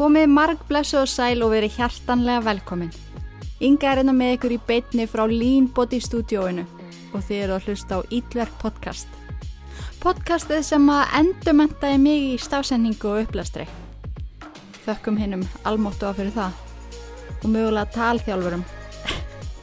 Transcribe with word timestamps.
Komið 0.00 0.30
marg 0.32 0.60
blessu 0.64 0.96
og 0.96 1.10
sæl 1.12 1.42
og 1.44 1.50
verið 1.52 1.74
hjartanlega 1.76 2.40
velkomin. 2.46 2.88
Inga 3.60 3.90
er 3.90 3.98
einna 4.00 4.14
með 4.16 4.38
ykkur 4.38 4.54
í 4.54 4.56
beitni 4.70 5.04
frá 5.04 5.26
Lean 5.28 5.66
Body 5.76 5.98
stúdióinu 6.00 6.64
og 7.10 7.26
þið 7.26 7.42
eru 7.42 7.56
að 7.58 7.66
hlusta 7.68 7.98
á 8.00 8.08
Ídverk 8.08 8.54
podcast. 8.62 9.12
Podcastið 10.00 10.64
sem 10.70 10.88
að 10.88 11.12
endurmentaði 11.20 12.00
mig 12.00 12.24
í 12.30 12.40
stafsendingu 12.40 13.12
og 13.12 13.26
upplæstri. 13.26 13.68
Þökkum 14.86 15.20
hinnum 15.20 15.44
almóttu 15.68 16.08
á 16.08 16.16
fyrir 16.16 16.32
það 16.32 16.56
og 17.42 17.48
mögulega 17.52 17.92
talþjálfurum. 17.98 18.64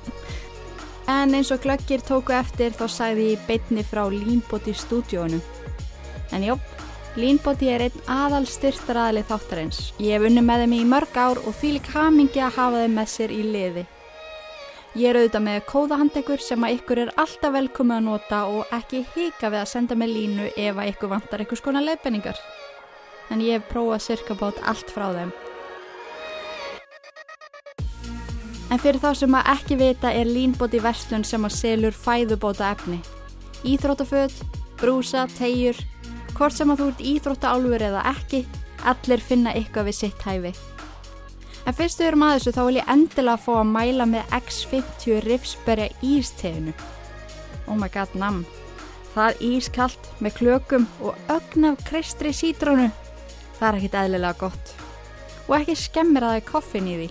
en 1.17 1.33
eins 1.33 1.49
og 1.49 1.65
glöggir 1.65 2.05
tóku 2.05 2.37
eftir 2.37 2.77
þá 2.77 2.85
sagði 2.85 3.31
ég 3.33 3.49
beitni 3.49 3.81
frá 3.81 4.05
Lean 4.05 4.45
Body 4.51 4.77
stúdióinu. 4.77 5.41
En 6.29 6.45
jó, 6.45 6.61
Leanbody 7.17 7.71
er 7.73 7.81
einn 7.87 8.01
aðal 8.13 8.43
styrtaraðli 8.45 9.23
þáttarins. 9.25 9.79
Ég 9.97 10.13
hef 10.13 10.25
unni 10.27 10.43
með 10.45 10.63
þeim 10.63 10.73
í 10.77 10.83
mörg 10.85 11.15
ár 11.17 11.39
og 11.41 11.55
því 11.57 11.71
lík 11.73 11.87
hamingi 11.95 12.43
að 12.45 12.59
hafa 12.59 12.83
þeim 12.83 12.93
með 12.93 13.07
sér 13.09 13.33
í 13.33 13.39
liði. 13.41 13.83
Ég 14.97 15.09
er 15.09 15.17
auðvitað 15.17 15.43
með 15.47 15.57
kóðahandekur 15.71 16.43
sem 16.45 16.67
að 16.67 16.75
ykkur 16.75 17.01
er 17.01 17.13
alltaf 17.17 17.55
velkomið 17.55 17.97
að 17.97 18.05
nota 18.05 18.43
og 18.53 18.75
ekki 18.77 19.01
hika 19.15 19.49
við 19.49 19.63
að 19.63 19.71
senda 19.73 19.97
með 19.97 20.13
línu 20.13 20.45
ef 20.53 20.77
að 20.77 20.93
ykkur 20.93 21.11
vantar 21.15 21.45
ykkur 21.47 21.61
skona 21.63 21.83
leifinningar. 21.87 22.37
En 23.33 23.41
ég 23.41 23.57
hef 23.57 23.67
prófað 23.73 24.05
cirka 24.11 24.37
bát 24.37 24.61
allt 24.69 24.93
frá 24.93 25.09
þeim. 25.17 25.33
En 28.69 28.77
fyrir 28.83 29.01
þá 29.01 29.09
sem 29.17 29.41
að 29.41 29.53
ekki 29.57 29.81
vita 29.81 30.13
er 30.13 30.29
Leanbody 30.29 30.85
verslun 30.85 31.25
sem 31.25 31.49
að 31.49 31.57
selur 31.57 31.97
fæðubóta 31.97 32.69
efni. 32.77 33.01
Íþrótaföð, 33.65 34.37
brúsa, 34.77 35.25
tegjur, 35.37 35.81
Hvort 36.37 36.53
sem 36.53 36.69
að 36.69 36.81
þú 36.81 36.87
ert 36.91 36.99
íþrótta 37.11 37.51
álfur 37.55 37.83
eða 37.87 38.01
ekki, 38.11 38.43
allir 38.85 39.23
finna 39.25 39.53
eitthvað 39.57 39.87
við 39.89 39.95
sitt 39.97 40.25
hæfi. 40.27 40.51
En 41.67 41.75
fyrstu 41.75 42.05
erum 42.05 42.23
að 42.27 42.35
þessu 42.35 42.51
þá 42.53 42.59
vil 42.67 42.77
ég 42.77 42.91
endilega 42.93 43.41
fá 43.41 43.49
að 43.57 43.71
mæla 43.71 44.05
með 44.07 44.35
X50 44.37 45.23
Rifsberga 45.25 45.87
ísteginu. 46.05 46.75
Oh 47.67 47.75
my 47.75 47.89
god, 47.91 48.13
nam. 48.13 48.43
Það 49.15 49.31
er 49.31 49.41
ískallt 49.47 50.11
með 50.21 50.37
klökum 50.37 50.85
og 51.01 51.17
ögnaf 51.33 51.81
kristri 51.89 52.35
sítrónu. 52.37 52.91
Það 53.57 53.67
er 53.67 53.79
ekkit 53.79 53.97
eðlilega 54.03 54.39
gott. 54.43 54.75
Og 55.47 55.57
ekki 55.57 55.77
skemmir 55.81 56.27
að 56.27 56.35
það 56.35 56.39
er 56.43 56.47
koffin 56.51 56.91
í 56.91 56.95
því. 57.01 57.09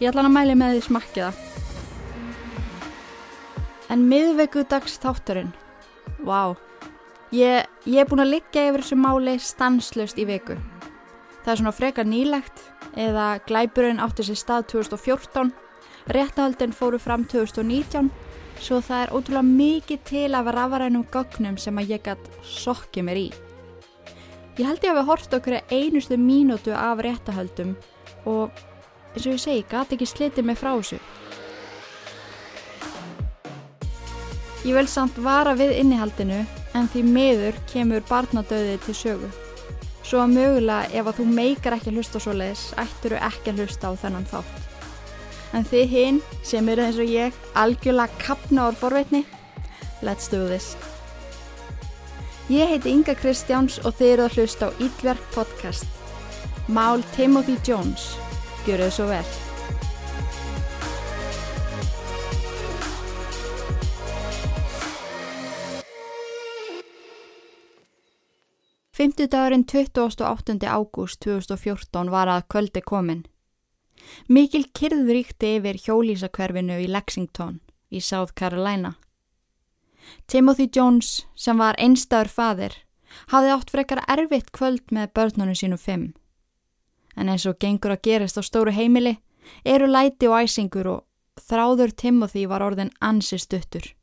Ég 0.00 0.08
ætla 0.08 0.24
að 0.24 0.34
mæli 0.38 0.56
með 0.56 0.78
því 0.78 0.82
smakkiða. 0.88 1.30
En 3.92 4.08
miðveikudags 4.08 4.96
þátturinn. 5.04 5.52
Vá. 6.24 6.56
Wow. 6.56 6.58
Ég, 7.30 7.66
ég 7.86 8.00
er 8.02 8.08
búin 8.10 8.24
að 8.24 8.32
liggja 8.34 8.64
yfir 8.66 8.82
þessu 8.82 8.96
máli 8.98 9.36
stanslust 9.38 10.18
í 10.18 10.24
viku. 10.26 10.56
Það 11.44 11.52
er 11.52 11.60
svona 11.60 11.72
frekar 11.76 12.08
nýlegt 12.10 12.64
eða 12.98 13.26
glæburinn 13.46 14.02
átti 14.02 14.26
sér 14.26 14.38
stað 14.40 14.66
2014, 14.72 15.52
réttahaldin 16.10 16.74
fóru 16.74 16.98
fram 16.98 17.22
2019 17.30 18.10
svo 18.60 18.80
það 18.82 19.04
er 19.04 19.14
ótrúlega 19.14 19.46
mikið 19.46 20.02
til 20.10 20.34
af 20.34 20.50
rafarænum 20.56 21.06
gögnum 21.12 21.56
sem 21.58 21.78
að 21.78 21.94
ég 21.94 22.02
gætt 22.04 22.26
sokkið 22.42 23.06
mér 23.06 23.22
í. 23.22 23.28
Ég 24.58 24.66
held 24.66 24.82
ég 24.82 24.90
að 24.90 24.98
við 24.98 25.08
horfst 25.12 25.38
okkur 25.38 25.60
einustu 25.70 26.18
mínútu 26.18 26.74
af 26.74 27.00
réttahaldum 27.00 27.76
og 28.26 28.50
eins 29.14 29.26
og 29.26 29.32
ég 29.36 29.42
segi, 29.46 29.66
gæti 29.70 29.96
ekki 29.96 30.10
slitið 30.10 30.50
mig 30.50 30.58
frá 30.58 30.74
þessu. 30.74 30.98
Ég 34.66 34.74
vil 34.76 34.88
samt 34.90 35.16
vara 35.22 35.54
við 35.56 35.78
innihaldinu 35.78 36.42
en 36.74 36.88
því 36.90 37.04
meður 37.06 37.58
kemur 37.70 38.04
barnadauði 38.08 38.76
til 38.84 38.96
sögu. 38.96 39.30
Svo 40.06 40.22
að 40.24 40.34
mögulega 40.34 40.90
ef 40.96 41.10
að 41.10 41.20
þú 41.20 41.26
meikar 41.30 41.76
ekki 41.76 41.90
að 41.92 42.00
hlusta 42.00 42.22
svo 42.22 42.34
leiðis, 42.34 42.64
ættir 42.80 43.14
þú 43.14 43.20
ekki 43.30 43.52
að 43.52 43.60
hlusta 43.62 43.90
á 43.90 43.92
þennan 44.02 44.30
þátt. 44.30 44.70
En 45.54 45.66
þið 45.66 45.92
hinn, 45.94 46.22
sem 46.46 46.68
eru 46.70 46.86
eins 46.86 47.02
og 47.02 47.10
ég, 47.10 47.36
algjörlega 47.58 48.22
kapna 48.22 48.68
ár 48.70 48.78
forveitni, 48.78 49.24
let's 50.06 50.30
do 50.30 50.46
this. 50.46 50.72
Ég 52.50 52.66
heiti 52.66 52.90
Inga 52.90 53.14
Kristjáns 53.18 53.78
og 53.84 53.94
þið 53.98 54.12
eru 54.14 54.26
að 54.26 54.40
hlusta 54.40 54.70
á 54.70 54.78
Ídverk 54.82 55.30
podcast. 55.36 55.86
Mál 56.66 57.04
Timothy 57.14 57.58
Jones. 57.66 58.16
Gjör 58.66 58.86
þau 58.86 58.90
svo 58.94 59.06
vel. 59.10 59.49
Fymtudagurinn 69.00 69.64
28. 69.64 70.66
ágúst 70.66 71.20
2014 71.24 72.10
var 72.12 72.28
að 72.28 72.42
kvöldi 72.52 72.82
komin. 72.84 73.22
Mikil 74.28 74.66
kyrður 74.76 75.14
ríkti 75.16 75.54
yfir 75.56 75.78
hjólísakverfinu 75.86 76.76
í 76.84 76.88
Lexington 76.92 77.62
í 77.88 78.02
South 78.04 78.34
Carolina. 78.36 78.90
Timothy 80.28 80.68
Jones, 80.68 81.24
sem 81.32 81.56
var 81.56 81.80
einstæður 81.80 82.28
fadir, 82.34 82.76
hafði 83.32 83.56
átt 83.56 83.72
frekar 83.72 84.04
erfitt 84.04 84.52
kvöld 84.52 84.92
með 84.92 85.14
börnunum 85.16 85.56
sínu 85.56 85.80
fimm. 85.80 86.06
En 87.16 87.32
eins 87.32 87.48
og 87.48 87.56
gengur 87.56 87.96
að 87.96 88.04
gerist 88.04 88.36
á 88.36 88.44
stóru 88.44 88.76
heimili, 88.76 89.16
eru 89.64 89.88
læti 89.88 90.28
og 90.28 90.44
æsingur 90.44 90.92
og 90.98 91.04
þráður 91.48 91.96
Timothy 91.96 92.44
var 92.44 92.68
orðin 92.68 92.92
ansi 93.00 93.40
stuttur. 93.40 93.94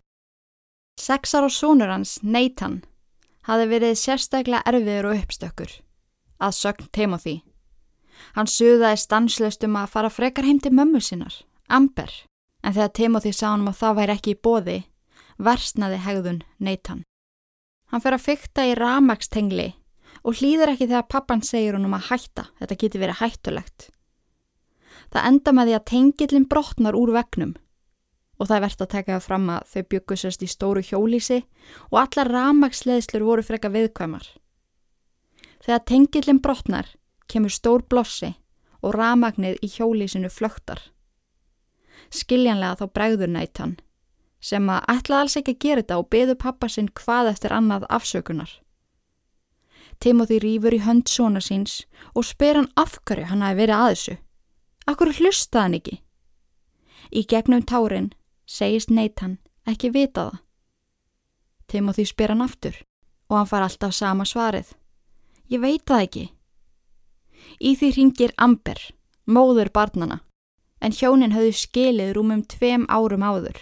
Sexar 0.97 1.45
og 1.45 1.53
sónur 1.53 1.93
hans, 1.93 2.17
Nathan, 2.23 2.81
hafi 3.47 3.67
verið 3.71 3.95
sérstaklega 3.99 4.63
erfiður 4.67 5.11
og 5.11 5.21
uppstökkur. 5.21 5.71
Að 6.37 6.55
sögn 6.57 6.89
Timothy. 6.93 7.37
Hann 8.35 8.49
suðaði 8.49 8.99
stanslust 9.01 9.63
um 9.65 9.77
að 9.79 9.91
fara 9.93 10.11
frekar 10.11 10.45
heim 10.45 10.59
til 10.61 10.73
mömmu 10.75 11.01
sinnar, 11.01 11.33
Amber, 11.69 12.11
en 12.63 12.73
þegar 12.73 12.93
Timothy 12.93 13.33
sá 13.33 13.51
hann 13.51 13.67
að 13.69 13.79
það 13.81 13.99
væri 13.99 14.15
ekki 14.17 14.33
í 14.33 14.39
bóði, 14.47 14.77
versnaði 15.37 15.99
hegðun 16.05 16.41
Nathan. 16.59 17.03
Hann 17.91 18.03
fer 18.03 18.17
að 18.17 18.25
fykta 18.25 18.65
í 18.67 18.73
ramagstengli 18.77 19.69
og 20.23 20.39
hlýður 20.39 20.73
ekki 20.73 20.89
þegar 20.89 21.07
pappan 21.11 21.43
segir 21.45 21.77
hann 21.77 21.87
um 21.87 21.95
að 21.95 22.09
hætta, 22.09 22.49
þetta 22.59 22.79
geti 22.81 23.01
verið 23.01 23.21
hættulegt. 23.21 23.89
Það 25.13 25.29
enda 25.29 25.53
með 25.53 25.69
því 25.69 25.77
að 25.77 25.87
tengillin 25.93 26.49
brotnar 26.51 26.97
úr 26.97 27.13
vegnum 27.15 27.53
og 28.37 28.47
það 28.47 28.57
er 28.57 28.63
verðt 28.65 28.83
að 28.83 28.91
taka 28.93 29.15
það 29.15 29.25
fram 29.25 29.47
að 29.49 29.69
þau 29.71 29.83
byggusast 29.93 30.43
í 30.43 30.49
stóru 30.51 30.83
hjólísi 30.85 31.39
og 31.89 31.97
allar 32.03 32.31
ramagsleðslur 32.33 33.25
voru 33.25 33.45
freka 33.45 33.71
viðkvæmar. 33.73 34.27
Þegar 35.65 35.87
tengillin 35.89 36.41
brotnar 36.43 36.91
kemur 37.27 37.53
stór 37.53 37.83
blossi 37.89 38.35
og 38.81 38.93
ramagnir 38.95 39.57
í 39.65 39.69
hjólísinu 39.71 40.29
flögtar. 40.31 40.79
Skiljanlega 42.13 42.77
þá 42.79 42.93
bregður 42.93 43.33
nættan 43.33 43.75
sem 44.39 44.69
að 44.69 44.85
ætla 44.93 45.23
alls 45.23 45.35
ekki 45.39 45.55
að 45.55 45.63
gera 45.65 45.81
þetta 45.81 45.97
og 45.97 46.09
beðu 46.13 46.35
pappa 46.39 46.69
sinn 46.69 46.91
hvað 46.93 47.31
eftir 47.33 47.55
annað 47.55 47.87
afsökunar. 47.89 48.51
Timothy 49.99 50.37
rýfur 50.39 50.75
í 50.77 50.83
hönd 50.85 51.09
svona 51.09 51.41
síns 51.41 51.81
og 52.13 52.27
spyr 52.27 52.59
hann 52.59 52.69
af 52.77 52.99
hverju 53.01 53.31
hann 53.31 53.41
hafi 53.41 53.57
verið 53.63 53.75
að 53.77 53.89
þessu. 53.93 54.15
Akkur 54.87 55.13
hlusta 55.17 55.65
hann 55.65 55.77
ekki? 55.79 55.97
Í 57.11 57.25
gegnum 57.25 57.65
tárin 57.65 58.11
segist 58.47 58.89
Nathan 58.89 59.37
ekki 59.67 59.91
vita 59.91 60.29
það. 60.29 60.43
Timothy 61.67 62.05
spyr 62.07 62.31
hann 62.31 62.45
aftur 62.45 62.77
og 63.27 63.41
hann 63.41 63.49
far 63.49 63.65
alltaf 63.65 63.93
sama 63.93 64.23
svarið. 64.25 64.71
Ég 65.51 65.59
veit 65.59 65.83
það 65.87 66.03
ekki. 66.05 66.25
Í 67.59 67.75
því 67.75 67.89
ringir 67.95 68.33
Amber, 68.37 68.79
móður 69.27 69.69
barnana, 69.75 70.21
en 70.79 70.95
hjónin 70.95 71.35
höfðu 71.35 71.55
skilið 71.59 72.13
rúmum 72.15 72.43
tveim 72.47 72.87
árum 72.87 73.23
áður. 73.23 73.59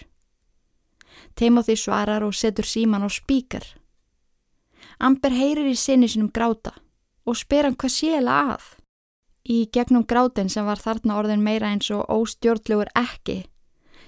Timothy 1.35 1.75
svarar 1.75 2.23
og 2.23 2.35
setur 2.38 2.65
síman 2.65 3.05
á 3.05 3.09
spíkar. 3.09 3.65
Amber 4.99 5.33
heyrir 5.33 5.67
í 5.67 5.75
sinni 5.75 6.07
sinum 6.07 6.29
gráta 6.29 6.75
og 7.25 7.38
spyr 7.38 7.67
hann 7.67 7.75
hvað 7.75 7.95
séla 7.97 8.38
að. 8.53 8.69
Í 9.45 9.65
gegnum 9.73 10.05
grátin 10.05 10.49
sem 10.49 10.65
var 10.65 10.81
þarna 10.81 11.17
orðin 11.19 11.43
meira 11.43 11.73
eins 11.73 11.89
og 11.93 12.05
óstjórnlegur 12.09 12.89
ekki 12.97 13.43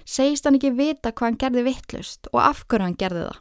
segist 0.08 0.46
hann 0.48 0.56
ekki 0.56 0.72
vita 0.72 1.12
hvað 1.12 1.28
hann 1.28 1.40
gerði 1.42 1.64
vittlust 1.68 2.30
og 2.32 2.40
af 2.42 2.64
hverju 2.66 2.86
hann 2.86 2.98
gerði 2.98 3.24
það. 3.28 3.40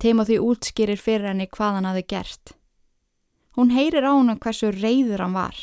Timothy 0.00 0.38
útskýrir 0.40 1.00
fyrir 1.00 1.30
henni 1.30 1.46
hvað 1.48 1.76
hann 1.78 1.88
hafi 1.88 2.04
gert. 2.08 2.54
Hún 3.56 3.72
heyrir 3.74 4.06
á 4.06 4.12
hann 4.12 4.38
hversu 4.40 4.70
reyður 4.72 5.24
hann 5.24 5.36
var. 5.36 5.56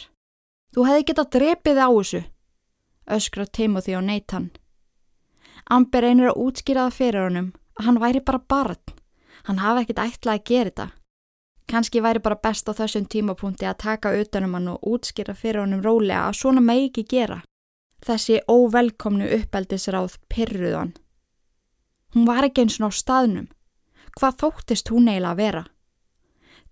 Þú 0.74 0.86
hefði 0.86 1.08
getað 1.10 1.31
drepið 1.38 1.80
á 1.81 1.90
þessu, 1.90 2.22
öskra 3.18 3.46
Timothy 3.46 3.96
á 3.98 4.02
Nathan. 4.02 4.52
Amber 5.69 6.06
einir 6.06 6.31
að 6.31 6.44
útskýra 6.44 6.88
það 6.88 6.98
fyrir 6.98 7.25
honum 7.28 7.50
að 7.78 7.88
hann 7.88 8.00
væri 8.04 8.22
bara 8.24 8.40
barn. 8.40 8.96
Hann 9.48 9.62
hafi 9.64 9.86
ekkit 9.86 10.04
ætlað 10.04 10.34
að 10.34 10.48
gera 10.50 10.69
þetta. 10.69 10.88
Kanski 11.68 12.02
væri 12.04 12.22
bara 12.24 12.40
best 12.40 12.69
á 12.69 12.74
þessum 12.78 13.08
tímapunkti 13.12 13.68
að 13.68 13.81
taka 13.84 14.14
utanum 14.16 14.54
hann 14.56 14.69
og 14.72 14.86
útskýra 14.88 15.36
fyrir 15.36 15.66
honum 15.66 15.84
rólega 15.84 16.28
að 16.28 16.38
svona 16.40 16.64
megi 16.64 16.92
ekki 16.92 17.04
gera. 17.12 17.42
Þessi 18.06 18.42
óvelkomnu 18.48 19.28
uppeldisráð 19.40 20.18
pyrruðan. 20.30 20.94
Hún 22.14 22.28
var 22.28 22.46
ekki 22.46 22.64
eins 22.64 22.78
og 22.80 22.94
á 22.94 23.00
staðnum. 23.00 23.48
Hvað 24.18 24.38
þóttist 24.42 24.92
hún 24.94 25.10
eiginlega 25.10 25.34
að 25.34 25.42
vera? 25.42 25.64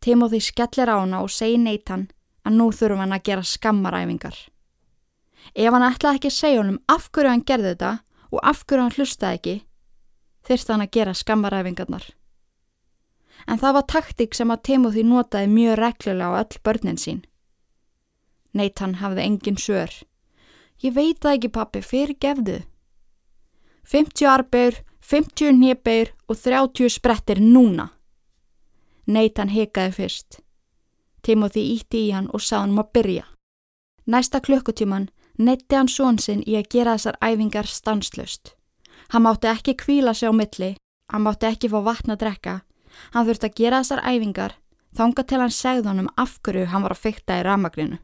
Timothy 0.01 0.39
skellir 0.42 0.89
á 0.92 1.01
hana 1.01 1.22
og 1.25 1.31
segi 1.33 1.57
Nathan 1.62 2.07
að 2.45 2.57
nú 2.57 2.69
þurfum 2.74 3.01
hann 3.04 3.16
að 3.16 3.25
gera 3.30 3.45
skammaræfingar. 3.45 4.38
Ef 5.54 5.74
hann 5.74 5.86
ætlaði 5.86 6.19
ekki 6.19 6.31
að 6.31 6.38
segja 6.39 6.62
honum 6.62 6.81
af 6.89 7.10
hverju 7.12 7.31
hann 7.31 7.45
gerði 7.45 7.71
þetta 7.74 7.92
og 8.31 8.39
af 8.42 8.63
hverju 8.66 8.83
hann 8.83 8.95
hlustaði 8.95 9.39
ekki, 9.39 9.56
þurfti 10.45 10.74
hann 10.74 10.86
að 10.86 10.94
gera 10.98 11.13
skammaræfingarnar. 11.21 12.07
En 13.45 13.62
það 13.62 13.78
var 13.78 13.88
taktík 13.92 14.33
sem 14.38 14.51
að 14.54 14.63
Timothy 14.69 15.04
notaði 15.06 15.51
mjög 15.51 15.80
reglulega 15.81 16.33
á 16.33 16.39
öll 16.42 16.62
börnin 16.66 17.01
sín. 17.01 17.21
Neitt 18.54 18.80
hann 18.80 19.00
hafði 19.01 19.25
engin 19.25 19.60
sör. 19.60 19.92
Ég 20.83 20.94
veit 20.95 21.19
það 21.22 21.38
ekki 21.38 21.51
pappi, 21.56 21.81
fyrir 21.81 22.18
gefðu. 22.22 22.57
50 23.86 24.27
arbegur, 24.27 24.80
50 25.01 25.54
nýbegur 25.60 26.12
og 26.27 26.39
30 26.42 26.89
sprettir 26.89 27.39
núna. 27.39 27.92
Neitt 29.06 29.38
hann 29.38 29.54
hekaði 29.54 29.94
fyrst. 29.94 30.39
Timothy 31.22 31.63
ítti 31.75 32.07
í 32.07 32.12
hann 32.13 32.30
og 32.33 32.42
sá 32.42 32.60
hann 32.60 32.74
um 32.74 32.81
að 32.81 32.92
byrja. 32.98 33.25
Næsta 34.06 34.42
klukkutíman 34.42 35.10
neytti 35.38 35.77
hann 35.77 35.89
svonsinn 35.89 36.44
í 36.45 36.57
að 36.57 36.69
gera 36.74 36.98
þessar 36.98 37.18
æfingar 37.21 37.69
stanslust. 37.69 38.56
Hann 39.13 39.25
mátti 39.25 39.50
ekki 39.50 39.78
kvíla 39.78 40.13
sig 40.13 40.30
á 40.30 40.33
milli, 40.33 40.75
hann 41.12 41.25
mátti 41.25 41.50
ekki 41.50 41.69
fá 41.69 41.80
vatna 41.86 42.18
að 42.18 42.25
drekka, 42.25 42.60
hann 43.13 43.25
þurfti 43.28 43.50
að 43.50 43.57
gera 43.62 43.81
þessar 43.83 44.06
æfingar 44.06 44.56
þánga 44.95 45.25
til 45.28 45.42
hann 45.42 45.54
segði 45.54 45.92
honum 45.92 46.12
af 46.18 46.38
hverju 46.44 46.69
hann 46.71 46.86
var 46.86 46.95
að 46.95 47.04
fykta 47.04 47.39
í 47.39 47.45
ramagrinu. 47.45 48.00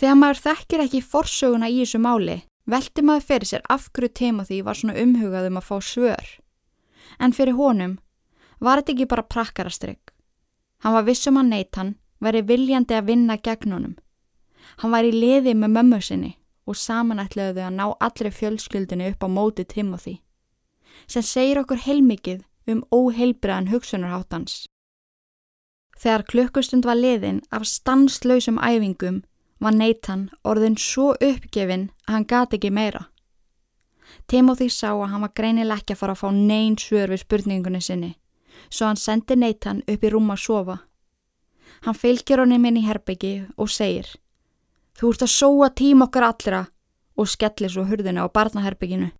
Þegar 0.00 0.16
maður 0.16 0.38
þekkir 0.46 0.82
ekki 0.86 1.00
forsöguna 1.04 1.68
í 1.68 1.82
þessu 1.82 1.98
máli, 2.00 2.38
velti 2.64 3.02
maður 3.04 3.26
fyrir 3.28 3.48
sér 3.50 3.64
af 3.68 3.90
hverju 3.92 4.08
Timothy 4.16 4.62
var 4.64 4.78
svona 4.78 4.96
umhugað 4.96 5.50
um 5.50 5.58
að 5.60 5.66
fá 5.66 5.76
svör. 5.84 6.30
En 7.20 7.34
fyrir 7.36 7.58
honum 7.58 7.98
var 8.64 8.80
þetta 8.80 8.94
ekki 8.94 9.08
bara 9.10 9.26
prakkarastrygg. 9.28 10.00
Hann 10.80 10.96
var 10.96 11.04
vissum 11.04 11.36
að 11.36 11.50
neyt 11.52 11.76
hann, 11.76 11.94
veri 12.20 12.40
viljandi 12.48 12.96
að 12.96 13.12
vinna 13.12 13.36
gegn 13.36 13.76
honum. 13.76 13.96
Hann 14.80 14.94
var 14.94 15.04
í 15.04 15.12
liði 15.12 15.52
með 15.52 15.76
mömmu 15.76 16.00
sinni 16.00 16.32
og 16.64 16.80
samanætlaðu 16.80 17.64
að 17.66 17.76
ná 17.76 17.86
allri 18.00 18.32
fjölskyldinu 18.32 19.10
upp 19.12 19.24
á 19.26 19.28
móti 19.28 19.66
Timothy, 19.68 20.20
sem 21.04 21.24
segir 21.24 21.60
okkur 21.60 21.80
heilmikið 21.84 22.44
um 22.70 22.84
óheilbriðan 22.88 23.68
hugsunarháttans. 23.68 24.64
Þegar 26.00 26.24
klukkustund 26.24 26.86
var 26.88 26.96
liðin 26.96 27.42
af 27.52 27.66
stanslausum 27.68 28.60
æfingum 28.64 29.24
var 29.60 29.76
Nathan 29.76 30.28
orðin 30.44 30.76
svo 30.80 31.12
uppgefin 31.14 31.90
að 32.06 32.14
hann 32.14 32.26
gati 32.26 32.56
ekki 32.56 32.70
meira. 32.72 33.06
Timothy 34.26 34.68
sá 34.70 34.90
að 34.92 35.10
hann 35.12 35.24
var 35.26 35.34
greinileg 35.36 35.82
ekki 35.82 35.94
að 35.94 36.00
fara 36.02 36.16
að 36.16 36.22
fá 36.22 36.28
neyn 36.34 36.76
svör 36.78 37.12
við 37.12 37.22
spurningunni 37.24 37.80
sinni, 37.84 38.10
svo 38.70 38.88
hann 38.88 39.00
sendi 39.00 39.36
Nathan 39.36 39.84
upp 39.86 40.04
í 40.04 40.10
rúm 40.10 40.32
að 40.32 40.42
sofa. 40.44 40.76
Hann 41.84 41.96
fylgir 41.96 42.42
honum 42.42 42.66
inn 42.68 42.80
í 42.80 42.86
herbyggi 42.86 43.34
og 43.56 43.70
segir 43.72 44.08
Þú 45.00 45.14
ert 45.14 45.22
að 45.24 45.32
sóa 45.32 45.70
tím 45.72 46.02
okkar 46.04 46.26
allra 46.26 46.66
og 47.16 47.28
skellir 47.28 47.72
svo 47.72 47.86
hurðinu 47.88 48.20
á 48.20 48.28
barnaherbygginu. 48.28 49.10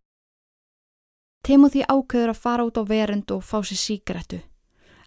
Timothy 1.41 1.87
ákveður 1.89 2.35
að 2.35 2.41
fara 2.43 2.67
út 2.69 2.77
á 2.77 2.85
verund 2.85 3.31
og 3.33 3.45
fá 3.45 3.63
sér 3.65 3.81
síkrettu, 3.81 4.41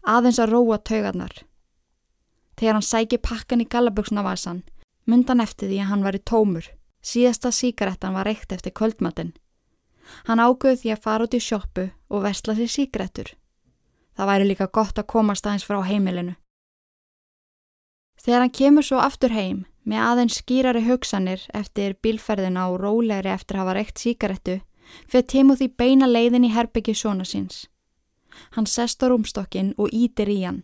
aðeins 0.01 0.39
að 0.41 0.55
róa 0.55 0.79
taugarnar. 0.81 1.33
Þegar 2.57 2.79
hann 2.79 2.87
sæki 2.87 3.19
pakkan 3.21 3.61
í 3.61 3.69
gallaböksnavasan, 3.69 4.63
myndan 5.05 5.43
eftir 5.43 5.69
því 5.69 5.79
að 5.83 5.89
hann 5.91 6.03
var 6.03 6.17
í 6.17 6.23
tómur, 6.23 6.69
síðasta 7.03 7.51
síkrettan 7.51 8.15
var 8.15 8.29
reykt 8.29 8.51
eftir 8.55 8.73
kvöldmatinn. 8.75 9.33
Hann 10.27 10.39
ákveður 10.43 10.79
því 10.81 10.93
að 10.93 11.03
fara 11.03 11.27
út 11.27 11.35
í 11.35 11.41
sjóppu 11.41 11.89
og 12.09 12.23
vestla 12.23 12.55
sér 12.55 12.71
síkrettur. 12.71 13.33
Það 14.13 14.29
væri 14.29 14.47
líka 14.49 14.67
gott 14.67 14.99
að 14.99 15.09
komast 15.09 15.47
aðeins 15.47 15.67
frá 15.67 15.81
heimilinu. 15.83 16.35
Þegar 18.23 18.43
hann 18.45 18.55
kemur 18.55 18.85
svo 18.85 18.99
aftur 19.01 19.33
heim, 19.33 19.63
Með 19.83 19.99
aðeins 19.99 20.37
skýrari 20.39 20.81
hugsanir 20.85 21.41
eftir 21.51 21.97
bílferðina 22.03 22.69
og 22.71 22.79
rólegri 22.79 23.33
eftir 23.33 23.57
að 23.57 23.65
hafa 23.65 23.75
reykt 23.77 23.99
síkaretu 23.99 24.59
fyrir 25.09 25.25
Timothy 25.27 25.67
beina 25.67 26.07
leiðin 26.07 26.47
í 26.47 26.51
herbyggi 26.53 26.95
svona 26.95 27.25
síns. 27.27 27.65
Hann 28.55 28.67
sest 28.69 29.03
á 29.03 29.11
rúmstokkin 29.11 29.73
og 29.77 29.91
ítir 29.91 30.31
í 30.31 30.39
hann. 30.43 30.63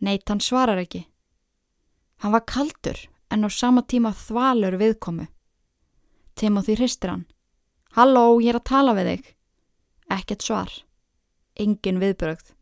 Neitt, 0.00 0.28
hann 0.28 0.40
svarar 0.40 0.80
ekki. 0.80 1.04
Hann 2.24 2.32
var 2.32 2.46
kaldur 2.48 2.98
en 3.32 3.46
á 3.46 3.50
sama 3.50 3.82
tíma 3.82 4.12
þvalur 4.12 4.76
viðkomu. 4.80 5.26
Timothy 6.36 6.76
hristir 6.76 7.10
hann. 7.12 7.26
Halló, 7.96 8.40
ég 8.40 8.52
er 8.52 8.60
að 8.60 8.68
tala 8.68 8.94
við 8.96 9.08
þig. 9.10 9.30
Ekkert 10.12 10.44
svar. 10.44 10.72
Engin 11.60 12.00
viðbrögð. 12.00 12.52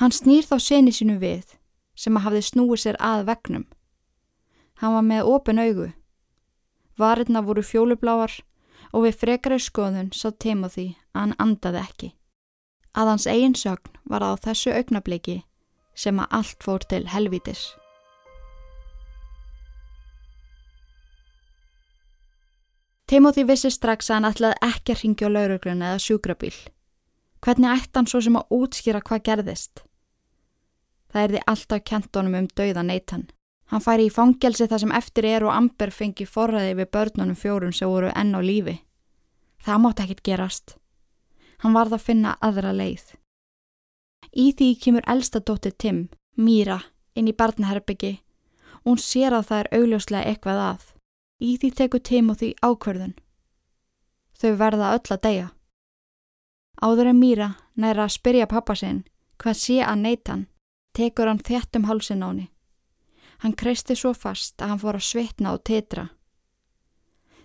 Hann 0.00 0.14
snýr 0.14 0.46
þá 0.46 0.56
seni 0.62 0.94
sínu 0.94 1.18
við 1.20 1.56
sem 1.94 2.16
að 2.16 2.26
hafði 2.26 2.42
snúið 2.48 2.82
sér 2.82 2.98
að 3.02 3.26
vegnum. 3.30 3.66
Hann 4.80 4.96
var 4.96 5.06
með 5.06 5.30
opin 5.30 5.62
augu. 5.62 5.92
Varirna 6.98 7.42
voru 7.42 7.62
fjólubláar 7.62 8.34
og 8.92 9.06
við 9.06 9.18
frekari 9.20 9.58
skoðun 9.62 10.12
sá 10.14 10.30
Timothy 10.30 10.94
að 11.14 11.20
hann 11.20 11.38
andaði 11.42 11.82
ekki. 11.82 12.10
Að 12.94 13.10
hans 13.10 13.26
eigin 13.26 13.58
sögn 13.58 13.98
var 14.06 14.22
á 14.22 14.38
þessu 14.38 14.74
augnabliki 14.74 15.42
sem 15.94 16.18
að 16.18 16.38
allt 16.38 16.62
fór 16.62 16.86
til 16.90 17.06
helvítis. 17.10 17.72
Timothy 23.06 23.44
vissi 23.44 23.70
strax 23.70 24.08
að 24.08 24.16
hann 24.16 24.28
ætlaði 24.30 24.60
ekki 24.64 24.94
að 24.94 25.02
ringja 25.02 25.28
á 25.28 25.34
lauruglun 25.34 25.84
eða 25.84 26.00
sjúkrabíl. 26.00 26.54
Hvernig 27.44 27.74
ætti 27.74 27.98
hann 27.98 28.08
svo 28.08 28.20
sem 28.24 28.38
að 28.40 28.54
útskýra 28.56 29.02
hvað 29.04 29.24
gerðist? 29.28 29.82
Það 31.12 31.26
erði 31.26 31.42
alltaf 31.52 31.84
kentonum 31.84 32.38
um 32.40 32.48
dauða 32.56 32.82
neitann. 32.82 33.28
Hann 33.70 33.84
færi 33.84 34.08
í 34.08 34.12
fangelsi 34.12 34.68
þar 34.68 34.82
sem 34.82 34.96
eftir 34.96 35.28
er 35.28 35.44
og 35.44 35.52
Amber 35.54 35.92
fengi 35.92 36.26
forræði 36.28 36.74
við 36.80 36.90
börnunum 36.96 37.36
fjórum 37.36 37.72
sem 37.72 37.88
voru 37.88 38.10
enn 38.14 38.34
á 38.36 38.40
lífi. 38.40 38.78
Það 39.64 39.80
mátt 39.84 40.02
ekkit 40.04 40.24
gerast. 40.24 40.76
Hann 41.60 41.76
varð 41.76 41.96
að 41.96 42.06
finna 42.08 42.36
aðra 42.44 42.72
leið. 42.76 43.14
Í 44.32 44.50
því 44.56 44.74
kemur 44.80 45.08
elsta 45.08 45.40
dóttir 45.40 45.76
Tim, 45.78 46.08
Míra, 46.36 46.80
inn 47.14 47.28
í 47.28 47.36
barnaherbyggi 47.36 48.18
hún 48.84 49.00
sér 49.00 49.34
að 49.34 49.48
það 49.48 49.62
er 49.62 49.70
augljóslega 49.78 50.30
eitthvað 50.30 50.62
að. 50.68 50.82
Í 51.42 51.56
því 51.58 51.70
tekur 51.74 52.02
Tim 52.04 52.30
og 52.30 52.38
því 52.40 52.54
ákverðun. 52.62 53.14
Þau 54.38 54.52
verða 54.60 54.92
öll 54.94 55.14
að 55.14 55.22
deyja. 55.26 55.48
Áður 56.82 57.10
en 57.10 57.18
Míra 57.18 57.48
næra 57.74 58.06
að 58.06 58.16
spyrja 58.18 58.46
pappa 58.50 58.74
sinn 58.78 59.04
hvað 59.38 59.58
sé 59.58 59.78
að 59.82 60.02
neytan, 60.02 60.42
tekur 60.94 61.28
hann 61.28 61.42
þett 61.42 61.76
um 61.78 61.88
hálsin 61.88 62.22
áni. 62.22 62.46
Hann 63.42 63.56
kreisti 63.58 63.96
svo 63.98 64.14
fast 64.14 64.62
að 64.62 64.70
hann 64.72 64.82
fór 64.82 64.98
að 64.98 65.08
svitna 65.08 65.54
og 65.56 65.64
tetra. 65.66 66.08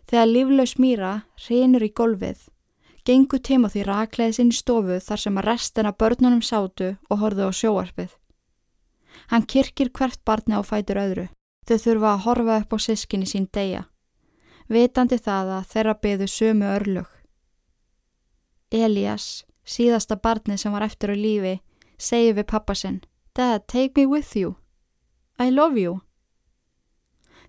Þegar 0.09 0.29
líflaus 0.29 0.75
mýra 0.81 1.11
reynur 1.47 1.85
í 1.85 1.91
golfið, 1.93 2.45
gengur 3.05 3.41
Timothy 3.41 3.83
rakleið 3.85 4.37
sinn 4.37 4.53
í 4.53 4.57
stofu 4.57 4.99
þar 5.01 5.23
sem 5.23 5.41
að 5.41 5.49
restina 5.49 5.91
börnunum 5.93 6.45
sátu 6.45 6.95
og 7.09 7.21
horðu 7.21 7.49
á 7.49 7.51
sjóarpið. 7.53 8.13
Hann 9.29 9.45
kirkir 9.45 9.91
hvert 9.93 10.21
barni 10.25 10.57
á 10.57 10.61
fætur 10.65 11.01
öðru. 11.01 11.27
Þau 11.69 11.77
þurfa 11.77 12.11
að 12.15 12.21
horfa 12.23 12.53
upp 12.63 12.71
á 12.73 12.77
sískinni 12.81 13.27
sín 13.29 13.43
deyja. 13.53 13.83
Vitandi 14.73 15.19
það 15.21 15.51
að 15.59 15.67
þeirra 15.69 15.93
byðu 16.01 16.27
sömu 16.33 16.65
örlug. 16.65 17.11
Elias, 18.73 19.45
síðasta 19.61 20.17
barni 20.17 20.57
sem 20.57 20.73
var 20.73 20.87
eftir 20.87 21.13
á 21.13 21.17
lífi, 21.17 21.59
segi 21.97 22.33
við 22.33 22.47
pappa 22.49 22.73
sinn 22.73 23.03
Dad, 23.37 23.67
take 23.67 23.93
me 23.95 24.07
with 24.09 24.35
you. 24.35 24.55
I 25.37 25.51
love 25.51 25.77
you. 25.77 26.01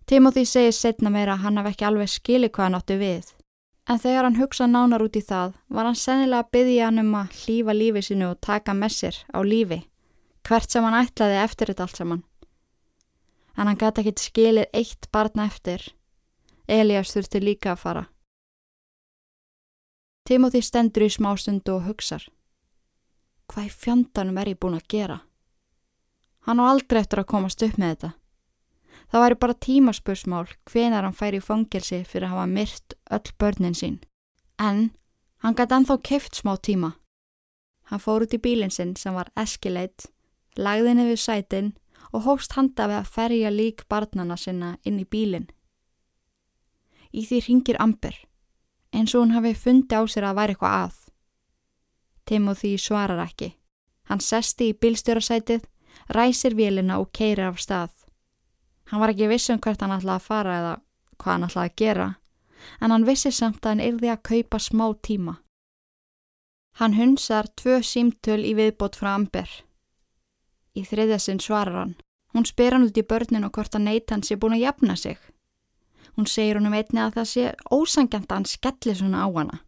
Timothy 0.06 0.44
segir 0.44 0.76
setna 0.76 1.10
meira 1.10 1.38
að 1.38 1.46
hann 1.46 1.56
hafði 1.56 1.72
ekki 1.72 1.86
alveg 1.88 2.12
skilið 2.12 2.52
hvað 2.52 2.66
hann 2.66 2.78
átti 2.78 2.96
við. 3.00 3.34
En 3.88 3.98
þegar 4.04 4.28
hann 4.28 4.36
hugsa 4.36 4.68
nánar 4.68 5.02
út 5.06 5.16
í 5.16 5.22
það 5.24 5.54
var 5.72 5.88
hann 5.88 5.96
sennilega 5.96 6.44
að 6.44 6.52
byggja 6.56 6.90
hann 6.90 7.02
um 7.06 7.14
að 7.22 7.38
hlýfa 7.40 7.74
lífi 7.80 8.02
sinu 8.04 8.34
og 8.34 8.40
taka 8.44 8.76
með 8.76 8.98
sér 8.98 9.22
á 9.32 9.40
lífi, 9.40 9.80
hvert 10.44 10.68
sem 10.68 10.84
hann 10.84 11.00
ætlaði 11.00 11.40
eftir 11.40 11.72
þetta 11.72 11.88
allt 11.88 12.02
saman. 12.02 12.26
En 13.60 13.68
hann 13.68 13.76
gæti 13.76 14.00
ekki 14.00 14.24
skilið 14.24 14.70
eitt 14.72 15.10
barna 15.12 15.44
eftir. 15.44 15.82
Elias 16.64 17.12
þurfti 17.12 17.42
líka 17.44 17.74
að 17.74 17.82
fara. 17.82 18.04
Timothy 20.24 20.62
stendur 20.64 21.04
í 21.04 21.10
smá 21.12 21.34
stundu 21.36 21.74
og 21.74 21.88
hugsar. 21.88 22.24
Hvað 23.50 23.66
í 23.66 23.74
fjandanum 23.82 24.38
er 24.40 24.52
ég 24.52 24.60
búin 24.62 24.78
að 24.78 24.86
gera? 24.88 25.18
Hann 26.46 26.62
á 26.62 26.64
aldrei 26.70 27.00
eftir 27.02 27.20
að 27.20 27.30
komast 27.32 27.64
upp 27.66 27.76
með 27.76 27.92
þetta. 27.92 28.10
Það 29.10 29.24
væri 29.24 29.38
bara 29.42 29.58
tímaspursmál 29.66 30.46
hvenar 30.70 31.04
hann 31.04 31.18
færi 31.18 31.40
í 31.40 31.44
fangelsi 31.44 32.04
fyrir 32.06 32.28
að 32.28 32.34
hafa 32.36 32.46
myrt 32.46 32.94
öll 33.10 33.34
börnin 33.42 33.74
sín. 33.74 33.98
En 34.56 34.92
hann 35.42 35.56
gæti 35.58 35.76
anþá 35.76 35.98
keift 36.06 36.38
smá 36.38 36.54
tíma. 36.56 36.94
Hann 37.90 38.00
fór 38.00 38.22
út 38.22 38.36
í 38.36 38.38
bílinn 38.38 38.70
sinn 38.70 38.94
sem 38.96 39.16
var 39.18 39.32
eskileit, 39.34 40.06
lagði 40.56 40.94
niður 40.94 41.18
sætin 41.18 41.72
og 42.12 42.24
hóst 42.26 42.56
handa 42.58 42.88
við 42.90 42.98
að 43.00 43.12
ferja 43.16 43.50
lík 43.54 43.84
barnana 43.88 44.36
sinna 44.36 44.76
inn 44.84 44.98
í 45.00 45.06
bílinn. 45.06 45.48
Í 47.10 47.24
því 47.26 47.40
ringir 47.46 47.80
Amber, 47.82 48.14
eins 48.94 49.14
og 49.14 49.24
hún 49.24 49.34
hafi 49.34 49.54
fundi 49.54 49.94
á 49.98 50.02
sér 50.06 50.28
að 50.30 50.38
væri 50.38 50.54
eitthvað 50.54 50.76
að. 50.84 50.96
Timothy 52.26 52.76
svarar 52.78 53.24
ekki. 53.24 53.54
Hann 54.10 54.22
sesti 54.22 54.70
í 54.70 54.78
bílstjórasætið 54.78 55.66
ræsir 56.14 56.54
vélina 56.54 56.98
og 56.98 57.10
keirir 57.12 57.50
af 57.50 57.60
stað. 57.62 57.92
Hann 58.90 59.00
var 59.00 59.12
ekki 59.12 59.28
vissum 59.30 59.60
hvert 59.62 59.82
hann 59.82 59.94
ætlaði 59.94 60.18
að 60.18 60.26
fara 60.26 60.56
eða 60.58 60.74
hvað 61.20 61.32
hann 61.32 61.46
ætlaði 61.46 61.70
að 61.70 61.78
gera, 61.82 62.08
en 62.80 62.94
hann 62.94 63.06
vissi 63.06 63.32
samt 63.32 63.64
að 63.64 63.70
hann 63.70 63.86
yrði 63.86 64.10
að 64.10 64.22
kaupa 64.30 64.58
smá 64.58 64.86
tíma. 65.06 65.36
Hann 66.78 66.96
hunsar 66.96 67.50
tvö 67.60 67.80
símtöl 67.84 68.42
í 68.46 68.54
viðbót 68.58 68.98
frá 68.98 69.14
Amber. 69.14 69.50
Í 70.78 70.84
þriðjasinn 70.86 71.42
svarar 71.42 71.78
hann. 71.80 71.96
Hún 72.34 72.46
spyr 72.46 72.76
hann 72.76 72.86
út 72.86 72.98
í 72.98 73.06
börnin 73.06 73.46
og 73.46 73.54
hvort 73.56 73.74
að 73.74 73.86
neitt 73.88 74.10
hans 74.10 74.30
sé 74.30 74.36
búin 74.38 74.54
að 74.54 74.64
jafna 74.66 74.96
sig. 74.96 75.18
Hún 76.16 76.28
segir 76.30 76.58
honum 76.58 76.74
einni 76.74 77.00
að 77.02 77.16
það 77.18 77.28
sé 77.30 77.44
ósangjant 77.70 78.30
að 78.30 78.36
hann 78.36 78.48
skelli 78.50 78.94
svona 78.94 79.24
á 79.26 79.28
hana. 79.34 79.60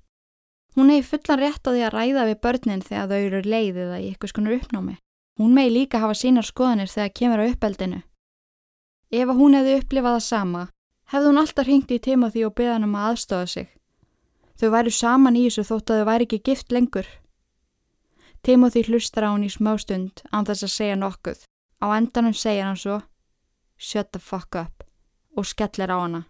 Hún 0.77 0.91
hegi 0.91 1.05
fullan 1.05 1.41
rétt 1.43 1.67
á 1.67 1.71
því 1.71 1.83
að 1.85 1.95
ræða 1.97 2.27
við 2.31 2.39
börnin 2.45 2.85
þegar 2.87 3.09
þau 3.11 3.19
eru 3.19 3.43
leiðið 3.45 3.91
að 3.93 4.03
í 4.03 4.07
eitthvað 4.11 4.33
skonur 4.33 4.57
uppnámi. 4.57 4.97
Hún 5.41 5.55
megi 5.57 5.73
líka 5.75 6.01
hafa 6.01 6.15
sínar 6.17 6.47
skoðanir 6.47 6.91
þegar 6.93 7.13
kemur 7.19 7.43
á 7.43 7.51
uppeldinu. 7.51 8.01
Ef 9.13 9.29
hún 9.37 9.57
hefði 9.59 9.79
upplifað 9.81 10.17
það 10.17 10.27
sama, 10.27 10.63
hefði 11.13 11.29
hún 11.29 11.41
alltaf 11.43 11.67
ringt 11.69 11.93
í 11.93 11.99
Timothy 12.01 12.45
og 12.47 12.55
beðan 12.57 12.87
um 12.87 12.97
að 12.97 13.09
aðstofa 13.11 13.49
sig. 13.53 13.69
Þau 14.57 14.69
væri 14.73 14.93
saman 14.97 15.37
í 15.37 15.45
þessu 15.49 15.67
þótt 15.69 15.91
að 15.91 16.01
þau 16.01 16.09
væri 16.09 16.29
ekki 16.29 16.41
gift 16.49 16.73
lengur. 16.73 17.09
Timothy 18.43 18.83
hlustar 18.83 19.23
á 19.23 19.31
hún 19.31 19.47
í 19.47 19.51
smá 19.55 19.77
stund 19.79 20.25
án 20.35 20.47
þess 20.49 20.67
að 20.67 20.73
segja 20.75 20.97
nokkuð. 20.99 21.45
Á 21.79 21.87
endanum 21.95 22.35
segja 22.35 22.67
hann 22.67 22.79
svo 22.79 22.99
Shut 23.79 24.11
the 24.11 24.19
fuck 24.19 24.57
up 24.59 24.83
og 25.37 25.47
skellir 25.47 25.91
á 25.95 25.99
hana. 26.03 26.23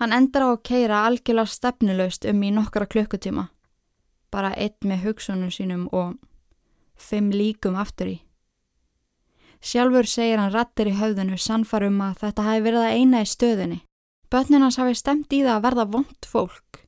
Hann 0.00 0.12
endar 0.12 0.44
á 0.44 0.48
að 0.52 0.62
keira 0.68 1.04
algjörlega 1.08 1.52
stefnulegst 1.52 2.24
um 2.28 2.42
í 2.44 2.52
nokkara 2.52 2.88
klukkutíma. 2.88 3.48
Bara 4.32 4.54
eitt 4.56 4.84
með 4.84 5.04
hugsunum 5.04 5.52
sínum 5.52 5.86
og 5.92 6.16
fimm 6.96 7.28
líkum 7.32 7.76
aftur 7.76 8.12
í. 8.12 8.16
Sjálfur 9.60 10.08
segir 10.08 10.40
hann 10.40 10.52
rattir 10.52 10.88
í 10.88 10.96
höfðinu 10.96 11.36
sannfarum 11.40 12.00
að 12.00 12.20
þetta 12.24 12.48
hafi 12.48 12.64
verið 12.68 12.84
að 12.88 12.96
eina 13.00 13.20
í 13.24 13.28
stöðinni. 13.28 13.85
Bötnin 14.30 14.64
hans 14.64 14.78
hafi 14.80 14.96
stemt 14.98 15.32
í 15.32 15.42
það 15.44 15.54
að 15.54 15.64
verða 15.66 15.86
vondt 15.92 16.26
fólk. 16.26 16.80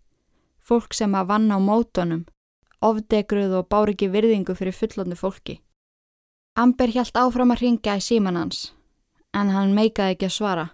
Fólk 0.58 0.94
sem 0.94 1.14
að 1.14 1.28
vanna 1.30 1.56
á 1.56 1.60
mótonum, 1.62 2.24
ofdegruð 2.82 3.54
og 3.60 3.68
bár 3.70 3.92
ekki 3.92 4.10
virðingu 4.10 4.56
fyrir 4.58 4.74
fullondu 4.74 5.16
fólki. 5.16 5.60
Amber 6.58 6.90
hjælt 6.90 7.16
áfram 7.16 7.54
að 7.54 7.62
ringja 7.62 7.94
í 7.96 8.02
síman 8.02 8.36
hans, 8.36 8.72
en 9.32 9.54
hann 9.54 9.76
meikaði 9.76 10.16
ekki 10.16 10.28
að 10.28 10.34
svara. 10.34 10.66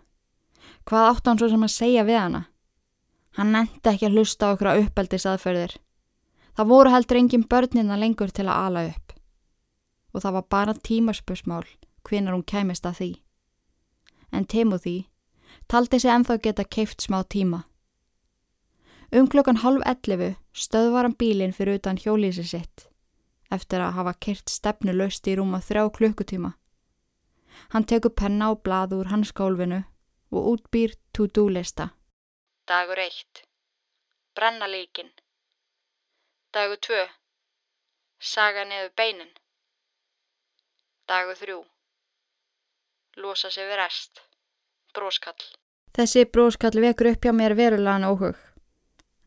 Hvað 0.89 1.09
átt 1.11 1.29
hann 1.29 1.41
svo 1.41 1.51
sem 1.53 1.69
að 1.69 1.75
segja 1.77 2.05
við 2.09 2.21
hana? 2.21 2.43
Hann 3.37 3.53
nefndi 3.53 3.91
ekki 3.91 4.09
að 4.09 4.19
hlusta 4.19 4.53
okkur 4.55 4.71
á 4.73 4.81
uppeldis 4.81 5.27
aðferðir. 5.29 5.77
Það 6.55 6.71
voru 6.71 6.93
heldur 6.95 7.19
engin 7.19 7.49
börnina 7.51 7.97
lengur 7.99 8.31
til 8.31 8.47
að 8.47 8.69
ala 8.69 8.85
upp. 8.89 9.15
Og 10.15 10.23
það 10.23 10.37
var 10.39 10.47
bara 10.55 10.75
tímaspörsmál 10.75 11.65
hvenar 12.07 12.37
hún 12.37 12.47
kæmist 12.47 12.87
að 12.87 13.01
því. 13.01 13.11
En 14.31 14.47
Timothy 14.47 15.09
taldi 15.69 16.01
sig 16.01 16.11
enþá 16.11 16.39
geta 16.43 16.65
keift 16.65 17.01
smá 17.01 17.23
tíma. 17.25 17.65
Um 19.13 19.29
klokkan 19.29 19.63
halv 19.63 19.83
ellifu 19.87 20.35
stöðvar 20.53 21.07
hann 21.07 21.19
bílinn 21.19 21.55
fyrir 21.55 21.79
utan 21.79 22.01
hjólísi 22.01 22.45
sitt 22.45 22.89
eftir 23.55 23.83
að 23.85 23.97
hafa 23.99 24.15
kert 24.27 24.51
stefnu 24.51 24.95
löst 24.95 25.29
í 25.31 25.37
rúma 25.39 25.61
þrjá 25.63 25.85
klukkutíma. 25.99 26.55
Hann 27.73 27.87
tekur 27.91 28.15
penna 28.21 28.51
og 28.53 28.63
blað 28.67 28.97
úr 28.99 29.11
hans 29.13 29.31
skálfinu 29.31 29.85
og 30.35 30.49
útbýr 30.53 30.97
to-do 31.15 31.47
lista. 31.49 31.89
Dagur 32.67 32.99
1. 32.99 33.45
Brenna 34.35 34.67
líkin. 34.67 35.13
Dagur 36.55 36.81
2. 36.89 37.07
Saga 38.19 38.65
neðu 38.65 38.91
beinin. 38.97 39.33
Dagur 41.09 41.39
3. 41.39 41.59
Losa 43.23 43.51
sig 43.51 43.69
við 43.69 43.79
rest. 43.79 44.23
Bróskall. 44.95 45.47
Þessi 45.95 46.25
bróskall 46.27 46.81
vekur 46.83 47.13
upp 47.13 47.25
hjá 47.25 47.33
mér 47.35 47.55
verulegan 47.59 48.07
óhug. 48.09 48.39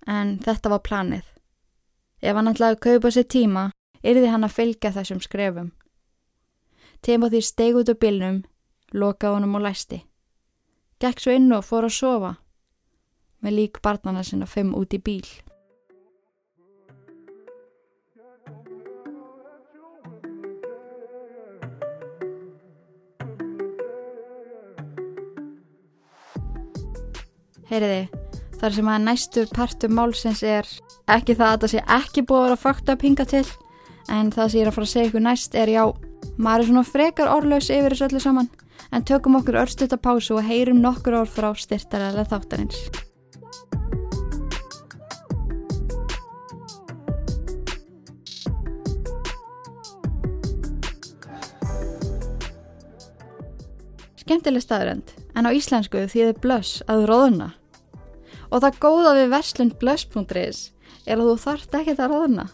En 0.07 0.37
þetta 0.43 0.71
var 0.73 0.83
planið. 0.87 1.25
Ef 2.21 2.35
hann 2.35 2.49
ætlaði 2.51 2.75
að 2.75 2.83
kaupa 2.85 3.11
sér 3.13 3.27
tíma, 3.29 3.63
yrði 4.03 4.31
hann 4.31 4.47
að 4.47 4.55
fylgja 4.57 4.93
þessum 4.95 5.21
skrefum. 5.23 5.71
Timothy 7.01 7.41
steg 7.41 7.77
út 7.77 7.91
á 7.91 7.95
bylnum, 7.95 8.41
lokaði 8.91 9.37
honum 9.37 9.59
og 9.59 9.65
læsti. 9.67 10.01
Gekk 10.99 11.21
svo 11.21 11.35
inn 11.37 11.51
og 11.53 11.65
fór 11.67 11.85
að 11.85 11.97
sofa 11.99 12.33
með 13.45 13.59
lík 13.59 13.81
barnana 13.85 14.23
sinna 14.25 14.47
fimm 14.49 14.73
út 14.75 14.95
í 14.97 14.99
bíl. 15.03 15.27
Heyriði, 27.67 28.03
þar 28.61 28.75
sem 28.77 28.87
að 28.87 29.01
næstu 29.03 29.41
partur 29.51 29.91
málsins 29.91 30.39
er 30.39 30.67
ekki 31.11 31.33
það 31.35 31.49
að 31.49 31.63
það 31.63 31.71
sé 31.73 31.81
ekki 31.97 32.21
búið 32.23 32.39
að 32.39 32.45
vera 32.45 32.59
fakt 32.61 32.91
að 32.93 33.01
pinga 33.01 33.25
til 33.27 33.43
en 34.07 34.29
það 34.31 34.53
sem 34.53 34.59
ég 34.59 34.63
er 34.63 34.69
að 34.71 34.77
fara 34.77 34.87
að 34.87 34.93
segja 34.93 35.09
ykkur 35.09 35.25
næst 35.25 35.57
er 35.59 35.71
já, 35.73 35.83
maður 36.39 36.63
er 36.63 36.69
svona 36.69 36.85
frekar 36.87 37.33
orðlaus 37.33 37.67
yfir 37.67 37.91
þessu 37.91 38.07
öllu 38.07 38.23
saman 38.23 38.47
en 38.95 39.03
tökum 39.03 39.35
okkur 39.41 39.59
örstuta 39.65 39.99
pásu 39.99 40.37
og 40.37 40.47
heyrum 40.47 40.79
nokkur 40.79 41.19
orð 41.19 41.35
frá 41.35 41.51
styrtaræðilega 41.59 42.31
þáttarins. 42.31 42.87
Skemmtileg 54.23 54.63
staðrönd, 54.63 55.11
en 55.37 55.45
á 55.45 55.51
íslensku 55.53 56.03
þýðir 56.09 56.41
blöss 56.41 56.81
að 56.89 57.05
róðuna. 57.11 57.51
Og 58.49 58.63
það 58.63 58.79
góða 58.83 59.15
við 59.19 59.33
verslundblöss.is 59.35 60.61
er 61.05 61.19
að 61.19 61.29
þú 61.29 61.35
þarft 61.45 61.77
ekki 61.77 61.97
það 61.99 62.13
róðuna. 62.13 62.47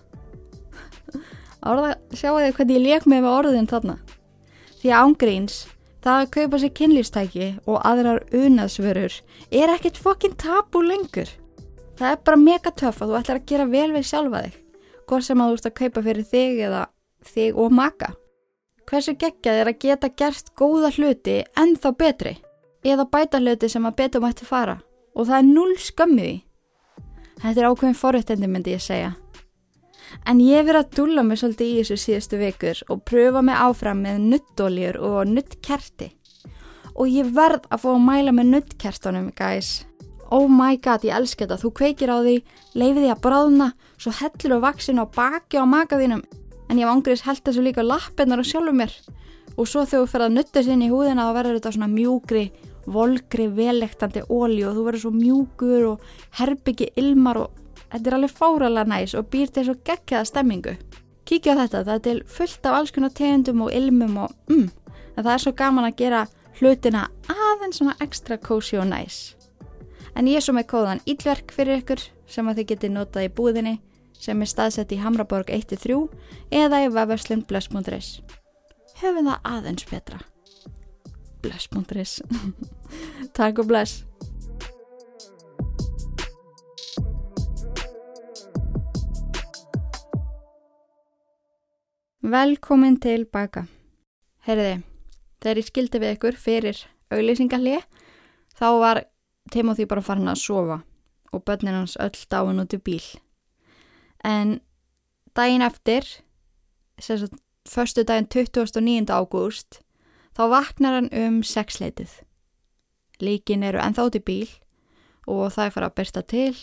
Ára 1.64 1.84
það 1.86 2.20
sjáu 2.20 2.36
þig 2.42 2.58
hvernig 2.58 2.80
ég 2.80 2.86
leik 2.88 3.08
með 3.08 3.24
með 3.24 3.38
orðin 3.38 3.72
þarna. 3.72 3.98
Því 4.82 4.92
að 4.92 5.08
ángríns 5.08 5.62
Það 6.04 6.18
að 6.20 6.32
kaupa 6.36 6.58
sér 6.60 6.72
kynlýfstæki 6.76 7.46
og 7.64 7.78
aðrar 7.88 8.26
unaðsvörur 8.36 9.14
er 9.56 9.72
ekkert 9.72 10.00
fokkin 10.04 10.34
tabu 10.36 10.82
lengur. 10.84 11.30
Það 11.96 12.10
er 12.10 12.18
bara 12.28 12.40
mega 12.42 12.74
töff 12.76 13.00
að 13.00 13.14
þú 13.14 13.20
ætlar 13.22 13.40
að 13.40 13.46
gera 13.48 13.68
vel 13.72 13.94
við 13.94 14.10
sjálfa 14.10 14.42
þig, 14.44 14.58
hvort 15.08 15.28
sem 15.28 15.44
að 15.44 15.54
þú 15.54 15.56
ert 15.60 15.70
að 15.70 15.76
kaupa 15.78 16.04
fyrir 16.08 16.28
þig 16.34 16.60
eða 16.68 16.82
þig 17.30 17.62
og 17.64 17.78
maka. 17.80 18.10
Hversu 18.84 19.16
geggjað 19.16 19.62
er 19.62 19.72
að 19.72 19.80
geta 19.86 20.10
gert 20.20 20.52
góða 20.60 20.92
hluti 20.98 21.38
en 21.62 21.72
þá 21.80 21.90
betri, 22.04 22.34
eða 22.84 23.10
bæta 23.10 23.40
hluti 23.42 23.70
sem 23.72 23.86
að 23.86 23.98
betum 24.02 24.28
ætti 24.28 24.48
fara 24.48 24.80
og 25.14 25.28
það 25.30 25.38
er 25.38 25.50
null 25.50 25.76
skömmiði. 25.80 26.38
Þetta 27.44 27.60
er 27.60 27.68
ákveðin 27.70 28.00
forrættendi 28.00 28.50
myndi 28.50 28.74
ég 28.74 28.84
segja. 28.84 29.14
En 30.30 30.42
ég 30.44 30.66
verið 30.68 30.84
að 30.84 30.98
dúla 30.98 31.24
mig 31.26 31.40
svolítið 31.42 31.70
í 31.70 31.78
þessu 31.82 31.98
síðustu 32.00 32.40
vikur 32.42 32.82
og 32.94 33.02
pröfa 33.08 33.42
mig 33.46 33.58
áfram 33.58 34.04
með 34.06 34.28
nuttdóljur 34.34 35.00
og 35.02 35.32
nuttkerti. 35.32 36.12
Og 36.94 37.10
ég 37.10 37.32
verð 37.34 37.66
að 37.74 37.82
fá 37.82 37.90
að 37.96 38.06
mæla 38.06 38.36
með 38.36 38.52
nuttkertunum, 38.52 39.32
guys. 39.38 39.84
Oh 40.34 40.46
my 40.50 40.78
god, 40.82 41.06
ég 41.06 41.18
elska 41.18 41.46
þetta. 41.46 41.60
Þú 41.62 41.72
kveikir 41.80 42.14
á 42.14 42.18
því, 42.22 42.36
leifið 42.78 43.02
því 43.02 43.10
að 43.14 43.24
bráðna, 43.26 43.68
svo 43.98 44.14
hellur 44.20 44.58
og 44.58 44.64
vaksin 44.68 45.02
á 45.02 45.06
baki 45.06 45.62
á 45.62 45.66
makaðínum. 45.70 46.24
En 46.70 46.80
ég 46.80 46.90
vangriðs 46.90 47.26
held 47.26 47.42
þessu 47.46 47.66
líka 47.66 47.86
lappinnar 47.86 48.42
og 48.42 48.48
sjálfur 48.50 48.78
mér. 48.78 48.94
Og 49.58 49.68
svo 49.70 49.84
þegar 49.86 50.06
þú 50.06 50.12
fer 50.14 50.26
að 50.26 50.38
nutta 50.38 50.64
sér 50.64 50.78
inn 50.78 50.86
í 50.86 50.94
húðina 50.94 51.28
þá 51.28 51.34
verður 51.38 51.60
þetta 51.60 51.74
svona 51.76 51.90
mjúgri, 51.92 52.46
volgri, 52.86 53.48
velektandi 53.48 54.24
ólí 54.30 54.64
og 54.68 54.78
þú 54.78 54.88
verður 54.88 55.04
svo 55.06 55.14
mjúgur 55.16 55.90
og 55.94 56.08
herbyggi 56.40 56.92
ilmar 57.00 57.46
og 57.46 57.60
Þetta 57.94 58.10
er 58.10 58.16
alveg 58.18 58.32
fáralega 58.34 58.90
næs 58.90 59.12
og 59.14 59.28
býr 59.30 59.52
til 59.54 59.68
svo 59.68 59.74
geggeða 59.86 60.26
stemmingu. 60.26 60.72
Kíkja 61.30 61.54
á 61.54 61.62
þetta, 61.62 61.84
það 61.86 61.94
er 61.94 62.02
til 62.08 62.22
fullt 62.26 62.66
af 62.66 62.78
alls 62.80 62.94
konar 62.96 63.14
tegundum 63.14 63.62
og 63.68 63.76
ilmum 63.78 64.18
og 64.24 64.34
mm, 64.50 64.66
en 65.14 65.22
það 65.22 65.34
er 65.36 65.44
svo 65.44 65.54
gaman 65.62 65.86
að 65.86 66.00
gera 66.02 66.24
hlutina 66.58 67.04
aðeins 67.30 67.78
svona 67.78 67.94
ekstra 68.02 68.40
cozy 68.42 68.82
og 68.82 68.90
næs. 68.90 69.20
En 70.18 70.26
ég 70.26 70.42
er 70.42 70.46
svo 70.46 70.58
með 70.58 70.72
kóðan 70.74 71.06
Ílverk 71.06 71.54
fyrir 71.54 71.84
ykkur 71.84 72.02
sem 72.26 72.50
að 72.50 72.64
þið 72.64 72.70
getið 72.74 72.96
notað 72.98 73.30
í 73.30 73.34
búðinni 73.38 73.78
sem 74.18 74.42
er 74.42 74.50
staðsett 74.50 74.98
í 74.98 75.02
Hamraborg 75.04 75.54
1-3 75.54 76.02
eða 76.50 76.84
í 76.88 76.92
vefverslun 76.98 77.46
bless.is. 77.46 78.24
Höfum 79.04 79.30
það 79.30 79.52
aðeins 79.54 79.86
betra. 79.86 80.24
Bless.is. 81.44 82.22
Takk 83.38 83.60
og 83.60 83.68
bless. 83.68 84.06
Velkomin 92.24 92.96
til 93.04 93.26
baka. 93.28 93.66
Herriði, 94.48 94.78
þegar 95.44 95.60
ég 95.60 95.68
skildi 95.68 96.00
við 96.00 96.16
ykkur 96.16 96.38
fyrir 96.40 96.80
auðlýsingalli 97.12 97.82
þá 98.56 98.68
var 98.80 99.02
Timothy 99.52 99.86
bara 99.90 100.04
farin 100.06 100.32
að 100.32 100.40
sofa 100.40 100.80
og 101.36 101.44
börnin 101.44 101.76
hans 101.76 101.98
öll 102.00 102.16
dáin 102.32 102.64
út 102.64 102.74
í 102.76 102.80
bíl. 102.80 103.04
En 104.24 104.62
daginn 105.36 105.66
eftir 105.68 106.08
förstu 107.68 108.08
daginn 108.08 108.32
29. 108.32 109.12
ágúst, 109.12 109.83
þá 110.34 110.44
vaknar 110.52 110.98
hann 110.98 111.10
um 111.14 111.42
sexleitið. 111.46 112.22
Líkin 113.24 113.64
eru 113.64 113.82
ennþátt 113.82 114.20
í 114.20 114.24
bíl 114.26 114.50
og 115.30 115.54
það 115.54 115.66
er 115.66 115.76
farið 115.76 115.90
að 115.90 115.98
byrsta 116.00 116.24
til 116.28 116.56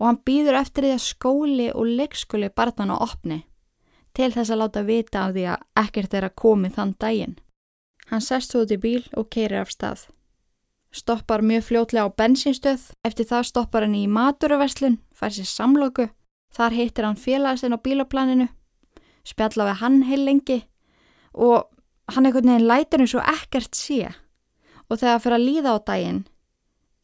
og 0.00 0.06
hann 0.08 0.22
býður 0.26 0.58
eftir 0.60 0.86
því 0.86 0.92
að 0.96 1.06
skóli 1.06 1.68
og 1.70 1.94
leikskóli 2.00 2.50
barnan 2.56 2.92
á 2.94 2.96
opni 2.98 3.42
til 4.16 4.32
þess 4.34 4.50
að 4.50 4.62
láta 4.62 4.82
vita 4.86 5.26
af 5.26 5.34
því 5.36 5.44
að 5.52 5.66
ekkert 5.84 6.14
er 6.18 6.26
að 6.26 6.38
komi 6.42 6.70
þann 6.74 6.94
daginn. 6.98 7.36
Hann 8.10 8.24
sest 8.24 8.54
út 8.58 8.72
í 8.74 8.78
bíl 8.80 9.04
og 9.14 9.28
keirir 9.30 9.62
af 9.62 9.70
stað. 9.70 10.08
Stoppar 10.90 11.44
mjög 11.46 11.68
fljótlega 11.68 12.10
á 12.10 12.16
bensinstöð, 12.18 12.88
eftir 13.06 13.28
það 13.30 13.46
stoppar 13.46 13.86
hann 13.86 13.94
í 13.94 14.08
maturaverslun, 14.10 14.98
fær 15.14 15.30
sér 15.30 15.46
samlóku, 15.46 16.08
þar 16.50 16.74
hittir 16.74 17.06
hann 17.06 17.20
félagsinn 17.20 17.76
á 17.76 17.78
bílaplaninu, 17.78 18.48
spjalla 19.22 19.68
við 19.68 19.78
hann 19.84 20.00
heil 20.08 20.24
lengi 20.26 20.58
og 21.30 21.70
hann 22.14 22.26
einhvern 22.26 22.52
veginn 22.52 22.68
lætur 22.68 23.04
eins 23.04 23.14
og 23.18 23.26
ekkert 23.28 23.76
sé 23.78 24.10
og 24.90 24.98
þegar 24.98 25.22
fyrir 25.22 25.36
að 25.38 25.46
líða 25.46 25.74
á 25.74 25.78
daginn 25.86 26.20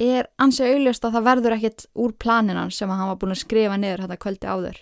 er 0.02 0.28
ansið 0.42 0.74
auðlust 0.74 1.06
að 1.06 1.16
það 1.16 1.26
verður 1.30 1.56
ekkit 1.56 1.86
úr 1.94 2.12
planinan 2.20 2.72
sem 2.74 2.90
hann 2.90 3.08
var 3.08 3.18
búin 3.20 3.32
að 3.32 3.42
skrifa 3.44 3.78
niður 3.80 4.04
þetta 4.04 4.18
kvöldi 4.20 4.50
áður. 4.50 4.80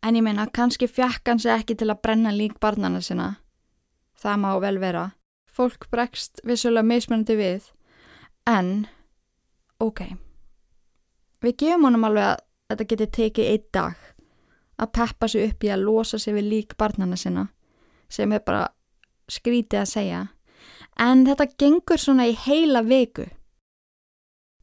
En 0.00 0.16
ég 0.16 0.24
meina, 0.24 0.46
kannski 0.48 0.88
fjekk 0.88 1.28
hann 1.28 1.42
sig 1.42 1.52
ekki 1.52 1.76
til 1.76 1.90
að 1.92 2.00
brenna 2.00 2.32
lík 2.32 2.56
barnana 2.60 3.02
sinna. 3.04 3.34
Það 4.16 4.40
má 4.40 4.50
vel 4.62 4.78
vera. 4.80 5.10
Fólk 5.44 5.90
bregst 5.92 6.40
vissulega 6.46 6.86
mismunandi 6.88 7.36
við. 7.36 7.68
En, 8.48 8.86
ok, 9.80 10.06
við 11.44 11.58
gefum 11.60 11.90
honum 11.90 12.08
alveg 12.08 12.30
að 12.30 12.40
þetta 12.70 12.88
geti 12.92 13.10
tekið 13.18 13.50
einn 13.52 13.68
dag 13.76 14.06
að 14.80 14.92
peppa 14.96 15.28
sig 15.28 15.50
upp 15.50 15.64
í 15.64 15.72
að 15.74 15.84
losa 15.84 16.18
sig 16.18 16.34
við 16.38 16.48
lík 16.48 16.76
barnana 16.80 17.18
sinna 17.20 17.50
sem 18.10 18.32
er 18.32 18.40
bara 18.46 18.70
skrítið 19.30 19.82
að 19.82 19.90
segja. 19.94 20.22
En 21.00 21.24
þetta 21.28 21.46
gengur 21.60 22.00
svona 22.00 22.26
í 22.28 22.36
heila 22.36 22.82
viku. 22.84 23.28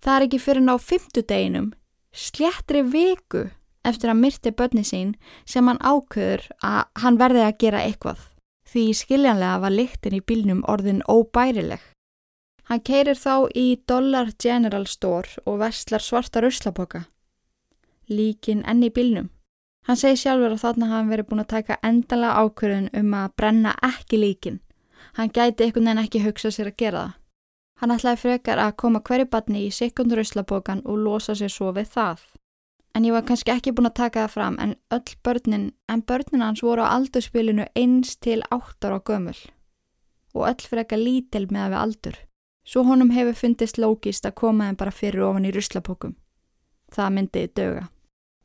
Það 0.03 0.15
er 0.15 0.25
ekki 0.27 0.39
fyrir 0.43 0.65
ná 0.67 0.75
fymtudeginum, 0.77 1.69
sléttri 2.13 2.83
viku 2.85 3.47
eftir 3.87 4.11
að 4.11 4.21
myrti 4.21 4.53
börni 4.53 4.83
sín 4.85 5.13
sem 5.47 5.67
hann 5.67 5.81
ákveður 5.81 6.43
að 6.63 6.81
hann 7.01 7.19
verði 7.21 7.45
að 7.45 7.59
gera 7.63 7.83
eitthvað. 7.85 8.19
Því 8.67 8.83
skiljanlega 8.99 9.61
var 9.63 9.73
lyktin 9.73 10.17
í 10.17 10.25
bílnum 10.27 10.65
orðin 10.67 10.99
óbærileg. 11.07 11.79
Hann 12.67 12.83
keirir 12.83 13.15
þá 13.15 13.47
í 13.55 13.79
Dollar 13.87 14.33
General 14.43 14.83
Store 14.91 15.39
og 15.47 15.61
vestlar 15.61 16.03
svarta 16.03 16.43
ruslaboka. 16.43 17.05
Líkin 18.11 18.65
enn 18.67 18.83
í 18.83 18.91
bílnum. 18.91 19.29
Hann 19.87 19.95
segi 19.95 20.17
sjálfur 20.19 20.51
að 20.51 20.63
þarna 20.65 20.87
hafa 20.89 20.97
hann 20.99 21.11
verið 21.13 21.27
búin 21.29 21.41
að 21.43 21.51
taka 21.53 21.77
endala 21.89 22.33
ákveðun 22.41 22.89
um 22.99 23.13
að 23.15 23.29
brenna 23.39 23.71
ekki 23.87 24.19
líkin. 24.19 24.59
Hann 25.15 25.31
gæti 25.31 25.63
einhvern 25.63 25.87
veginn 25.87 26.03
ekki 26.03 26.23
hugsa 26.25 26.51
sér 26.51 26.73
að 26.73 26.81
gera 26.81 27.03
það. 27.05 27.13
Hann 27.77 27.93
ætlaði 27.93 28.19
frekar 28.23 28.59
að 28.59 28.75
koma 28.81 28.99
hverju 29.05 29.29
batni 29.31 29.63
í 29.67 29.71
sekundur 29.71 30.19
ruslabokan 30.19 30.83
og 30.83 30.99
losa 31.05 31.37
sér 31.37 31.53
svo 31.53 31.71
við 31.77 31.91
það. 31.93 32.19
En 32.97 33.05
ég 33.05 33.13
var 33.13 33.25
kannski 33.29 33.53
ekki 33.53 33.71
búin 33.77 33.87
að 33.87 33.99
taka 34.01 34.25
það 34.25 34.33
fram 34.35 34.59
en 34.59 34.75
öll 34.91 35.15
börnin, 35.23 35.67
en 35.87 36.01
börnin 36.01 36.43
hans 36.43 36.63
voru 36.65 36.83
á 36.83 36.91
aldurspilinu 36.97 37.67
eins 37.77 38.15
til 38.17 38.41
áttar 38.51 38.97
á 38.97 38.99
gömul. 38.99 39.37
Og 40.33 40.49
öll 40.49 40.55
eitthvað 40.81 41.03
lítil 41.05 41.45
með 41.47 41.63
að 41.63 41.69
við 41.71 41.83
aldur. 41.83 42.17
Svo 42.67 42.83
honum 42.83 43.13
hefur 43.15 43.37
fundist 43.37 43.77
lógist 43.77 44.25
að 44.25 44.35
koma 44.41 44.67
þeim 44.67 44.81
bara 44.81 44.91
fyrir 44.91 45.29
ofan 45.29 45.45
í 45.47 45.53
ruslapókum. 45.55 46.17
Það 46.91 47.13
myndiði 47.15 47.53
döga. 47.55 47.91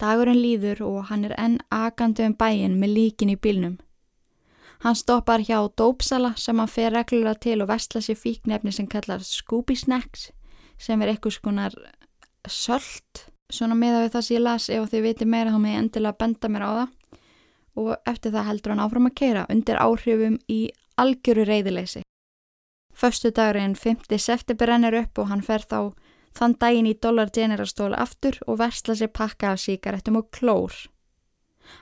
Dagurinn 0.03 0.41
líður 0.43 0.83
og 0.83 1.09
hann 1.13 1.25
er 1.29 1.35
enn 1.39 1.61
agandi 1.71 2.25
um 2.27 2.35
bæin 2.35 2.79
með 2.81 2.95
líkin 2.97 3.31
í 3.31 3.39
bílnum. 3.39 3.77
Hann 4.83 4.99
stoppar 4.99 5.45
hjá 5.47 5.61
dópsala 5.79 6.33
sem 6.35 6.59
hann 6.59 6.71
fer 6.71 6.91
reglulega 6.91 7.39
til 7.39 7.61
og 7.63 7.69
vestla 7.71 8.03
sér 8.03 8.19
fíknefni 8.19 8.73
sem 8.75 8.89
kallar 8.91 9.23
Scooby 9.23 9.77
Snacks 9.79 10.33
sem 10.83 11.03
er 11.03 11.13
eitthvað 11.13 11.37
skonar 11.37 11.77
söllt 12.51 13.29
svona 13.53 13.77
meða 13.79 14.03
við 14.03 14.15
það 14.17 14.25
sem 14.27 14.37
ég 14.37 14.43
las 14.43 14.69
ef 14.75 14.91
þið 14.91 15.05
viti 15.07 15.29
meira 15.29 15.53
þá 15.55 15.61
með 15.63 15.75
ég 15.75 15.83
endilega 15.85 16.19
benda 16.19 16.51
mér 16.51 16.67
á 16.67 16.71
það 16.73 16.89
og 17.83 18.11
eftir 18.11 18.35
það 18.35 18.49
heldur 18.49 18.75
hann 18.75 18.83
áfram 18.83 19.07
að 19.09 19.19
keira 19.21 19.45
undir 19.53 19.79
áhrifum 19.81 20.39
í 20.51 20.61
algjöru 20.99 21.47
reyðileysi. 21.47 22.03
Föstu 22.93 23.31
dagurinn 23.31 23.79
5. 23.79 24.11
september 24.19 24.69
rennir 24.69 24.99
upp 24.99 25.23
og 25.23 25.31
hann 25.31 25.47
fer 25.47 25.63
þá 25.63 25.95
þann 26.39 26.57
daginn 26.61 26.89
í 26.89 26.97
Dollar 27.03 27.31
General 27.35 27.69
stóla 27.69 28.01
aftur 28.03 28.39
og 28.47 28.59
versla 28.63 28.97
sér 28.99 29.13
pakka 29.13 29.53
af 29.53 29.63
síkaretum 29.65 30.19
og 30.21 30.31
klór. 30.37 30.73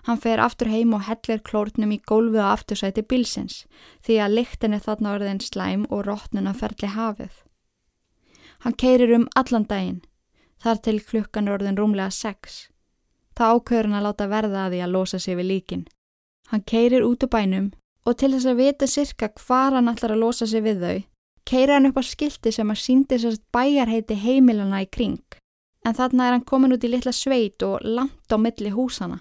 Hann 0.07 0.21
fer 0.21 0.41
aftur 0.43 0.69
heim 0.71 0.93
og 0.95 1.07
hellir 1.07 1.41
klórnum 1.47 1.93
í 1.95 2.01
gólfið 2.11 2.43
á 2.45 2.53
aftursæti 2.53 3.03
bilsins 3.03 3.65
því 4.07 4.19
að 4.25 4.35
lyktin 4.39 4.77
er 4.77 4.85
þarna 4.85 5.15
orðin 5.17 5.41
slæm 5.45 5.87
og 5.89 6.05
rótnuna 6.09 6.53
ferli 6.55 6.91
hafið. 6.95 7.33
Hann 8.61 8.77
keirir 8.77 9.15
um 9.17 9.29
allan 9.37 9.65
daginn 9.65 10.03
þar 10.61 10.83
til 10.85 10.99
klukkan 11.01 11.49
orðin 11.49 11.79
rúmlega 11.81 12.13
sex. 12.13 12.69
Það 13.37 13.57
ákveður 13.57 13.89
hann 13.89 13.99
að 14.01 14.07
láta 14.07 14.29
verða 14.29 14.65
að 14.67 14.75
því 14.75 14.81
að 14.85 14.95
losa 14.97 15.19
sig 15.19 15.39
við 15.39 15.51
líkin. 15.51 15.87
Hann 16.51 16.67
keirir 16.67 17.07
út 17.07 17.25
á 17.25 17.29
bænum 17.33 17.71
og 18.05 18.17
til 18.21 18.33
þess 18.35 18.51
að 18.51 18.61
vita 18.61 18.89
sirka 18.91 19.31
hvar 19.41 19.77
hann 19.77 19.89
ætlar 19.89 20.17
að 20.17 20.23
losa 20.25 20.47
sig 20.51 20.65
við 20.65 20.85
þau, 20.85 20.99
keirir 21.49 21.75
hann 21.75 21.91
upp 21.91 22.01
á 22.01 22.05
skildi 22.05 22.53
sem 22.55 22.71
að 22.71 22.83
síndi 22.85 23.19
sérst 23.21 23.43
bæjarheiti 23.55 24.17
heimilana 24.19 24.83
í 24.85 24.91
kring. 24.91 25.23
En 25.87 25.97
þarna 25.97 26.27
er 26.27 26.37
hann 26.37 26.47
komin 26.47 26.77
út 26.77 26.85
í 26.85 26.93
litla 26.93 27.13
sveit 27.13 27.63
og 27.65 27.81
langt 27.85 28.33
á 28.33 28.37
milli 28.37 28.73
húsana. 28.75 29.21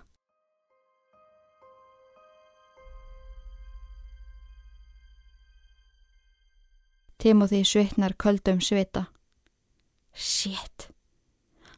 Timothy 7.19 7.63
svitnar 7.63 8.13
köldum 8.15 8.61
svita. 8.61 9.05
Shit. 10.13 10.87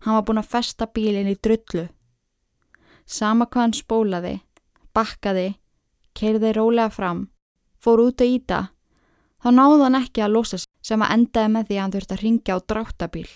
Hann 0.02 0.16
var 0.16 0.26
búin 0.26 0.42
að 0.42 0.52
festa 0.52 0.86
bílinn 0.86 1.30
í 1.30 1.38
drullu. 1.38 1.88
Sama 3.06 3.48
hvað 3.50 3.66
hann 3.66 3.74
spólaði, 3.74 4.36
bakkaði, 4.94 5.48
keirði 6.18 6.54
rólega 6.58 6.94
fram, 6.94 7.24
fór 7.82 8.04
út 8.06 8.22
að 8.22 8.36
íta, 8.38 8.60
þá 9.42 9.50
náði 9.58 9.84
hann 9.84 10.00
ekki 10.02 10.24
að 10.26 10.36
losa 10.36 10.60
sem 10.86 11.02
að 11.02 11.14
endaði 11.16 11.54
með 11.54 11.68
því 11.68 11.78
að 11.78 11.82
hann 11.82 11.96
þurfti 11.96 12.16
að 12.16 12.24
ringja 12.26 12.56
á 12.56 12.60
dráttabíl. 12.72 13.30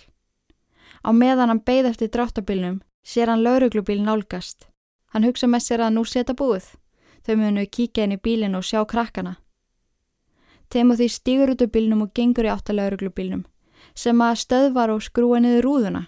Á 1.06 1.10
meðan 1.14 1.52
hann 1.52 1.64
beigð 1.66 1.92
eftir 1.92 2.12
dráttabílnum 2.14 2.82
sér 3.06 3.30
hann 3.30 3.44
lauruglubíl 3.46 4.02
nálgast. 4.02 4.68
Hann 5.14 5.26
hugsa 5.26 5.48
með 5.48 5.66
sér 5.66 5.86
að 5.86 5.96
nú 5.96 6.06
setja 6.06 6.36
búið. 6.38 6.74
Þau 7.26 7.36
munu 7.42 7.66
kíkja 7.66 8.06
inn 8.06 8.16
í 8.18 8.22
bílinn 8.22 8.58
og 8.58 8.66
sjá 8.66 8.84
krakkana. 8.86 9.38
Timothy 10.70 11.08
stýgur 11.10 11.54
út 11.54 11.62
úr 11.62 11.72
bílnum 11.74 12.04
og 12.06 12.14
gengur 12.18 12.46
í 12.46 12.52
átta 12.54 12.74
lauruglubílnum 12.74 13.46
sem 13.96 14.22
að 14.22 14.42
stöðvar 14.42 14.92
og 14.92 15.04
skrúa 15.06 15.40
niður 15.40 15.64
rúðuna. 15.64 16.02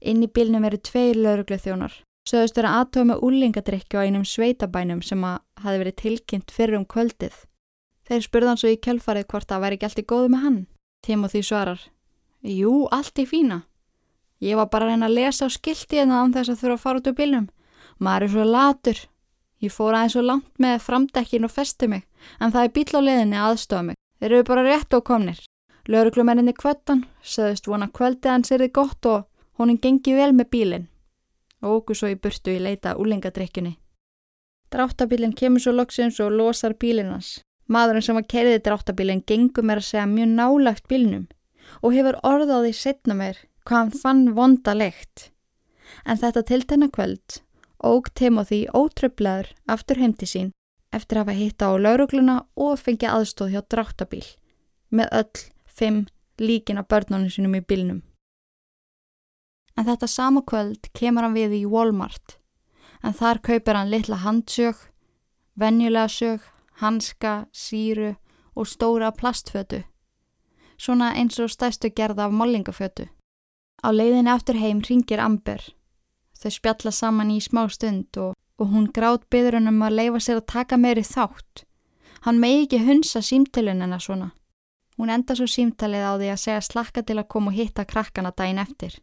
Inn 0.00 0.22
í 0.24 0.28
bílnum 0.30 0.64
eru 0.64 0.78
tveir 0.78 1.18
lauruglu 1.18 1.58
þjónar. 1.60 1.94
Söðust 2.26 2.56
vera 2.56 2.76
aðtóð 2.80 3.08
með 3.10 3.24
úlingadrykju 3.26 3.98
á 3.98 4.04
einum 4.06 4.24
sveitabænum 4.26 5.02
sem 5.02 5.22
að 5.26 5.42
hafi 5.62 5.80
verið 5.82 5.96
tilkynnt 6.02 6.54
fyrir 6.54 6.78
um 6.78 6.86
kvöldið. 6.86 7.34
Þeir 8.12 8.24
spurðan 8.26 8.58
svo 8.60 8.68
í 8.68 8.76
kjölfarið 8.76 9.22
hvort 9.32 9.48
það 9.48 9.62
væri 9.62 9.76
ekki 9.78 9.86
allt 9.88 10.00
í 10.02 10.02
góðu 10.10 10.26
með 10.28 10.42
hann. 10.42 10.56
Timothy 11.00 11.40
svarar. 11.40 11.78
Jú, 12.44 12.72
allt 12.92 13.20
í 13.22 13.24
fína. 13.24 13.62
Ég 14.44 14.58
var 14.58 14.66
bara 14.68 14.84
að 14.84 14.90
reyna 14.90 15.06
að 15.08 15.14
lesa 15.16 15.46
á 15.46 15.54
skilti 15.54 16.00
en 16.02 16.10
það 16.12 16.20
án 16.20 16.34
þess 16.34 16.52
að 16.52 16.58
þurfa 16.60 16.74
að 16.76 16.82
fara 16.82 17.00
út 17.00 17.06
úr 17.08 17.14
bílnum. 17.16 17.46
Maður 18.04 18.26
er 18.26 18.32
svo 18.34 18.44
latur. 18.44 18.98
Ég 19.64 19.72
fór 19.72 19.96
aðeins 19.96 20.12
svo 20.12 20.24
langt 20.26 20.50
með 20.60 20.74
framdekkin 20.84 21.48
og 21.48 21.52
festi 21.54 21.88
mig, 21.88 22.02
en 22.36 22.52
það 22.52 22.66
er 22.66 22.74
bíl 22.76 22.84
á 22.92 23.00
leðinni 23.00 23.38
aðstofa 23.40 23.86
mig. 23.86 23.96
Þeir 24.20 24.34
eru 24.34 24.46
bara 24.50 24.64
rétt 24.66 24.96
og 24.98 25.04
komnir. 25.08 25.38
Lauruglumenninni 25.88 26.52
kvöttan, 26.52 27.06
söðust 27.24 27.70
vona 27.70 27.88
kvöldið 27.88 28.30
hans 28.34 28.52
er 28.52 28.66
þið 28.66 28.74
gott 28.76 29.08
og 29.08 29.24
Honin 29.56 29.80
gengi 29.80 30.12
vel 30.16 30.34
með 30.36 30.50
bílinn 30.52 30.84
og 31.62 31.78
okkur 31.78 31.96
svo 31.96 32.10
í 32.10 32.18
burtu 32.18 32.52
í 32.52 32.60
leita 32.60 32.96
úlengadrykkjunni. 32.98 33.78
Dráttabílinn 34.68 35.32
kemur 35.38 35.62
svo 35.62 35.72
loksins 35.76 36.20
og 36.20 36.34
losar 36.34 36.74
bílinnans. 36.74 37.40
Maðurinn 37.72 38.04
sem 38.04 38.18
var 38.18 38.26
kerðið 38.28 38.64
dráttabílinn 38.66 39.22
gengur 39.28 39.64
mér 39.64 39.80
að 39.80 39.88
segja 39.88 40.08
mjög 40.10 40.34
nálagt 40.36 40.88
bílinnum 40.90 41.28
og 41.80 41.94
hefur 41.96 42.18
orðaði 42.26 42.72
setna 42.76 43.16
mér 43.16 43.38
hvað 43.64 43.78
hann 43.78 44.02
fann 44.02 44.22
vonda 44.36 44.74
leikt. 44.76 45.30
En 46.04 46.20
þetta 46.20 46.42
til 46.48 46.62
þennan 46.68 46.92
kvöld 46.92 47.40
óg 47.82 48.12
Timothy 48.14 48.66
ótröflaður 48.70 49.52
aftur 49.74 49.98
heimti 50.02 50.28
sín 50.28 50.52
eftir 50.94 51.18
að 51.18 51.24
hafa 51.24 51.38
hitta 51.38 51.72
á 51.72 51.72
laurugluna 51.80 52.36
og 52.54 52.78
fengið 52.78 53.16
aðstóð 53.16 53.56
hjá 53.56 53.62
dráttabíl 53.74 54.24
með 54.92 55.12
öll 55.18 55.44
fimm 55.66 56.06
líkin 56.38 56.78
af 56.78 56.88
börnunum 56.92 57.32
sínum 57.32 57.56
í 57.58 57.64
bílnum 57.64 58.02
en 59.76 59.88
þetta 59.88 60.08
sama 60.10 60.42
kvöld 60.46 60.90
kemur 60.96 61.26
hann 61.26 61.36
við 61.36 61.56
í 61.62 61.64
Walmart 61.68 62.36
en 63.02 63.16
þar 63.16 63.40
kaupir 63.42 63.78
hann 63.78 63.90
litla 63.90 64.20
handsög, 64.22 64.76
venjulega 65.58 66.10
sög, 66.12 66.44
hanska, 66.80 67.46
síru 67.52 68.14
og 68.54 68.66
stóra 68.66 69.12
plastfötu, 69.12 69.82
svona 70.78 71.12
eins 71.14 71.38
og 71.40 71.50
stæstu 71.50 71.90
gerða 71.90 72.26
af 72.26 72.32
mollingafötu. 72.32 73.08
Á 73.82 73.88
leiðinni 73.90 74.30
aftur 74.30 74.58
heim 74.58 74.80
ringir 74.80 75.20
Amber. 75.20 75.62
Þau 76.38 76.50
spjalla 76.50 76.90
saman 76.90 77.30
í 77.30 77.40
smá 77.42 77.66
stund 77.70 78.16
og, 78.18 78.34
og 78.58 78.70
hún 78.70 78.90
grátt 78.94 79.28
byður 79.30 79.58
hann 79.58 79.70
um 79.70 79.82
að 79.82 79.98
leifa 79.98 80.20
sér 80.20 80.40
að 80.40 80.50
taka 80.54 80.76
meiri 80.76 81.02
þátt. 81.02 81.64
Hann 82.22 82.38
megi 82.38 82.66
ekki 82.66 82.84
hunsa 82.86 83.22
símtölun 83.22 83.82
hennar 83.82 84.02
svona. 84.02 84.30
Hún 84.98 85.10
enda 85.10 85.34
svo 85.34 85.48
símtalið 85.50 86.04
á 86.06 86.12
því 86.14 86.28
að 86.30 86.42
segja 86.44 86.62
slakka 86.62 87.02
til 87.02 87.18
að 87.18 87.30
koma 87.34 87.50
og 87.50 87.56
hitta 87.58 87.84
krakkana 87.88 88.30
daginn 88.36 88.62
eftir. 88.62 88.98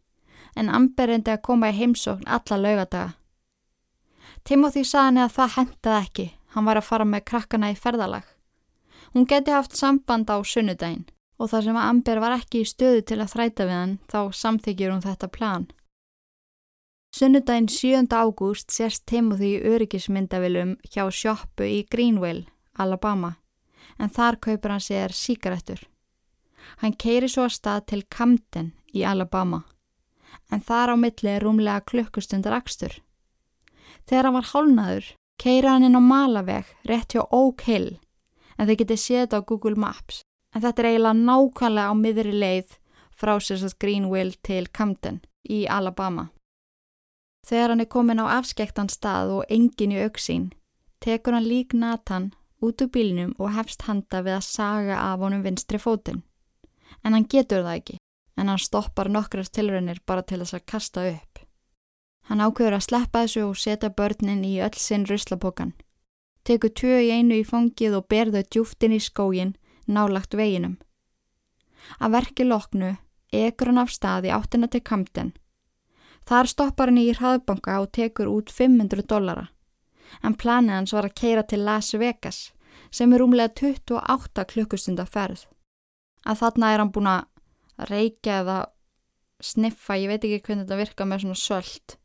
En 0.55 0.69
Amber 0.69 1.10
reyndi 1.12 1.34
að 1.34 1.43
koma 1.43 1.71
í 1.71 1.75
heimsókn 1.75 2.27
alla 2.27 2.58
laugadaga. 2.58 3.15
Timothy 4.47 4.86
saði 4.86 5.08
henni 5.10 5.23
að 5.25 5.36
það 5.36 5.55
hendaði 5.58 6.05
ekki. 6.05 6.27
Hann 6.56 6.66
var 6.66 6.80
að 6.80 6.88
fara 6.90 7.06
með 7.06 7.26
krakkana 7.30 7.72
í 7.74 7.78
ferðalag. 7.78 8.26
Hún 9.14 9.26
geti 9.30 9.54
haft 9.54 9.78
samband 9.78 10.30
á 10.30 10.38
sunnudaginn 10.46 11.08
og 11.40 11.50
þar 11.52 11.66
sem 11.66 11.78
að 11.80 11.90
Amber 11.90 12.22
var 12.22 12.36
ekki 12.36 12.64
í 12.64 12.68
stöðu 12.68 13.04
til 13.08 13.20
að 13.24 13.32
þræta 13.34 13.68
við 13.68 13.78
hann 13.78 13.94
þá 14.12 14.20
samþykjur 14.42 14.94
hún 14.94 15.06
þetta 15.06 15.30
plan. 15.32 15.68
Sunnudaginn 17.16 17.70
7. 17.72 18.06
ágúst 18.14 18.70
sérst 18.70 19.08
Timothy 19.10 19.56
í 19.56 19.62
öryggismyndavilum 19.66 20.76
hjá 20.86 21.08
sjoppu 21.10 21.66
í 21.66 21.80
Greenville, 21.90 22.46
Alabama, 22.78 23.38
en 23.98 24.14
þar 24.14 24.38
kaupur 24.38 24.76
hann 24.76 24.84
sér 24.84 25.16
síkaretur. 25.16 25.82
Hann 26.84 26.94
keiri 26.94 27.32
svo 27.32 27.48
að 27.48 27.56
stað 27.56 27.88
til 27.90 28.04
Camden 28.14 28.74
í 28.94 29.02
Alabama, 29.08 29.64
en 30.54 30.62
þar 30.62 30.94
á 30.94 30.96
milli 31.02 31.34
er 31.34 31.48
rúmlega 31.48 31.82
klukkustundar 31.90 32.60
akstur. 32.60 32.94
Þegar 34.06 34.30
hann 34.30 34.38
var 34.38 34.52
hálnaður, 34.54 35.10
keira 35.39 35.75
hann 35.75 35.88
inn 35.88 35.97
á 35.97 36.04
Malaveg 36.04 36.67
rétt 36.89 37.15
hjá 37.15 37.23
Oak 37.32 37.63
Hill, 37.67 37.97
en 38.58 38.67
þið 38.67 38.82
getið 38.84 39.02
séð 39.04 39.21
þetta 39.23 39.39
á 39.39 39.47
Google 39.47 39.80
Maps, 39.80 40.21
en 40.54 40.63
þetta 40.65 40.84
er 40.84 40.89
eiginlega 40.91 41.21
nákvæmlega 41.30 41.91
á 41.91 41.95
miðri 41.95 42.36
leið 42.36 42.75
frá 43.15 43.38
sérstaklega 43.39 43.80
Greenville 43.80 44.36
til 44.43 44.67
Camden 44.67 45.21
í 45.47 45.65
Alabama. 45.67 46.30
Þegar 47.47 47.73
hann 47.73 47.84
er 47.84 47.91
komin 47.91 48.19
á 48.19 48.25
afskektan 48.36 48.91
stað 48.91 49.32
og 49.38 49.45
engin 49.49 49.95
í 49.95 50.02
auksín, 50.04 50.49
tekur 50.99 51.38
hann 51.38 51.47
lík 51.47 51.73
Nathan 51.73 52.34
út 52.60 52.84
úr 52.84 52.91
bílinum 52.91 53.32
og 53.39 53.54
hefst 53.56 53.88
handa 53.88 54.19
við 54.25 54.36
að 54.39 54.47
saga 54.49 54.99
af 55.08 55.23
honum 55.23 55.45
vinstri 55.45 55.80
fótinn. 55.80 56.23
En 57.04 57.15
hann 57.15 57.28
getur 57.32 57.63
það 57.63 57.80
ekki, 57.80 57.97
en 58.36 58.52
hann 58.52 58.60
stoppar 58.60 59.08
nokkrast 59.08 59.56
tilraunir 59.56 60.04
bara 60.06 60.25
til 60.28 60.41
þess 60.43 60.60
að 60.60 60.67
kasta 60.67 61.08
upp. 61.13 61.29
Hann 62.30 62.44
ákveður 62.46 62.78
að 62.78 62.86
sleppa 62.86 63.26
þessu 63.26 63.44
og 63.48 63.58
setja 63.58 63.89
börnin 63.89 64.46
í 64.46 64.60
öll 64.62 64.78
sinn 64.78 65.08
ruslapokan. 65.10 65.74
Tekur 66.46 66.70
tvö 66.70 67.02
í 67.02 67.12
einu 67.12 67.42
í 67.42 67.46
fangið 67.46 67.98
og 67.98 68.08
ber 68.08 68.32
þau 68.32 68.44
djúftin 68.46 68.96
í 68.96 69.02
skógin, 69.02 69.56
nálagt 69.88 70.38
veginum. 70.38 70.78
Að 72.00 72.20
verki 72.20 72.46
loknu, 72.46 72.96
ekur 73.34 73.72
hann 73.72 73.82
af 73.82 73.92
staði 73.92 74.32
áttina 74.34 74.70
til 74.70 74.86
kamten 74.86 75.34
Þar 76.30 76.46
stoppar 76.46 76.92
hann 76.92 77.00
í 77.02 77.10
hraðbanka 77.10 77.80
og 77.82 77.92
tekur 77.96 78.30
út 78.30 78.52
500 78.54 79.08
dollara. 79.10 79.48
En 80.22 80.36
planið 80.38 80.76
hans 80.76 80.94
var 80.94 81.08
að 81.08 81.15
keira 81.18 81.44
til 81.46 81.63
Las 81.65 81.94
Vegas 81.98 82.52
sem 82.94 83.13
er 83.13 83.24
umlega 83.26 83.54
28 83.58 84.46
klukkustunda 84.52 85.06
ferð. 85.10 85.48
Að 86.30 86.44
þarna 86.44 86.70
er 86.74 86.84
hann 86.84 86.92
búin 86.94 87.10
að 87.10 87.89
reykja 87.89 88.42
eða 88.44 88.60
sniffa, 89.42 89.98
ég 89.98 90.12
veit 90.12 90.28
ekki 90.28 90.42
hvernig 90.46 90.68
þetta 90.68 90.80
virka 90.84 91.08
með 91.10 91.24
svona 91.24 91.39
söld, 91.42 91.96
e, 91.96 91.99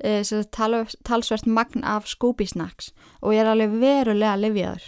talsvert 0.00 1.46
magn 1.46 1.84
af 1.84 2.06
skúbisnaks 2.06 2.92
og 3.20 3.34
ég 3.34 3.42
er 3.42 3.50
alveg 3.52 3.78
verulega 3.80 4.36
livjaður. 4.36 4.84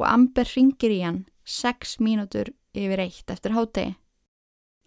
Og 0.00 0.06
Amber 0.08 0.48
ringir 0.56 0.90
í 0.90 1.02
hann 1.04 1.24
6 1.44 1.98
mínútur 2.00 2.50
yfir 2.74 3.04
eitt 3.04 3.30
eftir 3.30 3.54
hátegi. 3.54 3.94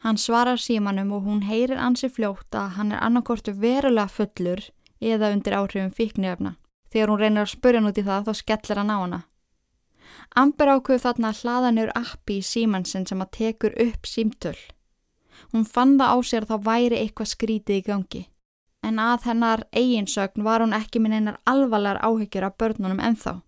Hann 0.03 0.17
svarar 0.17 0.59
símanum 0.61 1.11
og 1.13 1.25
hún 1.25 1.45
heyrir 1.47 1.79
ansi 1.81 2.09
fljótt 2.09 2.53
að 2.53 2.75
hann 2.77 2.91
er 2.91 3.01
annarkortu 3.01 3.53
verulega 3.53 4.07
fullur 4.07 4.61
eða 5.01 5.31
undir 5.33 5.55
áhrifum 5.57 5.93
fíknefna. 5.93 6.57
Þegar 6.91 7.09
hún 7.09 7.21
reynir 7.21 7.45
að 7.45 7.53
spurja 7.53 7.81
hann 7.81 7.89
út 7.89 7.97
í 7.97 8.05
það 8.05 8.27
þá 8.27 8.33
skellir 8.41 8.81
hann 8.81 8.93
á 8.93 8.97
hana. 8.97 9.21
Amber 10.37 10.71
ákveð 10.75 11.03
þarna 11.03 11.31
að 11.31 11.41
hlaða 11.41 11.71
nefur 11.73 11.93
appi 11.97 12.37
í 12.37 12.45
símansinn 12.45 13.07
sem 13.09 13.21
að 13.21 13.33
tekur 13.37 13.77
upp 13.81 14.05
símtöl. 14.05 14.57
Hún 15.53 15.65
fann 15.65 15.97
það 15.97 16.13
á 16.13 16.17
sér 16.29 16.45
að 16.45 16.51
þá 16.51 16.67
væri 16.67 16.99
eitthvað 17.01 17.31
skrítið 17.33 17.79
í 17.79 17.85
gangi. 17.87 18.23
En 18.87 19.01
að 19.03 19.25
hennar 19.27 19.65
eiginsögn 19.75 20.45
var 20.47 20.63
hún 20.63 20.75
ekki 20.75 21.01
minn 21.03 21.15
einar 21.17 21.41
alvarlegar 21.51 21.99
áhyggjur 22.07 22.45
af 22.47 22.57
börnunum 22.61 23.01
ennþá. 23.03 23.41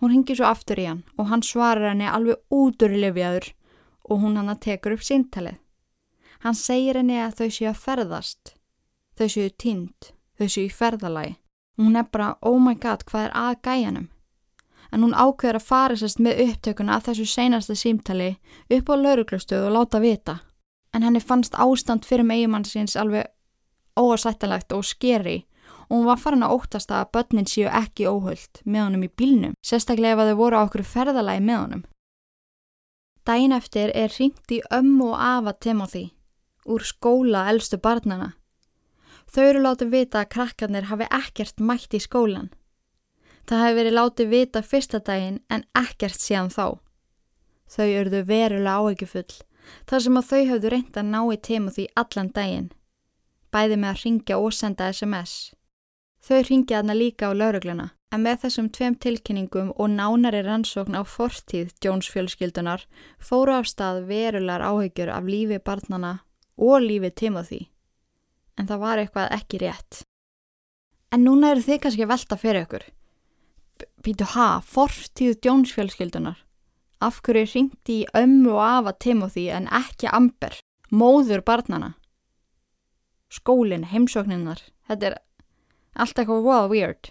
Hún 0.00 0.12
hingi 0.12 0.36
svo 0.38 0.46
aftur 0.46 0.78
í 0.78 0.86
hann 0.86 1.02
og 1.16 1.30
hann 1.30 1.42
svarar 1.42 1.90
henni 1.90 2.06
alveg 2.06 2.38
út 2.54 2.84
úr 2.86 2.94
lifjaður 2.94 3.48
og 4.06 4.20
hún 4.22 4.36
hann 4.38 4.52
að 4.52 4.62
tekur 4.68 4.94
upp 4.94 5.02
síntalið. 5.02 5.56
Hann 6.44 6.54
segir 6.54 7.00
henni 7.00 7.16
að 7.18 7.40
þau 7.40 7.48
séu 7.56 7.70
að 7.72 7.82
ferðast. 7.82 8.52
Þau 9.16 9.28
séu 9.32 9.50
tínt, 9.58 10.12
þau 10.38 10.46
séu 10.46 10.66
í 10.68 10.74
ferðalagi. 10.78 11.36
Hún 11.80 11.96
er 11.96 12.06
bara, 12.12 12.36
oh 12.40 12.60
my 12.60 12.76
god, 12.80 13.02
hvað 13.08 13.26
er 13.26 13.34
að 13.36 13.56
gæjanum? 13.66 14.08
En 14.92 15.02
hún 15.02 15.16
ákveður 15.16 15.58
að 15.58 15.66
fara 15.66 15.96
sérst 15.98 16.20
með 16.22 16.42
upptökuna 16.44 16.96
að 16.96 17.08
þessu 17.08 17.26
seinasta 17.32 17.74
símtali 17.74 18.36
upp 18.70 18.92
á 18.92 18.94
lauruglustöðu 18.94 19.66
og 19.66 19.74
láta 19.74 20.00
vita. 20.00 20.36
En 20.94 21.02
henni 21.02 21.20
fannst 21.20 21.56
ástand 21.58 22.06
fyrir 22.06 22.24
megimann 22.24 22.64
síns 22.64 22.94
alveg 22.96 23.26
óasættalegt 23.98 24.72
og 24.72 24.84
skeri 24.84 25.44
og 25.88 25.92
hún 25.96 26.06
var 26.06 26.18
farin 26.18 26.42
að 26.42 26.54
óttast 26.56 26.90
að 26.90 27.10
börnin 27.14 27.46
séu 27.50 27.68
ekki 27.70 28.08
óhullt 28.10 28.62
með 28.64 28.82
honum 28.86 29.06
í 29.06 29.10
bílnum, 29.10 29.54
sérstaklega 29.62 30.16
ef 30.16 30.30
þau 30.30 30.40
voru 30.40 30.58
á 30.58 30.64
okkur 30.66 30.82
ferðalagi 30.82 31.44
með 31.46 31.60
honum. 31.62 31.84
Dæin 33.26 33.54
eftir 33.54 33.90
er 33.94 34.12
ringt 34.18 34.52
í 34.54 34.60
ömmu 34.70 35.12
og 35.12 35.18
afa 35.18 35.54
Timothy 35.58 36.10
úr 36.66 36.82
skóla 36.82 37.46
elstu 37.50 37.78
barnana. 37.78 38.34
Þau 39.30 39.42
eru 39.42 39.62
látið 39.62 39.90
vita 39.90 40.22
að 40.22 40.30
krakkarnir 40.34 40.88
hafi 40.90 41.08
ekkert 41.10 41.62
mætt 41.62 41.94
í 41.94 42.00
skólan. 42.02 42.50
Það 43.46 43.62
hefur 43.62 43.78
verið 43.78 43.96
látið 43.96 44.30
vita 44.30 44.62
fyrsta 44.62 45.00
daginn 45.02 45.40
en 45.50 45.66
ekkert 45.78 46.18
síðan 46.18 46.50
þá. 46.50 46.78
Þau 47.70 47.86
eruðu 47.86 48.22
verulega 48.26 48.78
áhygjufull 48.78 49.36
þar 49.90 50.02
sem 50.02 50.18
að 50.18 50.28
þau 50.30 50.42
hafðu 50.50 50.72
reynd 50.74 50.98
að 50.98 51.10
ná 51.10 51.20
í 51.26 51.38
Timothy 51.42 51.86
allan 51.98 52.30
daginn. 52.34 52.68
Bæði 53.54 53.76
með 53.80 53.92
að 53.92 54.00
ringja 54.04 54.38
og 54.38 54.52
senda 54.54 54.88
SMS. 54.92 55.52
Þau 56.26 56.40
ringja 56.48 56.80
aðna 56.80 56.96
líka 56.96 57.30
á 57.30 57.32
laurugluna 57.34 57.90
en 58.14 58.22
með 58.22 58.44
þessum 58.44 58.68
tveim 58.72 58.96
tilkynningum 59.02 59.72
og 59.74 59.90
nánari 59.92 60.42
rannsókn 60.46 60.96
á 60.96 61.02
fortíð 61.06 61.74
Jones 61.82 62.08
fjölskyldunar 62.12 62.86
fóru 63.18 63.56
af 63.58 63.68
stað 63.70 64.04
verulegar 64.08 64.64
áhyggjur 64.64 65.10
af 65.12 65.26
lífi 65.26 65.58
barnana 65.62 66.12
og 66.56 66.80
lífið 66.82 67.14
Timothy. 67.14 67.62
En 68.56 68.68
það 68.70 68.82
var 68.82 69.02
eitthvað 69.02 69.34
ekki 69.36 69.60
rétt. 69.60 70.02
En 71.12 71.26
núna 71.26 71.52
eru 71.52 71.64
þið 71.66 71.82
kannski 71.82 72.06
að 72.06 72.12
velta 72.14 72.38
fyrir 72.40 72.64
ykkur. 72.64 72.86
Býtu 74.02 74.26
ha, 74.32 74.48
fortíð 74.64 75.36
djónsfjölskyldunar. 75.44 76.38
Af 77.04 77.20
hverju 77.22 77.50
ringti 77.52 78.00
í 78.02 78.08
ömmu 78.16 78.54
og 78.56 78.62
afa 78.64 78.96
Timothy 78.96 79.50
en 79.52 79.68
ekki 79.68 80.08
Amber, 80.08 80.56
móður 80.90 81.44
barnana. 81.44 81.94
Skólinn, 83.32 83.88
heimsókninnar, 83.90 84.62
þetta 84.86 85.06
er 85.10 85.16
allt 85.96 86.18
eitthvað 86.18 86.46
wow 86.46 86.68
weird. 86.70 87.10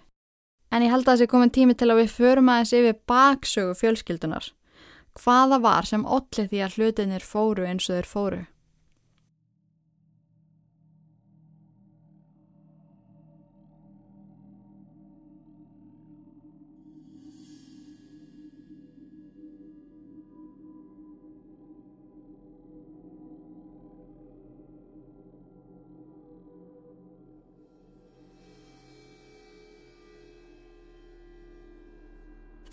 En 0.72 0.84
ég 0.84 0.92
held 0.92 1.08
að 1.08 1.22
sé 1.22 1.28
komin 1.30 1.54
tími 1.54 1.76
til 1.78 1.92
að 1.92 2.04
við 2.04 2.14
förum 2.16 2.50
aðeins 2.52 2.74
yfir 2.76 3.00
baksögu 3.08 3.76
fjölskyldunar. 3.80 4.50
Hvaða 5.16 5.62
var 5.64 5.88
sem 5.88 6.04
allir 6.06 6.50
því 6.52 6.62
að 6.66 6.78
hlutinir 6.80 7.24
fóru 7.24 7.68
eins 7.68 7.88
og 7.90 8.00
þeir 8.00 8.10
fóru? 8.10 8.42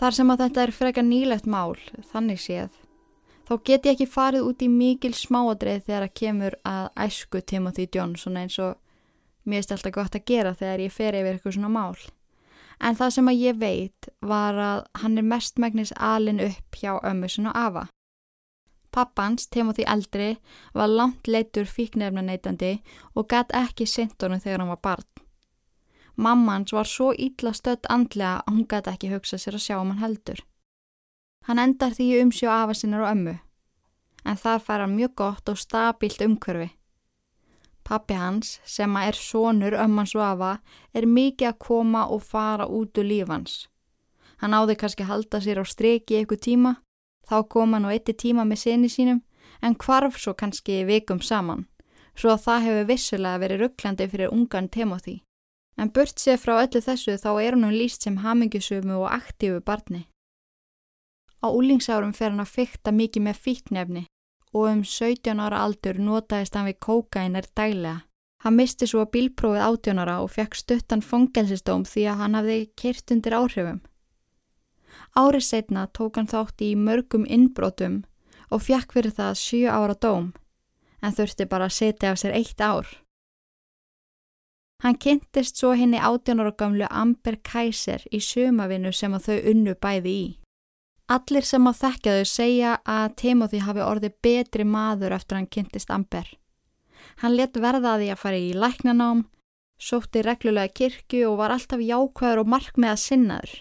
Þar 0.03 0.15
sem 0.17 0.31
að 0.33 0.41
þetta 0.41 0.63
er 0.65 0.71
freka 0.75 1.03
nýlegt 1.07 1.45
mál, 1.47 1.77
þannig 2.11 2.41
séð, 2.43 2.73
þá 3.47 3.53
get 3.69 3.85
ég 3.87 3.93
ekki 3.93 4.09
farið 4.11 4.49
út 4.49 4.65
í 4.67 4.67
mikil 4.67 5.13
smáadreið 5.15 5.85
þegar 5.87 6.07
að 6.09 6.17
kemur 6.19 6.57
að 6.67 6.89
æsku 7.05 7.43
Timothy 7.47 7.87
Johnson 7.87 8.41
eins 8.41 8.57
og 8.59 8.81
mér 9.47 9.63
er 9.63 9.77
alltaf 9.77 9.95
gott 9.95 10.19
að 10.19 10.27
gera 10.27 10.57
þegar 10.59 10.83
ég 10.83 10.97
fer 10.97 11.21
yfir 11.21 11.37
eitthvað 11.37 11.55
svona 11.55 11.71
mál. 11.71 12.03
En 12.83 12.99
það 12.99 13.15
sem 13.15 13.31
að 13.31 13.45
ég 13.45 13.63
veit 13.63 14.11
var 14.27 14.59
að 14.59 14.85
hann 15.05 15.23
er 15.23 15.31
mestmægnis 15.37 15.95
alin 15.95 16.43
upp 16.49 16.83
hjá 16.83 16.97
ömmusun 16.99 17.53
og 17.53 17.63
afa. 17.63 17.87
Pappans, 18.91 19.47
Timothy 19.47 19.87
eldri, 19.87 20.33
var 20.75 20.91
langt 20.91 21.31
leitur 21.31 21.71
fíknefna 21.71 22.27
neytandi 22.27 22.81
og 23.15 23.31
gæt 23.31 23.55
ekki 23.55 23.87
sintónu 23.87 24.43
þegar 24.43 24.67
hann 24.67 24.75
var 24.75 24.83
barn. 24.83 25.22
Mammans 26.17 26.73
var 26.73 26.85
svo 26.85 27.13
ítla 27.13 27.55
stödd 27.57 27.89
andlega 27.89 28.43
að 28.43 28.53
hún 28.53 28.67
gæti 28.69 28.93
ekki 28.93 29.13
hugsa 29.13 29.39
sér 29.41 29.57
að 29.57 29.65
sjá 29.65 29.77
um 29.81 29.95
hann 29.95 30.03
heldur. 30.03 30.43
Hann 31.49 31.59
endar 31.59 31.97
því 31.97 32.21
umsjó 32.23 32.53
afa 32.53 32.75
sinnar 32.77 33.07
og 33.07 33.15
ömmu, 33.15 33.35
en 34.25 34.37
þar 34.37 34.61
fær 34.63 34.85
hann 34.85 34.97
mjög 34.97 35.15
gott 35.17 35.49
og 35.49 35.59
stabílt 35.59 36.23
umhverfi. 36.23 36.71
Pappi 37.83 38.15
hans, 38.15 38.61
sem 38.65 38.97
er 38.97 39.17
sonur 39.19 39.75
ömmans 39.75 40.15
og 40.15 40.23
afa, 40.23 40.53
er 40.95 41.09
mikið 41.09 41.49
að 41.49 41.59
koma 41.59 42.05
og 42.07 42.23
fara 42.23 42.69
út 42.69 42.99
úr 42.99 43.09
lífans. 43.09 43.67
Hann 44.39 44.55
áði 44.55 44.77
kannski 44.79 45.09
halda 45.09 45.41
sér 45.43 45.63
á 45.63 45.65
streki 45.67 46.23
ykkur 46.23 46.39
tíma, 46.39 46.77
þá 47.27 47.43
kom 47.49 47.75
hann 47.75 47.89
á 47.89 47.91
eitti 47.91 48.15
tíma 48.15 48.45
með 48.47 48.63
sinni 48.63 48.93
sínum, 48.93 49.23
en 49.63 49.75
hvarf 49.75 50.19
svo 50.19 50.35
kannski 50.35 50.85
vikum 50.87 51.21
saman, 51.23 51.67
svo 52.15 52.37
að 52.37 52.45
það 52.47 52.65
hefur 52.67 52.89
vissulega 52.93 53.43
verið 53.43 53.63
rugglandi 53.63 54.09
fyrir 54.15 54.35
ungan 54.35 54.69
Timothy. 54.69 55.23
En 55.81 55.91
burt 55.91 56.19
sér 56.21 56.39
frá 56.39 56.59
öllu 56.61 56.81
þessu 56.85 57.17
þá 57.19 57.31
er 57.43 57.57
hann 57.57 57.77
líst 57.77 58.05
sem 58.05 58.21
hamingjusömu 58.23 58.99
og 59.01 59.11
aktífu 59.11 59.61
barni. 59.65 60.07
Á 61.43 61.51
úlingsárum 61.51 62.13
fer 62.15 62.31
hann 62.31 62.45
að 62.45 62.55
fykta 62.57 62.93
mikið 62.95 63.23
með 63.27 63.41
fíknefni 63.45 64.05
og 64.53 64.69
um 64.69 64.83
17 64.85 65.41
ára 65.41 65.63
aldur 65.65 65.99
notaðist 65.99 66.55
hann 66.55 66.69
við 66.69 66.79
kókainar 66.87 67.49
dælega. 67.57 68.03
Hann 68.43 68.59
misti 68.59 68.87
svo 68.91 69.05
bílprófið 69.07 69.63
18 69.65 70.03
ára 70.03 70.19
og 70.23 70.33
fekk 70.35 70.59
stuttan 70.59 71.03
fongelsistóm 71.03 71.85
því 71.87 72.07
að 72.11 72.21
hann 72.21 72.37
hafði 72.39 72.59
kert 72.77 73.15
undir 73.15 73.37
áhrifum. 73.39 73.81
Árið 75.15 75.45
setna 75.47 75.87
tók 75.95 76.19
hann 76.19 76.31
þátt 76.31 76.65
í 76.67 76.73
mörgum 76.77 77.25
innbrotum 77.27 78.03
og 78.51 78.65
fekk 78.67 78.97
fyrir 78.97 79.15
það 79.17 79.39
7 79.41 79.61
ára 79.71 79.95
dóm 79.95 80.33
en 81.03 81.15
þurfti 81.17 81.47
bara 81.51 81.69
að 81.69 81.77
setja 81.79 82.13
af 82.13 82.21
sér 82.21 82.37
eitt 82.39 82.61
ár. 82.61 82.87
Hann 84.83 84.99
kynntist 84.99 85.61
svo 85.61 85.77
henni 85.79 85.99
18 86.03 86.41
ára 86.43 86.53
gamlu 86.59 86.87
Amber 86.91 87.37
Kaiser 87.47 88.03
í 88.11 88.19
sömavinu 88.19 88.91
sem 88.93 89.13
að 89.15 89.29
þau 89.29 89.51
unnu 89.53 89.75
bæði 89.79 90.15
í. 90.15 90.25
Allir 91.13 91.47
sem 91.47 91.69
á 91.71 91.73
þekkjaðu 91.77 92.25
segja 92.27 92.73
að 92.89 93.15
Timothy 93.21 93.61
hafi 93.63 93.83
orðið 93.85 94.17
betri 94.27 94.67
maður 94.67 95.15
eftir 95.15 95.39
hann 95.39 95.47
kynntist 95.47 95.93
Amber. 95.95 96.27
Hann 97.23 97.37
let 97.37 97.59
verðaði 97.59 98.09
að 98.11 98.23
fara 98.23 98.41
í 98.41 98.51
læknanám, 98.59 99.27
sótti 99.79 100.23
reglulega 100.27 100.75
kirkju 100.75 101.29
og 101.31 101.39
var 101.43 101.55
alltaf 101.55 101.83
jákvæður 101.83 102.43
og 102.43 102.51
markmið 102.55 102.95
að 102.95 103.03
sinnaður. 103.05 103.55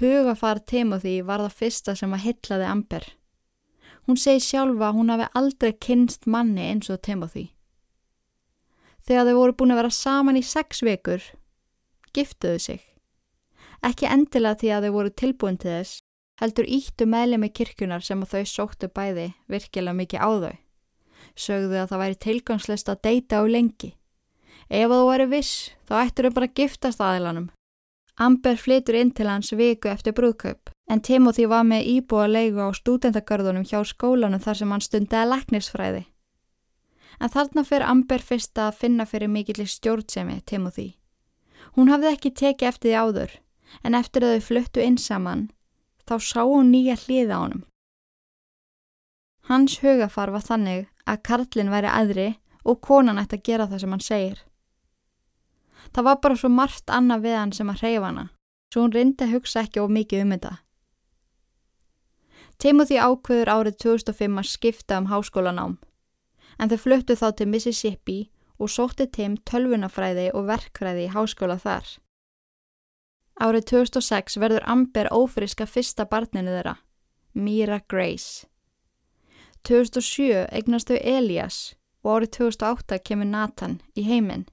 Hugafar 0.00 0.60
Timothy 0.60 1.16
var 1.24 1.44
það 1.46 1.58
fyrsta 1.62 1.96
sem 1.96 2.12
að 2.12 2.24
hyllaði 2.26 2.68
Amber. 2.68 3.08
Hún 4.08 4.20
segi 4.20 4.44
sjálfa 4.44 4.90
að 4.90 4.96
hún 4.98 5.12
hafi 5.14 5.32
aldrei 5.40 5.72
kynst 5.72 6.26
manni 6.26 6.68
eins 6.68 6.90
og 6.92 7.00
Timothy. 7.00 7.52
Þegar 9.02 9.28
þau 9.28 9.36
voru 9.40 9.56
búin 9.58 9.74
að 9.74 9.80
vera 9.82 9.94
saman 9.96 10.38
í 10.38 10.44
sex 10.46 10.82
vekur, 10.86 11.22
giftuðu 12.14 12.58
sig. 12.62 12.82
Ekki 13.82 14.06
endilega 14.06 14.60
því 14.60 14.68
að 14.76 14.84
þau 14.86 14.92
voru 14.96 15.10
tilbúin 15.10 15.58
til 15.58 15.72
þess, 15.72 16.02
heldur 16.42 16.68
íttu 16.70 17.06
meðlemi 17.06 17.50
kirkunar 17.50 18.04
sem 18.06 18.22
þau 18.22 18.44
sóttu 18.46 18.90
bæði 18.90 19.32
virkilega 19.50 19.98
mikið 19.98 20.22
á 20.22 20.30
þau. 20.44 20.54
Sögðu 21.38 21.80
að 21.80 21.90
það 21.90 22.02
væri 22.02 22.20
tilgangslist 22.26 22.92
að 22.92 23.02
deyta 23.06 23.42
á 23.42 23.44
lengi. 23.46 23.90
Ef 24.70 24.92
þú 24.92 25.02
væri 25.08 25.26
viss, 25.32 25.72
þá 25.88 25.94
ættur 26.04 26.28
þau 26.28 26.36
bara 26.38 26.48
að 26.50 26.56
giftast 26.60 27.02
aðilanum. 27.02 27.50
Amber 28.22 28.58
flytur 28.60 28.98
inn 29.00 29.10
til 29.10 29.26
hans 29.26 29.50
viku 29.56 29.90
eftir 29.90 30.14
brúðkaup, 30.14 30.70
en 30.90 31.00
Timothy 31.00 31.48
var 31.48 31.64
með 31.66 31.88
íbúa 31.96 32.28
leigu 32.28 32.60
á 32.60 32.70
stúdendagörðunum 32.76 33.66
hjá 33.66 33.80
skólanum 33.88 34.42
þar 34.42 34.60
sem 34.60 34.74
hann 34.74 34.84
stundiði 34.84 35.30
leknisfræði. 35.32 36.02
En 37.20 37.30
þarna 37.30 37.64
fyrir 37.64 37.86
Amber 37.86 38.22
fyrst 38.22 38.58
að 38.58 38.78
finna 38.80 39.06
fyrir 39.06 39.28
mikill 39.28 39.66
stjórnsemi 39.66 40.40
Timothy. 40.46 40.96
Hún 41.76 41.88
hafði 41.92 42.12
ekki 42.12 42.30
tekið 42.30 42.68
eftir 42.68 42.90
því 42.90 42.96
áður, 43.02 43.34
en 43.82 43.94
eftir 43.94 44.24
að 44.24 44.36
þau 44.36 44.46
fluttu 44.46 44.84
inn 44.84 44.98
saman 44.98 45.50
þá 46.08 46.16
sá 46.18 46.42
hún 46.42 46.72
nýja 46.72 46.96
hliða 46.98 47.38
á 47.38 47.42
honum. 47.42 47.62
Hans 49.48 49.78
hugafar 49.82 50.30
var 50.30 50.44
þannig 50.44 50.88
að 51.06 51.22
Karlinn 51.26 51.72
væri 51.72 51.90
aðri 51.90 52.28
og 52.64 52.80
konan 52.80 53.18
ætti 53.18 53.38
að 53.38 53.46
gera 53.48 53.68
það 53.70 53.82
sem 53.82 53.94
hann 53.94 54.04
segir. 54.06 54.42
Það 55.92 56.06
var 56.08 56.20
bara 56.22 56.38
svo 56.38 56.50
margt 56.52 56.90
annað 56.90 57.24
við 57.26 57.38
hann 57.38 57.54
sem 57.56 57.70
að 57.70 57.82
hreyfa 57.82 58.10
hana, 58.10 58.26
svo 58.72 58.84
hún 58.84 58.94
reyndi 58.94 59.26
að 59.26 59.34
hugsa 59.36 59.64
ekki 59.64 59.82
of 59.82 59.90
mikið 59.90 60.24
um 60.24 60.34
þetta. 60.36 60.52
Timothy 62.62 62.98
ákveður 63.02 63.50
árið 63.50 63.78
2005 63.82 64.38
að 64.38 64.50
skipta 64.52 65.00
um 65.00 65.08
háskólanám, 65.10 65.78
en 66.58 66.70
þau 66.72 66.78
fluttu 66.84 67.16
þá 67.16 67.28
til 67.36 67.48
Mississippi 67.48 68.20
og 68.58 68.70
sótti 68.70 69.08
Tim 69.10 69.36
tölvunafræði 69.48 70.30
og 70.36 70.48
verkfræði 70.50 71.08
í 71.08 71.12
háskóla 71.12 71.58
þar. 71.60 71.86
Árið 73.42 73.68
2006 73.72 74.38
verður 74.38 74.66
Amber 74.68 75.08
ófriska 75.10 75.66
fyrsta 75.66 76.06
barninu 76.06 76.52
þeirra, 76.52 76.76
Mira 77.34 77.80
Grace. 77.88 78.46
2007 79.66 80.46
eignast 80.52 80.90
þau 80.90 80.98
Elias 81.00 81.60
og 82.02 82.16
árið 82.16 82.34
2008 82.38 82.98
kemur 83.06 83.30
Nathan 83.30 83.78
í 83.94 84.04
heiminn. 84.06 84.44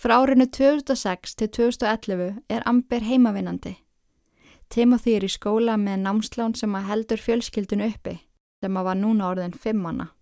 Frá 0.00 0.16
árinu 0.16 0.46
2006 0.48 1.36
til 1.36 1.48
2011 1.52 2.40
er 2.48 2.62
Amber 2.66 3.04
heimavinnandi. 3.04 3.76
Timothy 4.70 5.16
er 5.18 5.26
í 5.26 5.28
skóla 5.28 5.74
með 5.76 6.04
námslán 6.06 6.54
sem 6.56 6.74
að 6.78 6.88
heldur 6.88 7.20
fjölskyldun 7.20 7.84
uppi, 7.84 8.16
sem 8.62 8.76
að 8.76 8.86
var 8.86 8.96
núna 8.96 9.28
orðin 9.32 9.52
fimmana. 9.52 10.12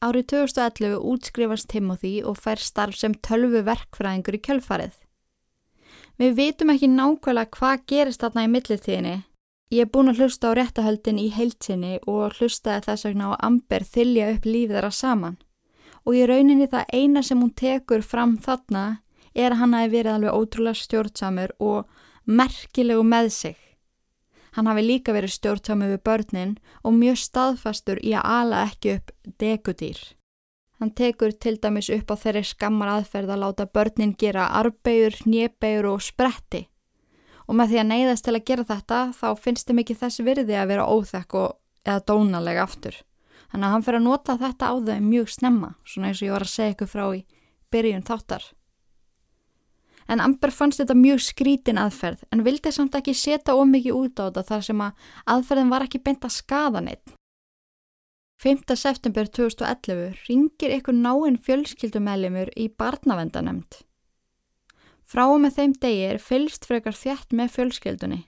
Árið 0.00 0.30
2011 0.32 0.94
útskrifast 1.04 1.66
Timothy 1.68 2.22
og 2.24 2.38
fær 2.40 2.60
starf 2.64 2.96
sem 2.96 3.12
tölvu 3.20 3.60
verkfræðingur 3.66 4.38
í 4.38 4.40
kjölfarið. 4.46 4.94
Við 6.16 6.38
vitum 6.38 6.72
ekki 6.72 6.88
nákvæmlega 6.88 7.52
hvað 7.58 7.82
gerist 7.92 8.24
þarna 8.24 8.46
í 8.46 8.48
millitíðinni. 8.54 9.12
Ég 9.76 9.84
er 9.84 9.90
búin 9.92 10.08
að 10.08 10.22
hlusta 10.22 10.48
á 10.48 10.56
réttahöldin 10.56 11.20
í 11.20 11.28
heilsinni 11.36 11.98
og 12.08 12.32
hlustaði 12.38 12.86
þess 12.88 13.06
vegna 13.10 13.28
á 13.36 13.44
Amber 13.44 13.84
þylja 13.84 14.32
upp 14.32 14.48
lífið 14.48 14.74
þeirra 14.78 14.90
saman. 15.02 15.36
Og 16.08 16.16
í 16.16 16.24
rauninni 16.32 16.70
það 16.72 16.96
eina 16.96 17.20
sem 17.22 17.44
hún 17.44 17.52
tekur 17.52 18.00
fram 18.00 18.38
þarna 18.40 18.84
er 19.36 19.52
að 19.52 19.60
hann 19.60 19.76
hafi 19.76 19.92
verið 19.98 20.14
alveg 20.14 20.38
ótrúlega 20.40 20.80
stjórnsamur 20.80 21.52
og 21.60 21.92
merkilegu 22.24 23.04
með 23.04 23.28
sig. 23.36 23.58
Hann 24.56 24.66
hafi 24.66 24.82
líka 24.82 25.14
verið 25.14 25.36
stjórnsamur 25.36 25.92
við 25.92 26.02
börnin 26.06 26.56
og 26.82 26.96
mjög 26.96 27.20
staðfastur 27.22 28.00
í 28.02 28.14
að 28.18 28.26
ala 28.26 28.64
ekki 28.70 28.96
upp 28.98 29.12
dekudýr. 29.38 30.00
Hann 30.80 30.94
tekur 30.96 31.34
til 31.36 31.58
dæmis 31.60 31.90
upp 31.92 32.10
á 32.10 32.16
þeirri 32.16 32.42
skammar 32.48 32.88
aðferð 32.94 33.34
að 33.34 33.42
láta 33.44 33.66
börnin 33.68 34.14
gera 34.18 34.48
arbegur, 34.58 35.14
njebegur 35.28 35.90
og 35.92 36.02
spretti. 36.02 36.64
Og 37.46 37.58
með 37.58 37.72
því 37.74 37.80
að 37.82 37.90
neyðast 37.90 38.24
til 38.24 38.34
að 38.34 38.46
gera 38.48 38.64
þetta 38.64 39.00
þá 39.18 39.28
finnst 39.44 39.68
þeim 39.68 39.82
ekki 39.82 39.98
þess 40.00 40.24
virði 40.24 40.56
að 40.56 40.70
vera 40.72 40.86
óþekk 40.88 41.36
og 41.36 41.56
eða 41.84 42.04
dónalega 42.08 42.64
aftur. 42.64 42.96
Þannig 43.50 43.66
að 43.66 43.74
hann 43.74 43.84
fyrir 43.84 44.00
að 44.00 44.06
nota 44.06 44.38
þetta 44.40 44.70
á 44.70 44.74
þau 44.78 45.00
mjög 45.04 45.30
snemma, 45.34 45.74
svona 45.84 46.10
eins 46.10 46.22
og 46.22 46.28
ég 46.28 46.34
var 46.36 46.46
að 46.46 46.54
segja 46.54 46.74
ykkur 46.74 46.90
frá 46.90 47.04
í 47.18 47.20
byrjun 47.70 48.06
þáttar. 48.06 48.44
En 50.10 50.20
Amber 50.22 50.50
fannst 50.50 50.80
þetta 50.82 50.96
mjög 50.98 51.22
skrítin 51.22 51.78
aðferð 51.78 52.24
en 52.34 52.42
vildi 52.46 52.72
samt 52.74 52.96
ekki 52.98 53.14
setja 53.14 53.54
ómikið 53.54 53.94
út 53.94 54.18
á 54.18 54.26
þetta 54.26 54.46
þar 54.48 54.64
sem 54.66 54.80
að 54.82 55.10
aðferðin 55.34 55.70
var 55.70 55.86
ekki 55.86 56.02
beint 56.02 56.26
að 56.26 56.34
skada 56.34 56.82
neitt. 56.82 57.12
5. 58.40 58.64
september 58.80 59.28
2011 59.28 60.24
ringir 60.26 60.74
ykkur 60.78 60.96
náinn 60.96 61.36
fjölskyldumælimur 61.44 62.50
í 62.56 62.70
barnavendanemnd. 62.72 63.82
Frá 65.04 65.26
og 65.28 65.38
með 65.44 65.58
þeim 65.58 65.76
degi 65.82 66.02
er 66.08 66.20
fylst 66.22 66.66
frekar 66.66 66.96
þjætt 66.96 67.36
með 67.36 67.54
fjölskyldunni 67.58 68.20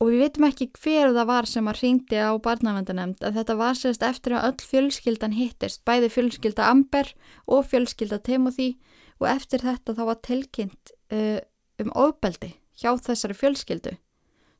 og 0.00 0.10
við 0.12 0.22
veitum 0.26 0.44
ekki 0.50 0.66
hver 0.76 1.14
það 1.16 1.28
var 1.30 1.48
sem 1.48 1.68
að 1.70 1.78
ringdi 1.82 2.18
á 2.20 2.30
barnavendanemnd 2.44 3.22
að 3.24 3.38
þetta 3.40 3.56
var 3.56 3.78
sérst 3.80 4.04
eftir 4.04 4.36
að 4.36 4.50
öll 4.50 4.66
fjölskyldan 4.70 5.36
hittist, 5.36 5.80
bæði 5.88 6.10
fjölskylda 6.12 6.68
Amber 6.68 7.12
og 7.48 7.64
fjölskylda 7.70 8.20
Timothy 8.20 8.74
og 9.20 9.28
eftir 9.30 9.64
þetta 9.64 9.94
þá 9.96 10.02
var 10.10 10.22
tilkynnt 10.24 10.92
uh, 11.12 11.38
um 11.82 11.92
ofbeldi 11.96 12.54
hjá 12.76 12.92
þessari 13.00 13.36
fjölskyldu 13.36 13.96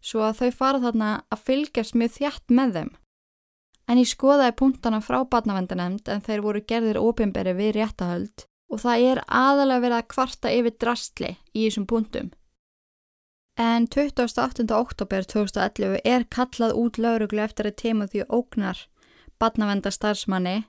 svo 0.07 0.23
að 0.27 0.41
þau 0.41 0.51
fara 0.55 0.83
þarna 0.85 1.11
að 1.33 1.45
fylgjast 1.49 1.97
mjög 1.99 2.15
þjætt 2.17 2.55
með 2.55 2.75
þeim. 2.77 2.91
En 3.87 4.01
ég 4.01 4.11
skoðaði 4.11 4.57
punktana 4.59 5.01
frá 5.03 5.21
barnavendanemnd 5.31 6.09
en 6.11 6.25
þeir 6.27 6.43
voru 6.43 6.63
gerðir 6.63 6.99
óbjörnberi 7.01 7.55
við 7.59 7.77
réttahöld 7.79 8.47
og 8.71 8.83
það 8.83 9.05
er 9.11 9.21
aðalega 9.27 9.85
verið 9.85 9.99
að 10.01 10.09
kvarta 10.15 10.53
yfir 10.53 10.75
drastli 10.83 11.31
í 11.55 11.67
þessum 11.67 11.87
punktum. 11.91 12.33
En 13.57 13.87
28. 13.89 14.67
oktober 14.75 15.25
2011 15.25 16.01
er 16.05 16.27
kallað 16.29 16.75
út 16.77 16.99
lauruglu 16.99 17.41
eftir 17.41 17.71
að 17.71 17.79
tema 17.83 18.09
því 18.11 18.27
ógnar 18.29 18.83
barnavenda 19.41 19.93
starfsmanni 19.95 20.65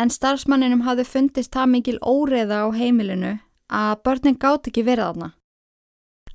en 0.00 0.10
starfsmanninum 0.10 0.82
hafði 0.86 1.06
fundist 1.06 1.54
það 1.54 1.70
mikil 1.74 1.98
óreða 2.02 2.64
á 2.66 2.68
heimilinu 2.74 3.32
að 3.70 4.02
börnin 4.06 4.38
gátt 4.40 4.68
ekki 4.70 4.84
verið 4.86 5.10
aðna. 5.10 5.30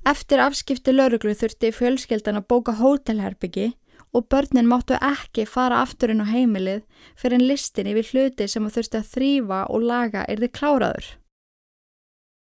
Eftir 0.08 0.40
afskipti 0.40 0.94
lauruglu 0.94 1.34
þurfti 1.36 1.72
fjölskeldan 1.76 2.40
að 2.40 2.48
bóka 2.48 2.72
hótelherbyggi 2.80 3.68
og 4.16 4.26
börnin 4.32 4.68
máttu 4.68 4.96
ekki 4.96 5.44
fara 5.46 5.82
afturinn 5.84 6.24
á 6.24 6.32
heimilið 6.32 6.82
fyrir 7.20 7.36
en 7.38 7.46
listin 7.46 7.90
yfir 7.90 8.08
hluti 8.10 8.48
sem 8.48 8.64
þú 8.64 8.72
þurfti 8.76 9.00
að 9.00 9.10
þrýfa 9.14 9.60
og 9.68 9.84
laga 9.90 10.24
er 10.24 10.40
þið 10.40 10.54
kláraður. 10.56 11.10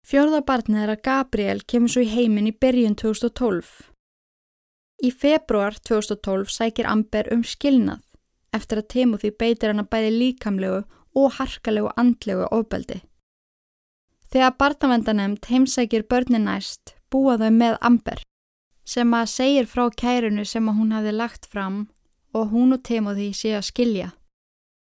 Fjörðabarnið 0.08 0.84
er 0.84 0.94
að 0.94 1.04
Gabriel 1.06 1.60
kemur 1.68 1.92
svo 1.94 2.06
í 2.06 2.14
heiminn 2.14 2.50
í 2.50 2.54
byrjun 2.58 2.96
2012. 2.98 3.74
Í 5.02 5.10
februar 5.12 5.78
2012 5.82 6.54
sækir 6.54 6.90
Amber 6.90 7.30
um 7.34 7.44
skilnað 7.46 8.06
eftir 8.56 8.82
að 8.82 8.90
Timothy 8.94 9.32
beitir 9.32 9.72
hann 9.72 9.84
að 9.84 9.92
bæði 9.94 10.12
líkamlegu 10.18 10.82
og 11.16 11.32
harkalegu 11.38 11.92
andlegu 12.00 12.48
ofbeldi. 12.52 13.02
Þegar 14.32 14.58
barnavendanemnd 14.60 15.48
heimsækir 15.52 16.06
börnin 16.08 16.48
næst 16.48 16.96
búa 17.12 17.36
þau 17.40 17.50
með 17.52 17.78
Amber 17.82 18.22
sem 18.88 19.12
að 19.14 19.32
segir 19.34 19.68
frá 19.68 19.90
kærunu 19.92 20.46
sem 20.48 20.70
að 20.70 20.78
hún 20.80 20.94
hafi 20.96 21.12
lagt 21.16 21.48
fram 21.52 21.82
og 22.34 22.54
hún 22.54 22.74
og 22.76 22.84
Timothy 22.88 23.32
sé 23.36 23.52
að 23.58 23.68
skilja. 23.68 24.10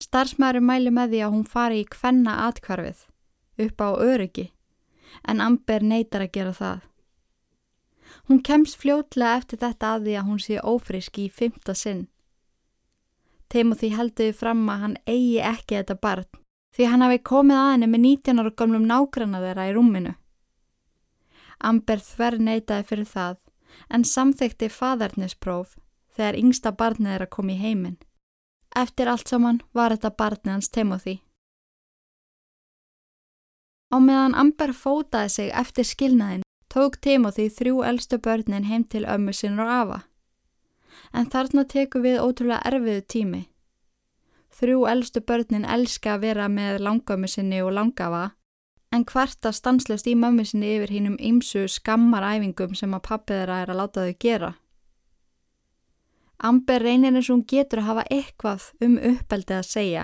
Starfsmæður 0.03 0.63
mæli 0.63 0.91
með 0.93 1.13
því 1.13 1.21
að 1.25 1.33
hún 1.33 1.47
fari 1.47 1.79
í 1.81 1.87
kvenna 1.89 2.35
atkvarfið 2.47 3.07
upp 3.65 3.81
á 3.81 3.89
öryggi 4.03 4.51
en 5.27 5.41
Amber 5.41 5.83
neytar 5.83 6.27
að 6.27 6.33
gera 6.35 6.53
það. 6.53 6.83
Hún 8.27 8.43
kemst 8.43 8.77
fljótlega 8.81 9.39
eftir 9.39 9.61
þetta 9.63 9.93
að 9.95 10.05
því 10.05 10.15
að 10.19 10.27
hún 10.27 10.43
sé 10.43 10.59
ófrisk 10.59 11.19
í 11.23 11.29
fymta 11.31 11.73
sinn. 11.75 12.07
Timothy 13.49 13.93
heldur 13.95 14.33
fram 14.35 14.67
að 14.69 14.83
hann 14.83 14.95
eigi 15.07 15.39
ekki 15.39 15.79
þetta 15.79 15.95
barn 16.01 16.27
því 16.75 16.87
hann 16.91 17.01
hafi 17.01 17.19
komið 17.25 17.57
að 17.57 17.69
henni 17.71 17.87
með 17.89 18.01
19 18.05 18.41
ára 18.41 18.53
gamlum 18.61 18.87
nágranna 18.87 19.39
þeirra 19.41 19.67
í 19.69 19.75
rúminu. 19.75 20.13
Amber 21.57 22.01
þver 22.05 22.37
neytaði 22.37 22.87
fyrir 22.89 23.07
það 23.09 23.37
en 23.89 24.03
samþekti 24.05 24.69
fadernispróf 24.69 25.77
þegar 26.13 26.37
yngsta 26.37 26.73
barnið 26.77 27.23
að 27.23 27.31
koma 27.33 27.55
í 27.55 27.61
heiminn. 27.61 27.97
Eftir 28.77 29.09
allt 29.09 29.31
saman 29.31 29.61
var 29.73 29.95
þetta 29.95 30.13
barnið 30.21 30.53
hans 30.53 30.69
Timothy. 30.69 31.15
Á 33.89 33.97
meðan 34.03 34.35
Amber 34.35 34.73
fótaði 34.75 35.33
sig 35.33 35.49
eftir 35.55 35.87
skilnaðin 35.87 36.45
tók 36.69 36.99
Timothy 37.01 37.47
þrjú 37.49 37.81
eldstu 37.89 38.19
börnin 38.19 38.67
heim 38.67 38.83
til 38.83 39.05
ömmu 39.07 39.33
sinur 39.33 39.65
og 39.65 39.73
afa. 39.81 39.99
En 41.13 41.29
þarna 41.31 41.63
teku 41.67 42.01
við 42.03 42.19
ótrúlega 42.21 42.63
erfiðu 42.67 43.03
tími. 43.07 43.43
Þrjú 44.57 44.87
eldstu 44.89 45.21
börnin 45.21 45.65
elska 45.65 46.15
að 46.15 46.23
vera 46.25 46.47
með 46.49 46.81
langömmu 46.81 47.27
sinni 47.29 47.61
og 47.61 47.75
langafa 47.77 48.31
en 48.91 49.03
hvarta 49.05 49.51
stanslust 49.51 50.07
í 50.07 50.15
mömmu 50.15 50.45
sinni 50.47 50.77
yfir 50.77 50.93
hínum 50.95 51.17
ymsu 51.19 51.65
skammaræfingum 51.71 52.75
sem 52.77 52.95
að 52.95 53.05
pappið 53.09 53.41
þeirra 53.41 53.59
er 53.63 53.71
að 53.73 53.79
láta 53.81 54.05
þau 54.05 54.15
gera. 54.23 54.51
Amber 56.37 56.83
reynir 56.85 57.15
eins 57.15 57.29
og 57.29 57.37
hún 57.37 57.47
getur 57.49 57.81
að 57.81 57.89
hafa 57.89 58.05
eitthvað 58.13 58.67
um 58.85 58.97
uppeldið 59.11 59.57
að 59.57 59.69
segja, 59.71 60.03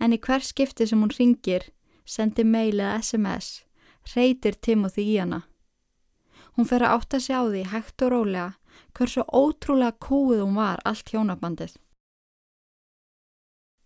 en 0.00 0.14
í 0.16 0.18
hver 0.18 0.44
skipti 0.44 0.86
sem 0.88 1.02
hún 1.02 1.12
ringir, 1.12 1.68
sendir 2.04 2.48
meil 2.48 2.80
eða 2.80 2.96
SMS, 3.02 3.64
reytir 4.14 4.56
Timothy 4.56 5.04
í 5.12 5.18
hana. 5.20 5.42
Hún 6.56 6.66
fer 6.66 6.82
að 6.82 6.96
átta 6.96 7.20
sig 7.20 7.36
á 7.36 7.44
því 7.44 7.66
hægt 7.70 8.02
og 8.02 8.14
rólega 8.14 8.48
hversu 8.96 9.24
ótrúlega 9.32 9.96
kúið 9.98 10.42
hún 10.44 10.58
var 10.58 10.82
allt 10.84 11.10
hjónabandið. 11.12 11.76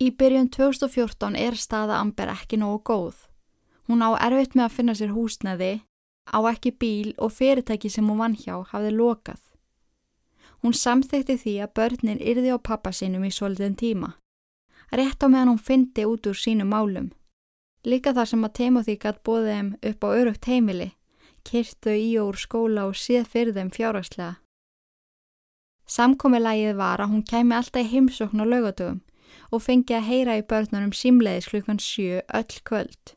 Í 0.03 0.11
byrjun 0.19 0.49
2014 0.51 1.37
er 1.39 1.55
staða 1.55 2.01
Amber 2.03 2.33
ekki 2.33 2.59
nógu 2.59 2.81
góð. 2.91 3.17
Hún 3.87 4.03
á 4.03 4.11
erfitt 4.19 4.57
með 4.57 4.65
að 4.65 4.75
finna 4.77 4.95
sér 4.99 5.13
húsnaði, 5.15 5.73
á 6.27 6.39
ekki 6.51 6.73
bíl 6.75 7.15
og 7.19 7.35
fyrirtæki 7.37 7.91
sem 7.91 8.09
hún 8.09 8.19
vann 8.19 8.35
hjá 8.35 8.65
hafði 8.73 8.91
lokað. 8.97 9.41
Hún 10.63 10.75
samþekti 10.75 11.37
því 11.39 11.55
að 11.63 11.75
börnin 11.79 12.23
yrði 12.23 12.55
á 12.55 12.59
pappa 12.59 12.93
sínum 12.95 13.25
í 13.27 13.31
svolítinn 13.31 13.79
tíma. 13.79 14.15
Rétt 14.91 15.23
á 15.23 15.27
meðan 15.27 15.55
hún 15.55 15.63
fyndi 15.63 16.07
út 16.07 16.27
úr 16.27 16.39
sínu 16.39 16.67
málum. 16.67 17.11
Líka 17.87 18.13
þar 18.15 18.29
sem 18.31 18.45
að 18.47 18.55
Timothy 18.59 18.99
gætt 18.99 19.23
bóði 19.27 19.55
þeim 19.55 19.71
upp 19.91 20.05
á 20.07 20.09
örugt 20.15 20.47
heimili, 20.47 20.93
kyrtu 21.43 21.95
í 21.95 22.13
og 22.19 22.35
úr 22.35 22.39
skóla 22.39 22.87
og 22.91 22.99
séð 22.99 23.27
fyrir 23.31 23.57
þeim 23.57 23.71
fjárhagslega. 23.75 24.42
Samkomilagið 25.87 26.77
var 26.79 27.03
að 27.03 27.13
hún 27.13 27.25
kæmi 27.27 27.57
alltaf 27.57 27.83
í 27.83 27.91
heimsókn 27.91 28.43
á 28.43 28.47
laugatöfum 28.47 29.01
og 29.53 29.63
fengi 29.63 29.97
að 29.97 30.09
heyra 30.09 30.39
í 30.41 30.47
börnunum 30.49 30.95
símleiðis 30.97 31.51
klukkan 31.53 31.81
7 31.83 32.23
öll 32.23 32.61
kvöld. 32.65 33.15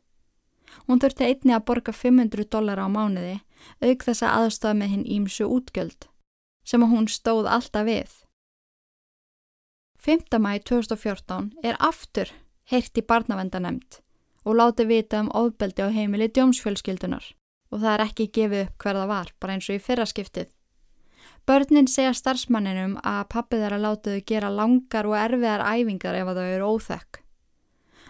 Hún 0.86 1.00
þurfti 1.00 1.26
einni 1.26 1.54
að 1.56 1.64
borga 1.70 1.92
500 1.92 2.50
dólar 2.52 2.82
á 2.82 2.86
mánuði, 2.92 3.40
auk 3.80 4.04
þess 4.04 4.22
að 4.22 4.36
aðstofa 4.42 4.76
með 4.76 4.92
hinn 4.92 5.06
ímsu 5.16 5.48
útgjöld, 5.48 6.08
sem 6.64 6.84
hún 6.84 7.08
stóð 7.08 7.48
alltaf 7.50 7.88
við. 7.88 8.10
5. 10.06 10.38
mæi 10.38 10.60
2014 10.62 11.54
er 11.64 11.78
aftur 11.82 12.30
heyrt 12.70 12.98
í 12.98 13.02
barnavendanemnd 13.02 13.98
og 14.46 14.58
láti 14.60 14.86
vita 14.86 15.18
um 15.24 15.32
ofbeldi 15.34 15.82
á 15.82 15.90
heimili 15.90 16.28
djómsfjölskyldunar 16.30 17.32
og 17.72 17.80
það 17.82 17.92
er 17.92 18.04
ekki 18.04 18.28
gefið 18.36 18.62
upp 18.66 18.84
hverða 18.84 19.06
var, 19.10 19.32
bara 19.40 19.56
eins 19.56 19.66
og 19.66 19.80
í 19.80 19.82
fyrraskiptið. 19.82 20.52
Börnin 21.46 21.86
segja 21.86 22.10
starfsmanninum 22.16 22.96
að 23.06 23.28
pappið 23.30 23.68
láta 23.78 24.16
þau 24.16 24.22
gera 24.26 24.50
langar 24.50 25.06
og 25.06 25.14
erfiðar 25.14 25.62
æfingar 25.62 26.18
ef 26.18 26.32
að 26.32 26.40
þau 26.40 26.48
eru 26.56 26.72
óþökk. 26.74 27.22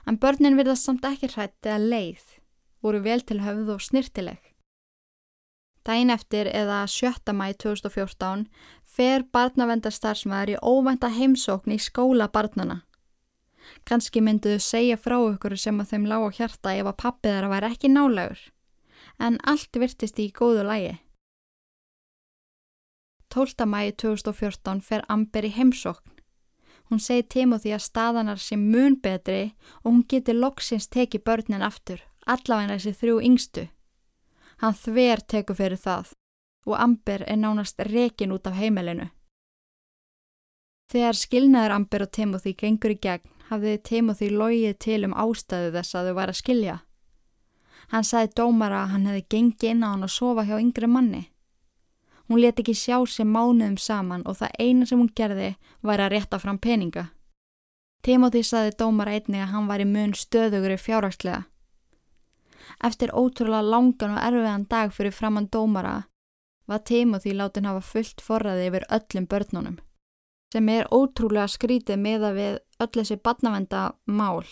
En 0.06 0.16
börnin 0.22 0.56
virðast 0.56 0.86
samt 0.86 1.04
ekki 1.04 1.28
hrætt 1.34 1.66
eða 1.66 1.82
leið 1.82 2.24
voru 2.86 3.02
vel 3.02 3.20
til 3.26 3.42
höfð 3.42 3.74
og 3.74 3.82
snirtileg. 3.82 4.40
Dæin 5.86 6.10
eftir 6.10 6.48
eða 6.50 6.80
7. 6.90 7.32
mæ 7.34 7.52
2014 7.62 8.46
fer 8.96 9.22
barnavendarstarfsmaður 9.36 10.54
í 10.56 10.60
óvænta 10.62 11.12
heimsókn 11.14 11.76
í 11.76 11.78
skóla 11.78 12.26
barnana. 12.32 12.82
Kanski 13.86 14.22
mynduðu 14.22 14.58
segja 14.62 14.96
frá 14.98 15.18
ykkur 15.18 15.56
sem 15.58 15.80
að 15.82 15.92
þeim 15.92 16.06
lág 16.10 16.26
á 16.26 16.30
hjarta 16.38 16.74
ef 16.74 16.90
að 16.90 17.00
pappið 17.02 17.34
þeirra 17.34 17.52
væri 17.52 17.70
ekki 17.70 17.90
nálegur, 17.90 18.40
en 19.18 19.38
allt 19.42 19.78
virtist 19.82 20.18
í 20.22 20.30
góðu 20.34 20.66
lægi. 20.66 20.94
12. 23.36 23.66
mæi 23.68 23.92
2014 23.92 24.80
fer 24.80 25.02
Amber 25.12 25.44
í 25.44 25.52
heimsókn. 25.52 26.08
Hún 26.88 27.00
segi 27.02 27.26
Timothy 27.28 27.74
að 27.76 27.82
staðanar 27.84 28.40
sé 28.40 28.56
mun 28.56 28.96
betri 29.02 29.52
og 29.82 29.90
hún 29.90 30.04
geti 30.08 30.32
loksins 30.32 30.88
tekið 30.88 31.24
börnin 31.26 31.64
aftur 31.66 32.00
allavegna 32.26 32.78
þessi 32.78 32.94
þrjú 33.00 33.18
yngstu. 33.28 33.66
Hann 34.62 34.78
þver 34.80 35.22
teku 35.28 35.54
fyrir 35.58 35.76
það 35.76 36.14
og 36.66 36.80
Amber 36.80 37.26
er 37.28 37.36
nánast 37.36 37.84
rekin 37.92 38.32
út 38.32 38.48
af 38.48 38.56
heimilinu. 38.56 39.10
Þegar 40.90 41.20
skilnaður 41.20 41.76
Amber 41.76 42.06
og 42.06 42.12
Timothy 42.16 42.56
gengur 42.56 42.96
í 42.96 42.98
gegn 43.02 43.30
hafði 43.50 43.78
Timothy 43.84 44.32
logið 44.32 44.78
til 44.80 45.00
um 45.04 45.14
ástæðu 45.14 45.76
þess 45.76 45.94
að 45.94 46.08
þau 46.08 46.18
var 46.22 46.32
að 46.32 46.40
skilja. 46.40 46.76
Hann 47.92 48.04
sagði 48.04 48.32
dómara 48.40 48.82
að 48.82 48.92
hann 48.94 49.08
hefði 49.10 49.26
gengið 49.34 49.70
inn 49.74 49.84
á 49.84 49.92
hann 49.92 50.06
að 50.06 50.16
sofa 50.16 50.48
hjá 50.48 50.56
yngri 50.58 50.88
manni. 50.90 51.26
Hún 52.28 52.40
let 52.42 52.58
ekki 52.58 52.74
sjá 52.74 52.98
sér 53.06 53.28
mánuðum 53.30 53.76
saman 53.78 54.24
og 54.26 54.40
það 54.40 54.56
eina 54.58 54.86
sem 54.86 54.98
hún 54.98 55.12
gerði 55.14 55.52
var 55.82 56.02
að 56.02 56.16
rétta 56.16 56.40
fram 56.42 56.58
peninga. 56.58 57.10
Timothy 58.02 58.42
sagði 58.42 58.74
dómara 58.78 59.14
einni 59.16 59.40
að 59.42 59.52
hann 59.52 59.68
var 59.70 59.82
í 59.82 59.86
mun 59.86 60.12
stöðugur 60.14 60.74
í 60.74 60.78
fjárhagslega 60.78 61.44
Eftir 62.84 63.12
ótrúlega 63.14 63.62
langan 63.62 64.14
og 64.16 64.22
erfiðan 64.22 64.66
dag 64.70 64.92
fyrir 64.94 65.14
framann 65.14 65.48
dómara 65.52 65.96
var 66.66 66.82
Timothy 66.84 67.34
látin 67.34 67.66
hafa 67.66 67.82
fullt 67.82 68.22
forraði 68.22 68.68
yfir 68.70 68.86
öllum 68.98 69.26
börnunum 69.30 69.76
sem 70.54 70.68
er 70.70 70.88
ótrúlega 70.94 71.48
skrítið 71.50 72.00
meða 72.00 72.32
við 72.36 72.58
öll 72.80 72.92
þessi 72.94 73.16
barnavenda 73.18 73.82
mál. 74.06 74.46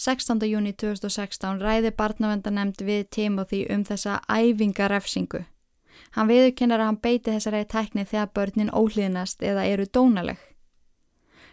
16. 0.00 0.46
júni 0.48 0.72
2016 0.72 1.60
ræði 1.60 1.90
barnavenda 1.96 2.52
nefnd 2.54 2.84
við 2.86 3.08
Timothy 3.10 3.64
um 3.74 3.82
þessa 3.84 4.20
æfingarefsingu. 4.28 5.42
Hann 6.16 6.30
viðurkennar 6.30 6.80
að 6.82 6.88
hann 6.90 7.00
beiti 7.02 7.34
þessari 7.34 7.64
tækni 7.64 8.04
þegar 8.04 8.32
börnin 8.34 8.72
óhlýðnast 8.74 9.42
eða 9.42 9.66
eru 9.70 9.86
dónaleg. 9.86 10.38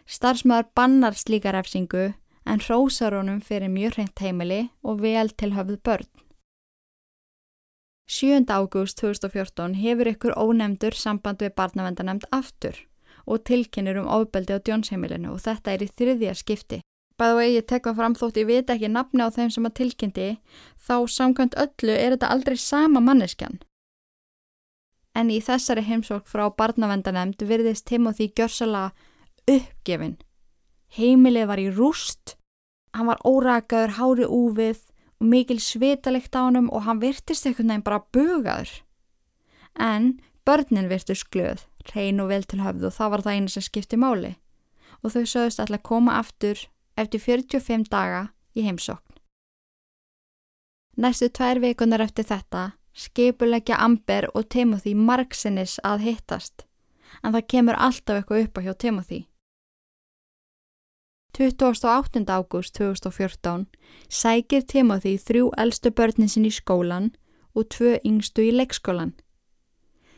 Starfsmöður 0.08 0.72
bannar 0.76 1.18
slíka 1.20 1.52
refsingu 1.52 2.14
en 2.48 2.64
hrósar 2.64 3.14
honum 3.18 3.42
fyrir 3.44 3.70
mjög 3.70 3.98
hreint 3.98 4.24
heimili 4.24 4.62
og 4.84 5.02
vel 5.04 5.30
til 5.36 5.54
höfð 5.54 5.82
börn. 5.84 6.08
7. 8.08 8.46
ágúst 8.48 9.02
2014 9.02 9.74
hefur 9.76 10.08
ykkur 10.14 10.38
ónemdur 10.40 10.96
samband 10.96 11.44
við 11.44 11.58
barnavendanemnd 11.60 12.24
aftur 12.32 12.86
og 13.28 13.44
tilkynir 13.44 14.00
um 14.00 14.08
ofbeldi 14.08 14.56
á 14.56 14.64
djónsheimilinu 14.64 15.34
og 15.34 15.42
þetta 15.44 15.74
er 15.74 15.84
í 15.84 15.90
þriðja 15.92 16.36
skipti. 16.40 16.80
Bæðu 17.20 17.42
og 17.42 17.50
ég 17.52 17.66
tekka 17.68 17.92
fram 17.98 18.16
þótt 18.16 18.40
ég 18.40 18.48
veit 18.48 18.72
ekki 18.72 18.88
nafni 18.94 19.26
á 19.26 19.30
þeim 19.34 19.52
sem 19.52 19.68
að 19.68 19.76
tilkynnti, 19.82 20.28
þá 20.80 20.96
samkvæmt 21.12 21.58
öllu 21.60 21.96
er 21.98 22.14
þetta 22.16 22.30
aldrei 22.32 22.56
sama 22.62 23.02
manneskjan. 23.04 23.60
En 25.18 25.32
í 25.34 25.40
þessari 25.42 25.82
heimsók 25.88 26.28
frá 26.30 26.46
barnavendanemnd 26.54 27.42
virðist 27.42 27.88
Timothy 27.90 28.30
Gjörsala 28.38 28.92
uppgefin. 29.50 30.20
Heimilið 30.94 31.48
var 31.50 31.62
í 31.62 31.72
rúst 31.74 32.38
hann 32.98 33.10
var 33.12 33.22
órakaður, 33.26 33.96
hári 33.98 34.26
úfið 34.26 34.82
og 35.22 35.30
mikil 35.32 35.60
svitalegt 35.62 36.36
á 36.38 36.50
hann 36.50 36.70
og 36.70 36.86
hann 36.88 37.02
virtist 37.02 37.46
einhvern 37.46 37.74
veginn 37.74 37.86
bara 37.86 38.04
bugaður. 38.14 38.72
En 39.78 40.18
börnin 40.48 40.90
virtist 40.90 41.30
glöð, 41.34 41.66
reyn 41.94 42.22
og 42.24 42.32
vel 42.32 42.46
til 42.46 42.64
höfðu 42.64 42.90
og 42.90 42.98
það 42.98 43.14
var 43.14 43.26
það 43.26 43.38
eina 43.38 43.54
sem 43.54 43.66
skipti 43.66 44.00
máli 44.00 44.34
og 45.06 45.14
þau 45.14 45.26
sögust 45.30 45.62
alltaf 45.62 45.84
koma 45.86 46.18
aftur 46.18 46.64
eftir 46.98 47.22
45 47.22 47.86
daga 47.94 48.24
í 48.58 48.66
heimsókn. 48.66 49.20
Næstu 50.98 51.30
tvær 51.30 51.62
vikunar 51.62 52.02
eftir 52.02 52.26
þetta 52.26 52.72
skipulegja 52.98 53.78
Amber 53.78 54.30
og 54.34 54.50
Timothy 54.50 54.96
margsinnis 54.98 55.78
að 55.86 56.08
hittast 56.08 56.68
en 57.24 57.34
það 57.34 57.48
kemur 57.54 57.80
alltaf 57.88 58.20
eitthvað 58.20 58.44
upp 58.46 58.58
á 58.58 58.62
hjá 58.66 58.74
Timothy. 58.74 59.20
28. 61.38 62.26
ágúst 62.26 62.74
2014 62.80 63.68
sækir 64.10 64.64
Timothy 64.66 65.18
þrjú 65.22 65.52
eldstu 65.62 65.92
börnin 65.94 66.32
sinn 66.32 66.48
í 66.50 66.54
skólan 66.54 67.12
og 67.54 67.70
tvö 67.74 67.98
yngstu 68.06 68.48
í 68.48 68.54
leikskólan. 68.56 69.14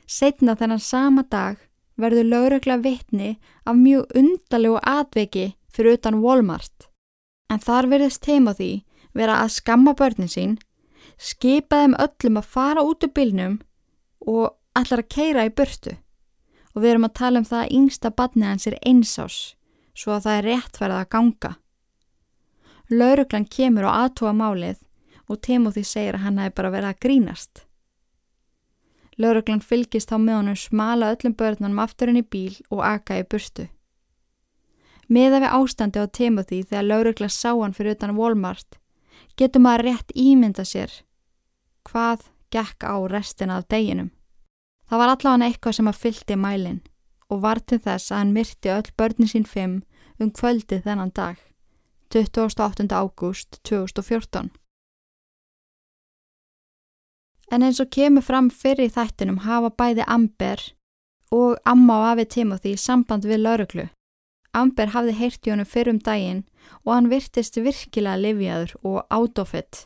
Setna 0.07 0.55
þennan 0.55 0.79
sama 0.79 1.25
dag 1.27 1.59
verður 1.99 2.29
lögregla 2.31 2.79
vittni 2.79 3.35
af 3.65 3.75
mjög 3.75 4.15
undalegu 4.15 4.79
atveiki 4.79 5.51
fyrir 5.67 5.99
utan 5.99 6.21
Walmart. 6.23 6.87
En 7.51 7.59
þar 7.59 7.89
verðist 7.91 8.23
Timothy 8.23 8.85
vera 9.13 9.41
að 9.43 9.57
skamma 9.59 9.93
börnin 9.97 10.31
sín, 10.31 10.57
skipa 11.19 11.83
þeim 11.83 11.95
öllum 11.99 12.39
að 12.39 12.51
fara 12.55 12.83
út 12.85 13.03
úr 13.03 13.13
bylnum 13.15 13.59
og 14.25 14.55
allar 14.79 15.03
að 15.03 15.11
keira 15.11 15.45
í 15.47 15.53
burtu. 15.53 15.97
Og 16.75 16.83
við 16.83 16.93
erum 16.93 17.07
að 17.09 17.17
tala 17.19 17.41
um 17.41 17.47
það 17.47 17.63
að 17.63 17.73
yngsta 17.79 18.11
badni 18.15 18.45
hans 18.47 18.67
er 18.69 18.77
einsás 18.85 19.39
svo 19.99 20.13
að 20.15 20.27
það 20.27 20.37
er 20.37 20.47
réttverða 20.47 20.99
að 21.03 21.09
ganga. 21.15 21.55
Lauruglan 22.89 23.47
kemur 23.51 23.89
og 23.89 23.95
aðtúa 23.95 24.31
málið 24.33 24.77
og 25.29 25.41
Timothy 25.45 25.83
segir 25.85 26.17
að 26.17 26.23
hann 26.25 26.39
hefði 26.41 26.55
bara 26.57 26.71
verið 26.73 26.91
að 26.93 27.01
grínast. 27.05 27.65
Lauruglan 29.19 29.59
fylgist 29.59 30.13
á 30.15 30.17
með 30.17 30.39
honum 30.39 30.55
smala 30.57 31.11
öllum 31.13 31.35
börnunum 31.35 31.83
afturinn 31.83 32.21
í 32.21 32.23
bíl 32.23 32.55
og 32.71 32.85
aka 32.87 33.19
í 33.19 33.27
burstu. 33.27 33.67
Miða 35.09 35.41
við 35.43 35.53
ástandi 35.57 35.99
á 35.99 36.05
Timothy 36.07 36.61
þegar 36.63 36.87
laurugla 36.87 37.29
sá 37.33 37.51
hann 37.51 37.75
fyrir 37.75 37.97
utan 37.97 38.15
Walmart 38.15 38.77
getur 39.35 39.63
maður 39.63 39.89
rétt 39.89 40.13
ímynda 40.15 40.63
sér 40.67 40.93
hvað 41.89 42.29
gekk 42.53 42.85
á 42.85 42.95
restina 43.09 43.59
af 43.59 43.67
deginum. 43.69 44.11
Það 44.89 45.01
var 45.01 45.13
allavega 45.13 45.49
eitthvað 45.49 45.77
sem 45.77 45.91
að 45.91 46.01
fyldi 46.03 46.37
mælinn 46.39 46.81
og 47.29 47.43
var 47.43 47.59
til 47.61 47.77
þess 47.83 48.11
að 48.11 48.17
hann 48.17 48.33
myrti 48.33 48.71
öll 48.73 48.89
börnin 48.97 49.29
sín 49.29 49.45
fimm 49.45 49.75
um 50.19 50.31
kvöldi 50.31 50.81
þennan 50.83 51.13
dag, 51.15 51.37
28. 52.09 52.89
ágúst 52.89 53.59
2014. 53.63 54.49
En 57.51 57.63
eins 57.65 57.79
og 57.81 57.89
kemur 57.93 58.25
fram 58.25 58.49
fyrir 58.49 58.91
þættinum 58.93 59.43
hafa 59.45 59.69
bæði 59.69 60.05
Amber 60.07 60.61
og 61.33 61.57
Amma 61.65 62.01
og 62.01 62.07
Afi 62.11 62.25
Timothy 62.25 62.75
samband 62.77 63.25
við 63.25 63.43
lauruglu. 63.45 63.87
Amber 64.53 64.91
hafði 64.93 65.15
heyrt 65.17 65.45
í 65.45 65.53
honum 65.53 65.69
fyrir 65.69 65.93
um 65.93 66.01
daginn 66.01 66.43
og 66.83 66.93
hann 66.93 67.09
virtist 67.13 67.57
virkilega 67.57 68.17
livjaður 68.17 68.75
og 68.83 69.05
átofitt. 69.09 69.85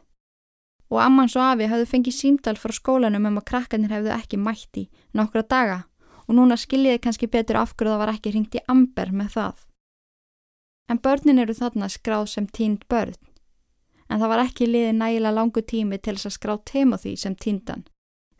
Og 0.93 0.99
Ammans 1.01 1.33
og 1.33 1.41
Afi 1.41 1.65
hafði 1.71 1.89
fengið 1.89 2.13
símdal 2.13 2.59
frá 2.61 2.71
skólanum 2.75 3.25
um 3.25 3.39
að 3.39 3.47
krakkarnir 3.49 3.93
hefðu 3.95 4.11
ekki 4.13 4.37
mætti 4.37 4.83
nokkra 5.17 5.41
daga 5.41 5.79
og 6.27 6.37
núna 6.37 6.57
skiljiði 6.59 7.01
kannski 7.01 7.29
betur 7.33 7.57
af 7.57 7.73
hverju 7.73 7.95
það 7.95 8.01
var 8.03 8.11
ekki 8.13 8.33
ringt 8.35 8.57
í 8.59 8.61
Amber 8.69 9.09
með 9.09 9.31
það. 9.37 9.55
En 10.91 11.01
börnin 11.01 11.41
eru 11.41 11.55
þarna 11.57 11.89
skráð 11.89 12.27
sem 12.35 12.47
tínd 12.47 12.85
börn. 12.91 13.17
En 14.05 14.21
það 14.21 14.31
var 14.35 14.43
ekki 14.43 14.69
liðið 14.69 14.95
nægilega 14.99 15.33
langu 15.33 15.65
tími 15.65 15.97
til 15.97 16.13
þess 16.13 16.29
að 16.29 16.37
skrá 16.37 16.53
Timothy 16.69 17.15
sem 17.17 17.35
tíndan, 17.35 17.85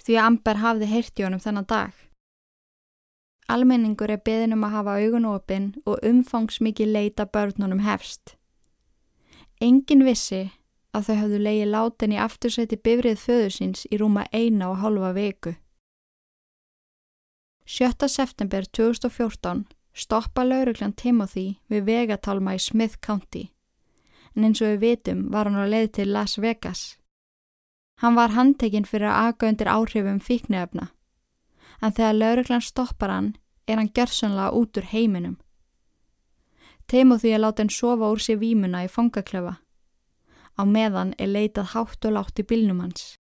því 0.04 0.18
að 0.20 0.26
Amber 0.28 0.62
hafði 0.62 0.90
heyrti 0.92 1.26
honum 1.26 1.42
þennan 1.42 1.70
dag. 1.72 1.94
Almenningur 3.50 4.12
er 4.14 4.22
beðin 4.22 4.54
um 4.54 4.66
að 4.68 4.76
hafa 4.78 5.00
augun 5.02 5.26
opinn 5.28 5.72
og 5.86 6.04
umfangsmikið 6.06 6.94
leita 6.94 7.26
börnunum 7.26 7.82
hefst. 7.84 8.36
Engin 9.60 10.06
vissi 10.06 10.52
að 10.94 11.08
þau 11.08 11.16
hafðu 11.22 11.40
leiði 11.42 11.68
látin 11.70 12.14
í 12.14 12.22
aftursæti 12.22 12.78
bifrið 12.78 13.22
föðursins 13.22 13.86
í 13.90 14.00
rúma 14.02 14.26
eina 14.32 14.70
og 14.70 14.82
halva 14.84 15.14
viku. 15.18 15.56
7. 17.66 18.08
september 18.08 18.66
2014 18.66 19.66
stoppa 19.94 20.44
lauruglan 20.44 20.94
Timothy 20.94 21.60
við 21.70 21.86
vegatalma 21.88 22.58
í 22.58 22.60
Smith 22.60 23.00
County 23.02 23.48
en 24.36 24.48
eins 24.48 24.62
og 24.62 24.74
við 24.74 24.82
vitum 24.84 25.24
var 25.32 25.48
hann 25.48 25.62
á 25.62 25.70
leið 25.70 25.92
til 25.98 26.10
Las 26.12 26.40
Vegas. 26.42 26.98
Hann 28.02 28.18
var 28.18 28.34
handtekinn 28.34 28.88
fyrir 28.90 29.12
að 29.12 29.30
aga 29.30 29.50
undir 29.52 29.70
áhrifum 29.70 30.20
fíknefna 30.20 30.90
en 31.82 31.94
þegar 31.94 32.20
lauruglan 32.20 32.66
stoppar 32.66 33.14
hann 33.14 33.34
er 33.68 33.80
hann 33.80 33.92
gjörsanlega 33.94 34.52
út 34.52 34.78
úr 34.78 34.90
heiminum. 34.92 35.38
Timothy 36.88 37.32
er 37.32 37.44
látið 37.44 37.64
hann 37.64 37.76
sofa 37.78 38.12
úr 38.12 38.20
sér 38.20 38.42
výmuna 38.42 38.84
í 38.84 38.92
fangaklefa. 38.92 39.63
Á 40.60 40.64
meðan 40.66 41.16
er 41.18 41.34
leitað 41.34 41.74
hátt 41.74 42.06
og 42.06 42.16
látt 42.18 42.40
í 42.40 42.46
bílnum 42.46 42.84
hans. 42.84 43.16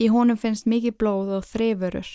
Í 0.00 0.08
honum 0.08 0.38
finnst 0.38 0.66
mikið 0.70 0.96
blóð 0.96 1.36
og 1.38 1.46
þrefurur 1.48 2.08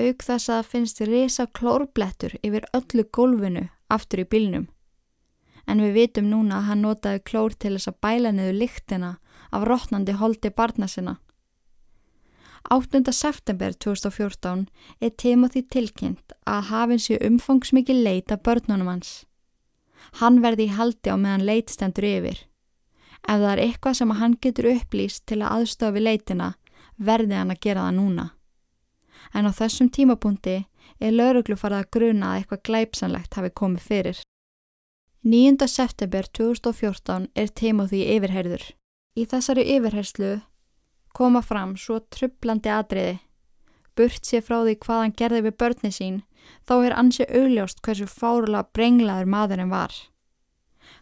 auk 0.00 0.24
þess 0.24 0.50
að 0.50 0.68
finnst 0.68 1.00
resa 1.04 1.46
klórblettur 1.46 2.36
yfir 2.42 2.64
öllu 2.76 3.04
gólfinu 3.12 3.66
aftur 3.92 4.22
í 4.24 4.28
bylnum. 4.28 4.68
En 5.68 5.82
við 5.84 5.92
vitum 5.98 6.30
núna 6.30 6.58
að 6.58 6.68
hann 6.68 6.82
notaði 6.82 7.20
klór 7.28 7.54
til 7.54 7.76
þess 7.76 7.90
að 7.92 8.00
bæla 8.02 8.32
niður 8.32 8.58
lyktina 8.62 9.10
af 9.52 9.66
rótnandi 9.68 10.16
holdi 10.18 10.50
barna 10.50 10.88
sinna. 10.88 11.18
8. 12.70 13.02
september 13.12 13.74
2014 13.74 14.68
er 15.00 15.10
Timothy 15.18 15.62
tilkynnt 15.62 16.32
að 16.46 16.70
hafinn 16.70 17.02
sé 17.02 17.18
umfangsmikið 17.20 18.02
leit 18.06 18.32
af 18.32 18.42
börnunum 18.46 18.88
hans. 18.88 19.24
Hann 20.18 20.40
verði 20.42 20.70
í 20.70 20.74
haldi 20.74 21.10
á 21.10 21.16
meðan 21.18 21.46
leitstendur 21.46 22.06
yfir. 22.06 22.38
Ef 23.22 23.38
það 23.38 23.50
er 23.52 23.64
eitthvað 23.64 23.98
sem 23.98 24.14
hann 24.18 24.38
getur 24.42 24.72
upplýst 24.74 25.26
til 25.26 25.42
að 25.42 25.58
aðstofi 25.60 26.02
leitina, 26.02 26.54
verði 26.96 27.38
hann 27.38 27.54
að 27.54 27.62
gera 27.62 27.88
það 27.88 27.98
núna 27.98 28.30
en 29.32 29.48
á 29.48 29.52
þessum 29.54 29.90
tímapunkti 29.92 30.56
er 31.02 31.14
lauruglu 31.14 31.56
farið 31.58 31.82
að 31.82 31.90
gruna 31.96 32.30
að 32.30 32.38
eitthvað 32.40 32.62
glæpsanlegt 32.68 33.38
hafi 33.38 33.50
komið 33.60 33.88
fyrir. 33.88 34.22
9. 35.22 35.68
september 35.70 36.26
2014 36.38 37.28
er 37.38 37.52
Timothy 37.54 38.02
yfirherður. 38.16 38.64
Í 39.14 39.26
þessari 39.30 39.66
yfirherslu 39.76 40.32
koma 41.14 41.42
fram 41.44 41.76
svo 41.76 42.00
trublandi 42.10 42.72
atriði. 42.72 43.20
Burt 43.96 44.24
sér 44.24 44.42
frá 44.42 44.62
því 44.64 44.78
hvað 44.82 45.02
hann 45.02 45.16
gerði 45.16 45.42
við 45.46 45.58
börni 45.60 45.92
sín, 45.92 46.22
þá 46.66 46.74
er 46.80 46.96
ansi 46.96 47.26
augljóst 47.28 47.82
hversu 47.84 48.08
fárula 48.08 48.64
brenglaður 48.72 49.28
maðurinn 49.28 49.72
var. 49.72 49.92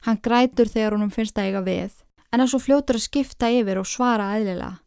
Hann 0.04 0.18
grætur 0.20 0.68
þegar 0.68 0.96
honum 0.96 1.12
finnst 1.14 1.36
það 1.36 1.46
eiga 1.48 1.62
við, 1.64 1.92
en 2.32 2.40
er 2.40 2.50
svo 2.50 2.60
fljótur 2.62 2.98
að 2.98 3.06
skipta 3.08 3.50
yfir 3.50 3.80
og 3.80 3.88
svara 3.88 4.32
aðlilega 4.34 4.78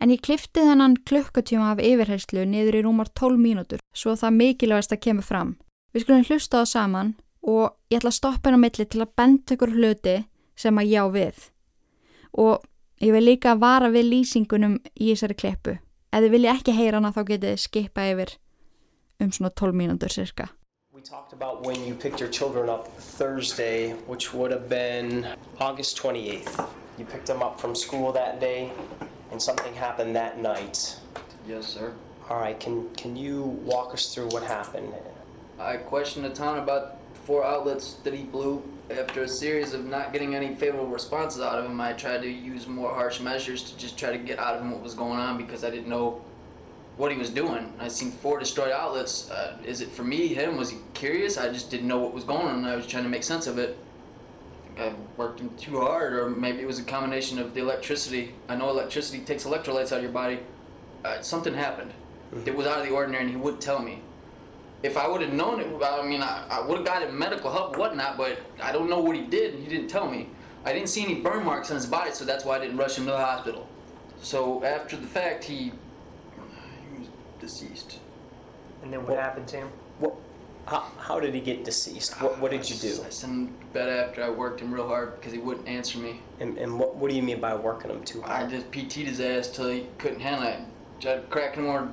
en 0.00 0.12
ég 0.12 0.22
klifti 0.24 0.64
þennan 0.64 0.96
klukkutíma 1.08 1.72
af 1.72 1.82
yfirherslu 1.82 2.44
niður 2.48 2.78
í 2.78 2.82
rúmar 2.86 3.10
12 3.18 3.38
mínútur 3.40 3.82
svo 3.96 4.14
það 4.18 4.36
mikilvægast 4.38 4.94
að 4.94 5.02
kemur 5.06 5.26
fram. 5.26 5.54
Við 5.92 6.04
skulum 6.04 6.26
hlusta 6.28 6.62
á 6.62 6.64
saman 6.66 7.14
og 7.42 7.74
ég 7.90 8.00
ætla 8.00 8.12
að 8.12 8.18
stoppa 8.18 8.50
henn 8.50 8.60
á 8.60 8.64
milli 8.64 8.86
til 8.86 9.02
að 9.02 9.14
benda 9.18 9.56
ykkur 9.56 9.74
hluti 9.76 10.16
sem 10.56 10.78
að 10.78 10.92
já 10.92 11.02
við. 11.12 11.38
Og 12.32 12.64
ég 13.02 13.12
vil 13.16 13.24
líka 13.26 13.56
vara 13.58 13.90
við 13.92 14.08
lýsingunum 14.12 14.78
í 14.94 15.12
þessari 15.12 15.36
klippu. 15.36 15.76
Ef 16.12 16.24
þið 16.24 16.34
vilja 16.36 16.56
ekki 16.56 16.76
heyra 16.76 17.00
hana 17.00 17.12
þá 17.12 17.22
getið 17.28 17.60
skipa 17.60 18.08
yfir 18.12 18.36
um 19.22 19.32
svona 19.32 19.52
12 19.52 19.76
mínútur 19.76 20.12
cirka. 20.12 20.50
We 21.02 21.08
talked 21.08 21.32
about 21.32 21.64
when 21.64 21.84
you 21.84 21.96
picked 21.96 22.20
your 22.20 22.28
children 22.28 22.68
up 22.68 22.86
Thursday, 22.96 23.90
which 24.06 24.32
would 24.32 24.52
have 24.52 24.68
been 24.68 25.26
August 25.58 25.96
28th. 25.96 26.68
You 26.96 27.04
picked 27.04 27.26
them 27.26 27.42
up 27.42 27.60
from 27.60 27.74
school 27.74 28.12
that 28.12 28.38
day. 28.38 28.70
and 29.32 29.42
something 29.42 29.74
happened 29.74 30.14
that 30.14 30.38
night. 30.38 30.96
Yes, 31.44 31.66
sir. 31.66 31.92
All 32.30 32.38
right, 32.38 32.58
can 32.60 32.88
can 32.94 33.16
you 33.16 33.42
walk 33.42 33.92
us 33.92 34.14
through 34.14 34.28
what 34.28 34.44
happened? 34.44 34.94
I 35.58 35.78
questioned 35.78 36.24
the 36.24 36.30
town 36.30 36.60
about 36.60 36.98
four 37.26 37.44
outlets 37.44 37.94
that 38.04 38.14
he 38.14 38.22
blew. 38.22 38.62
After 38.88 39.24
a 39.24 39.28
series 39.28 39.72
of 39.72 39.84
not 39.84 40.12
getting 40.12 40.36
any 40.36 40.54
favorable 40.54 40.86
responses 40.86 41.42
out 41.42 41.58
of 41.58 41.64
him, 41.64 41.80
I 41.80 41.94
tried 41.94 42.22
to 42.22 42.28
use 42.28 42.68
more 42.68 42.94
harsh 42.94 43.18
measures 43.18 43.64
to 43.64 43.76
just 43.76 43.98
try 43.98 44.12
to 44.12 44.18
get 44.18 44.38
out 44.38 44.54
of 44.54 44.62
him 44.62 44.70
what 44.70 44.82
was 44.82 44.94
going 44.94 45.18
on 45.18 45.36
because 45.36 45.64
I 45.64 45.70
didn't 45.70 45.88
know 45.88 46.22
what 46.96 47.10
he 47.10 47.18
was 47.18 47.30
doing. 47.30 47.72
I 47.78 47.88
seen 47.88 48.10
four 48.10 48.38
destroyed 48.38 48.72
outlets. 48.72 49.30
Uh, 49.30 49.56
is 49.64 49.80
it 49.80 49.90
for 49.90 50.04
me, 50.04 50.28
him? 50.28 50.56
Was 50.56 50.70
he 50.70 50.78
curious? 50.94 51.38
I 51.38 51.52
just 51.52 51.70
didn't 51.70 51.88
know 51.88 51.98
what 51.98 52.12
was 52.12 52.24
going 52.24 52.46
on. 52.46 52.64
I 52.64 52.76
was 52.76 52.86
trying 52.86 53.04
to 53.04 53.08
make 53.08 53.22
sense 53.22 53.46
of 53.46 53.58
it. 53.58 53.78
I 54.78 54.94
worked 55.16 55.40
him 55.40 55.50
too 55.56 55.80
hard, 55.80 56.14
or 56.14 56.30
maybe 56.30 56.60
it 56.60 56.66
was 56.66 56.78
a 56.78 56.84
combination 56.84 57.38
of 57.38 57.54
the 57.54 57.60
electricity. 57.60 58.34
I 58.48 58.56
know 58.56 58.70
electricity 58.70 59.20
takes 59.20 59.44
electrolytes 59.44 59.92
out 59.92 59.98
of 59.98 60.02
your 60.02 60.12
body. 60.12 60.40
Uh, 61.04 61.20
something 61.20 61.52
happened. 61.52 61.92
Mm-hmm. 62.34 62.48
It 62.48 62.56
was 62.56 62.66
out 62.66 62.80
of 62.80 62.86
the 62.86 62.92
ordinary, 62.92 63.24
and 63.24 63.30
he 63.30 63.36
would 63.36 63.60
tell 63.60 63.80
me. 63.80 64.00
If 64.82 64.96
I 64.96 65.06
would 65.06 65.20
have 65.20 65.32
known 65.32 65.60
it, 65.60 65.66
I 65.82 66.04
mean, 66.04 66.22
I, 66.22 66.46
I 66.50 66.60
would 66.66 66.78
have 66.78 66.86
got 66.86 67.02
him 67.02 67.16
medical 67.16 67.52
help, 67.52 67.76
whatnot, 67.76 68.16
but 68.16 68.40
I 68.60 68.72
don't 68.72 68.88
know 68.88 69.00
what 69.00 69.14
he 69.14 69.22
did, 69.22 69.54
and 69.54 69.62
he 69.62 69.68
didn't 69.68 69.88
tell 69.88 70.10
me. 70.10 70.28
I 70.64 70.72
didn't 70.72 70.88
see 70.88 71.04
any 71.04 71.16
burn 71.16 71.44
marks 71.44 71.70
on 71.70 71.76
his 71.76 71.86
body, 71.86 72.12
so 72.12 72.24
that's 72.24 72.44
why 72.44 72.56
I 72.56 72.60
didn't 72.60 72.76
rush 72.76 72.96
him 72.96 73.04
to 73.04 73.12
the 73.12 73.18
hospital. 73.18 73.68
So 74.22 74.64
after 74.64 74.96
the 74.96 75.06
fact, 75.06 75.44
he, 75.44 75.72
deceased. 77.42 77.98
And 78.82 78.90
then 78.92 79.06
what 79.06 79.18
happened 79.18 79.46
to 79.48 79.56
him? 79.58 79.68
What 79.98 80.14
how, 80.66 80.86
how 80.98 81.20
did 81.20 81.34
he 81.34 81.40
get 81.40 81.64
deceased? 81.64 82.20
What, 82.20 82.38
what 82.38 82.50
did 82.50 82.68
you 82.68 82.76
do? 82.76 83.02
I 83.04 83.10
sent 83.10 83.32
him 83.32 83.46
to 83.48 83.66
bed 83.72 83.88
after 83.88 84.22
I 84.22 84.30
worked 84.30 84.60
him 84.60 84.72
real 84.72 84.86
hard 84.86 85.16
because 85.16 85.32
he 85.32 85.38
wouldn't 85.38 85.66
answer 85.66 85.98
me. 85.98 86.20
And, 86.40 86.56
and 86.56 86.78
what, 86.78 86.96
what 86.96 87.10
do 87.10 87.16
you 87.16 87.22
mean 87.22 87.40
by 87.40 87.54
working 87.54 87.90
him 87.90 88.02
too 88.04 88.22
hard? 88.22 88.46
I 88.46 88.50
just 88.50 88.70
PT'd 88.70 89.08
his 89.08 89.20
ass 89.20 89.48
till 89.48 89.68
he 89.68 89.86
couldn't 89.98 90.20
handle 90.20 90.46
it. 90.46 90.60
Tried 91.00 91.28
cracking 91.30 91.64
him 91.64 91.68
more 91.68 91.88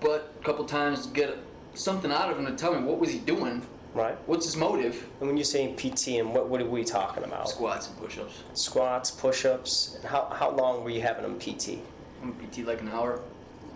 butt 0.00 0.32
a 0.38 0.44
couple 0.44 0.64
times 0.64 1.06
to 1.06 1.12
get 1.12 1.38
something 1.74 2.12
out 2.12 2.30
of 2.30 2.38
him 2.38 2.46
to 2.46 2.54
tell 2.54 2.78
me 2.78 2.86
what 2.86 2.98
was 2.98 3.10
he 3.10 3.18
doing. 3.18 3.66
Right. 3.94 4.18
What's 4.26 4.44
his 4.44 4.54
motive? 4.54 5.08
And 5.20 5.28
when 5.28 5.38
you 5.38 5.44
say 5.44 5.72
PT, 5.74 6.08
and 6.18 6.34
what, 6.34 6.48
what 6.48 6.60
are 6.60 6.66
we 6.66 6.84
talking 6.84 7.24
about? 7.24 7.48
Squats 7.48 7.88
and 7.88 7.96
push-ups. 7.96 8.42
Squats, 8.52 9.10
push-ups. 9.10 9.94
And 9.96 10.04
how, 10.04 10.26
how 10.26 10.50
long 10.50 10.84
were 10.84 10.90
you 10.90 11.00
having 11.00 11.22
them 11.22 11.38
PT? 11.38 11.78
I'm 12.22 12.34
PT 12.34 12.66
like 12.66 12.82
an 12.82 12.90
hour. 12.90 13.20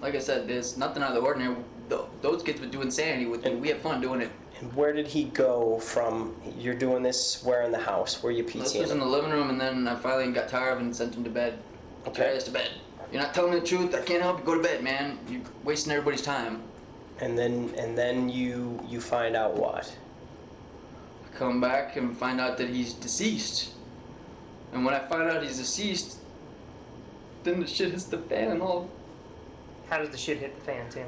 Like 0.02 0.16
I 0.16 0.18
said, 0.18 0.48
there's 0.48 0.76
nothing 0.76 1.02
out 1.02 1.10
of 1.10 1.14
the 1.14 1.20
ordinary. 1.20 1.54
Th- 1.88 2.00
Those 2.20 2.42
kids 2.42 2.60
would 2.60 2.72
do 2.72 2.82
insanity 2.82 3.26
with 3.26 3.44
me. 3.44 3.54
We 3.54 3.68
had 3.68 3.80
fun 3.80 4.00
doing 4.00 4.20
it. 4.20 4.30
And 4.60 4.72
where 4.74 4.92
did 4.92 5.06
he 5.06 5.24
go 5.24 5.78
from? 5.78 6.34
You're 6.58 6.74
doing 6.74 7.02
this 7.02 7.42
where 7.44 7.62
in 7.62 7.70
the 7.70 7.78
house? 7.78 8.22
Where 8.22 8.32
you 8.32 8.44
This 8.44 8.74
was 8.74 8.90
in 8.90 8.98
the 8.98 9.06
living 9.06 9.30
room, 9.30 9.48
and 9.48 9.60
then 9.60 9.86
I 9.86 9.94
finally 9.94 10.30
got 10.32 10.48
tired 10.48 10.72
of 10.72 10.78
it 10.78 10.82
and 10.82 10.94
sent 10.94 11.14
him 11.14 11.24
to 11.24 11.30
bed. 11.30 11.58
Okay. 12.06 12.30
Okay. 12.30 12.44
to 12.44 12.50
bed. 12.50 12.70
You're 13.12 13.22
not 13.22 13.32
telling 13.32 13.52
me 13.54 13.60
the 13.60 13.66
truth. 13.66 13.94
I 13.94 14.00
can't 14.00 14.22
help 14.22 14.40
you. 14.40 14.44
Go 14.44 14.56
to 14.56 14.62
bed, 14.62 14.82
man. 14.82 15.18
You're 15.28 15.42
wasting 15.62 15.92
everybody's 15.92 16.22
time. 16.22 16.62
And 17.20 17.38
then 17.38 17.72
and 17.76 17.96
then 17.96 18.28
you 18.28 18.80
you 18.88 19.00
find 19.00 19.36
out 19.36 19.54
what? 19.54 19.94
I 21.26 21.36
come 21.36 21.60
back 21.60 21.96
and 21.96 22.16
find 22.16 22.40
out 22.40 22.58
that 22.58 22.68
he's 22.68 22.92
deceased. 22.94 23.72
And 24.72 24.84
when 24.84 24.94
I 24.94 25.00
find 25.00 25.30
out 25.30 25.42
he's 25.42 25.58
deceased, 25.58 26.18
then 27.44 27.60
the 27.60 27.66
shit 27.66 27.90
hits 27.92 28.04
the 28.04 28.18
fan 28.18 28.50
and 28.50 28.62
all 28.62 28.88
How 29.92 29.98
does 29.98 30.08
the 30.08 30.16
shit 30.16 30.38
hit 30.38 30.58
the 30.58 30.64
fan, 30.64 30.88
Tim? 30.88 31.06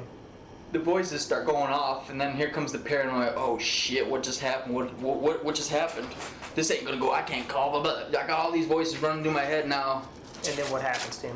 the 0.71 0.77
voices 0.77 1.21
start 1.21 1.47
going 1.47 1.71
off, 1.71 2.11
and 2.11 2.21
then 2.21 2.35
here 2.35 2.49
comes 2.49 2.71
the 2.71 2.77
paranoia. 2.77 3.33
Oh 3.35 3.57
shit! 3.57 4.07
What 4.07 4.21
just 4.21 4.41
happened? 4.41 4.75
What 4.75 4.93
what 4.99 5.17
what, 5.17 5.43
what 5.43 5.55
just 5.55 5.71
happened? 5.71 6.07
This 6.53 6.69
ain't 6.69 6.85
gonna 6.85 6.99
go. 6.99 7.11
I 7.11 7.23
can't 7.23 7.47
call. 7.47 7.81
Blah. 7.81 8.09
I 8.09 8.11
got 8.11 8.29
all 8.29 8.51
these 8.51 8.67
voices 8.67 9.01
running 9.01 9.23
through 9.23 9.31
my 9.31 9.41
head 9.41 9.67
now. 9.67 10.07
And 10.47 10.55
then 10.55 10.69
what 10.71 10.83
happens, 10.83 11.17
Tim? 11.17 11.35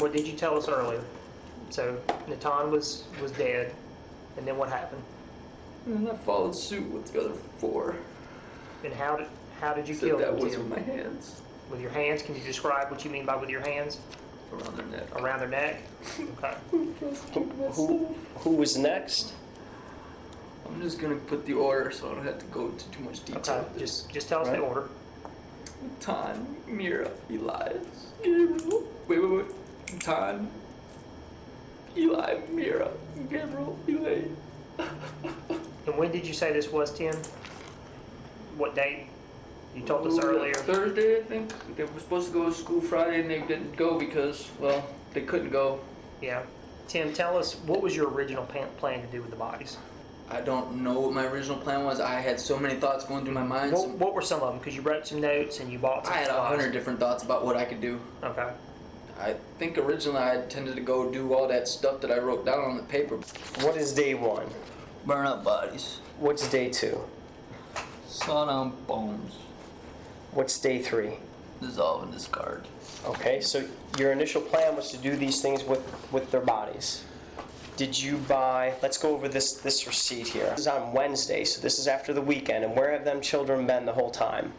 What 0.00 0.12
did 0.12 0.26
you 0.26 0.34
tell 0.34 0.58
us 0.58 0.68
earlier? 0.68 1.02
So 1.70 1.98
Natan 2.28 2.70
was 2.70 3.04
was 3.22 3.32
dead, 3.32 3.72
and 4.36 4.46
then 4.46 4.58
what 4.58 4.68
happened? 4.68 5.02
And 5.86 6.10
I 6.10 6.14
followed 6.14 6.54
suit 6.54 6.90
with 6.90 7.10
the 7.10 7.20
other 7.20 7.34
four. 7.56 7.96
And 8.84 8.92
how 8.92 9.16
did 9.16 9.28
how 9.62 9.72
did 9.72 9.88
you 9.88 9.96
kill 9.96 10.18
that 10.18 10.32
them, 10.32 10.44
was 10.44 10.52
Tim? 10.52 10.68
with 10.68 10.78
my 10.78 10.92
hands 10.92 11.40
With 11.70 11.80
your 11.80 11.90
hands? 11.90 12.20
Can 12.20 12.34
you 12.34 12.42
describe 12.42 12.90
what 12.90 13.02
you 13.02 13.10
mean 13.10 13.24
by 13.24 13.36
with 13.36 13.48
your 13.48 13.62
hands 13.62 13.98
around 14.52 14.76
their 14.76 14.86
neck. 14.86 15.20
around 15.20 15.38
their 15.40 15.48
neck? 15.48 15.82
Okay. 16.20 16.54
Who 17.72 18.14
who 18.36 18.50
was 18.50 18.76
next? 18.76 19.32
I'm 20.66 20.80
just 20.80 20.98
gonna 21.00 21.16
put 21.16 21.44
the 21.46 21.54
order 21.54 21.90
so 21.90 22.10
I 22.10 22.14
don't 22.14 22.24
have 22.24 22.38
to 22.38 22.46
go 22.46 22.66
into 22.66 22.88
too 22.90 23.02
much 23.02 23.24
detail. 23.24 23.54
Okay. 23.54 23.78
Just 23.78 24.10
just 24.12 24.28
tell 24.28 24.40
us 24.42 24.48
Right. 24.48 24.58
the 24.58 24.62
order. 24.62 24.88
Tan, 26.00 26.56
Mira, 26.66 27.10
Elias, 27.30 28.12
Gabriel. 28.22 28.84
Wait, 29.06 29.18
wait, 29.22 29.30
wait. 29.30 30.00
Tan, 30.00 30.50
Eli, 31.96 32.38
Mira, 32.50 32.90
Gabriel, 33.30 33.78
Elaine. 33.88 34.36
And 35.86 35.98
when 35.98 36.10
did 36.10 36.26
you 36.26 36.32
say 36.32 36.50
this 36.50 36.72
was, 36.72 36.90
Tim? 36.96 37.14
What 38.56 38.74
date? 38.74 39.08
You 39.74 39.82
told 39.82 40.06
us 40.06 40.18
earlier. 40.18 40.54
Thursday, 40.54 41.18
I 41.18 41.22
think. 41.22 41.52
They 41.76 41.84
were 41.84 41.98
supposed 42.00 42.28
to 42.28 42.32
go 42.32 42.46
to 42.48 42.54
school 42.54 42.80
Friday 42.80 43.20
and 43.20 43.30
they 43.30 43.40
didn't 43.40 43.76
go 43.76 43.98
because, 43.98 44.50
well, 44.60 44.84
they 45.12 45.22
couldn't 45.22 45.50
go. 45.50 45.80
Yeah. 46.22 46.42
Tim, 46.86 47.12
tell 47.12 47.36
us 47.36 47.56
what 47.66 47.80
was 47.82 47.96
your 47.96 48.08
original 48.10 48.44
pan- 48.44 48.68
plan 48.78 49.00
to 49.00 49.06
do 49.08 49.20
with 49.20 49.30
the 49.30 49.36
bodies? 49.36 49.76
I 50.30 50.40
don't 50.40 50.82
know 50.82 51.00
what 51.00 51.12
my 51.12 51.26
original 51.26 51.56
plan 51.58 51.84
was. 51.84 52.00
I 52.00 52.20
had 52.20 52.38
so 52.40 52.58
many 52.58 52.76
thoughts 52.76 53.04
going 53.04 53.24
through 53.24 53.34
my 53.34 53.42
mind. 53.42 53.72
What, 53.72 53.82
Some- 53.82 53.98
what 53.98 54.14
were 54.14 54.22
some 54.22 54.40
of 54.40 54.50
them? 54.52 54.58
Because 54.58 54.76
you 54.76 54.82
wrote 54.82 55.06
some 55.06 55.20
notes 55.20 55.60
and 55.60 55.70
you 55.72 55.78
bought 55.78 56.04
some 56.06 56.14
I 56.14 56.18
had 56.18 56.26
a 56.28 56.30
supplies. 56.30 56.48
hundred 56.56 56.72
different 56.72 57.00
thoughts 57.00 57.22
about 57.24 57.44
what 57.44 57.56
I 57.56 57.64
could 57.64 57.80
do. 57.80 58.00
Okay. 58.22 58.48
I 59.20 59.34
think 59.58 59.76
originally 59.78 60.18
I 60.18 60.36
intended 60.42 60.74
to 60.76 60.80
go 60.82 61.10
do 61.10 61.34
all 61.34 61.46
that 61.48 61.68
stuff 61.68 62.00
that 62.00 62.10
I 62.10 62.18
wrote 62.18 62.44
down 62.46 62.60
on 62.60 62.76
the 62.76 62.82
paper. 62.84 63.16
What 63.60 63.76
is 63.76 63.92
day 63.92 64.14
one? 64.14 64.46
Burn 65.06 65.26
up 65.26 65.44
bodies. 65.44 66.00
What's 66.18 66.48
day 66.48 66.70
two? 66.70 67.00
Saw 68.06 68.46
down 68.46 68.72
bones. 68.86 69.34
What's 70.34 70.58
day 70.58 70.80
three? 70.82 71.12
Dissolve 71.60 72.02
and 72.02 72.12
discard. 72.12 72.66
Okay, 73.06 73.40
so 73.40 73.64
your 73.98 74.10
initial 74.10 74.40
plan 74.42 74.74
was 74.74 74.90
to 74.90 74.96
do 74.98 75.14
these 75.16 75.40
things 75.40 75.62
with, 75.62 75.80
with 76.10 76.30
their 76.32 76.40
bodies. 76.40 77.04
Did 77.76 78.00
you 78.00 78.16
buy, 78.16 78.74
let's 78.82 78.98
go 78.98 79.14
over 79.14 79.28
this, 79.28 79.52
this 79.54 79.86
receipt 79.86 80.26
here. 80.26 80.50
This 80.50 80.60
is 80.60 80.66
on 80.66 80.92
Wednesday, 80.92 81.44
so 81.44 81.60
this 81.60 81.78
is 81.78 81.86
after 81.86 82.12
the 82.12 82.20
weekend, 82.20 82.64
and 82.64 82.76
where 82.76 82.90
have 82.90 83.04
them 83.04 83.20
children 83.20 83.64
been 83.64 83.86
the 83.86 83.92
whole 83.92 84.10
time? 84.10 84.52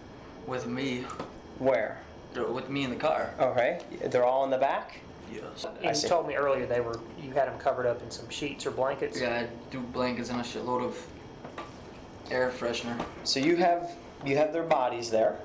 With 0.48 0.66
me. 0.66 1.04
Where? 1.60 2.00
They're 2.34 2.46
with 2.46 2.70
me 2.70 2.84
in 2.86 2.90
the 2.90 2.96
car. 2.96 3.34
Okay, 3.38 3.82
they're 4.06 4.26
all 4.26 4.46
in 4.46 4.52
the 4.52 4.58
back? 4.58 5.00
Yes. 5.34 5.66
I 5.66 5.88
And 5.88 5.98
see. 5.98 6.04
you 6.04 6.10
told 6.10 6.28
me 6.28 6.36
earlier 6.36 6.66
they 6.66 6.82
were 6.82 7.00
you 7.22 7.34
had 7.34 7.50
them 7.50 7.58
covered 7.60 7.86
up 7.86 8.02
in 8.02 8.12
some 8.12 8.30
sheets 8.30 8.66
or 8.66 8.72
blankets. 8.72 9.20
Yeah, 9.20 9.46
I 9.46 9.72
do 9.72 9.82
blankets 9.82 10.30
and 10.30 10.40
a 10.40 10.44
shitload 10.44 10.86
of 10.86 11.06
air 12.32 12.50
freshener. 12.50 13.04
So 13.26 13.40
you 13.42 13.58
have, 13.58 13.92
you 14.26 14.38
have 14.38 14.54
their 14.54 14.64
bodies 14.64 15.10
there. 15.10 15.38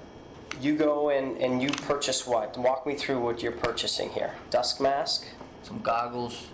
You 0.59 0.77
go 0.77 1.11
and, 1.11 1.39
and 1.39 1.63
you 1.63 1.71
purchase 1.71 2.27
what? 2.27 2.57
Walk 2.59 2.87
me 2.87 2.95
through 2.95 3.21
what 3.21 3.43
you're 3.43 3.53
purchasing 3.53 4.11
here. 4.11 4.35
Dusk 4.51 4.81
mask, 4.81 5.27
Some 5.63 5.81
goggles 5.81 6.49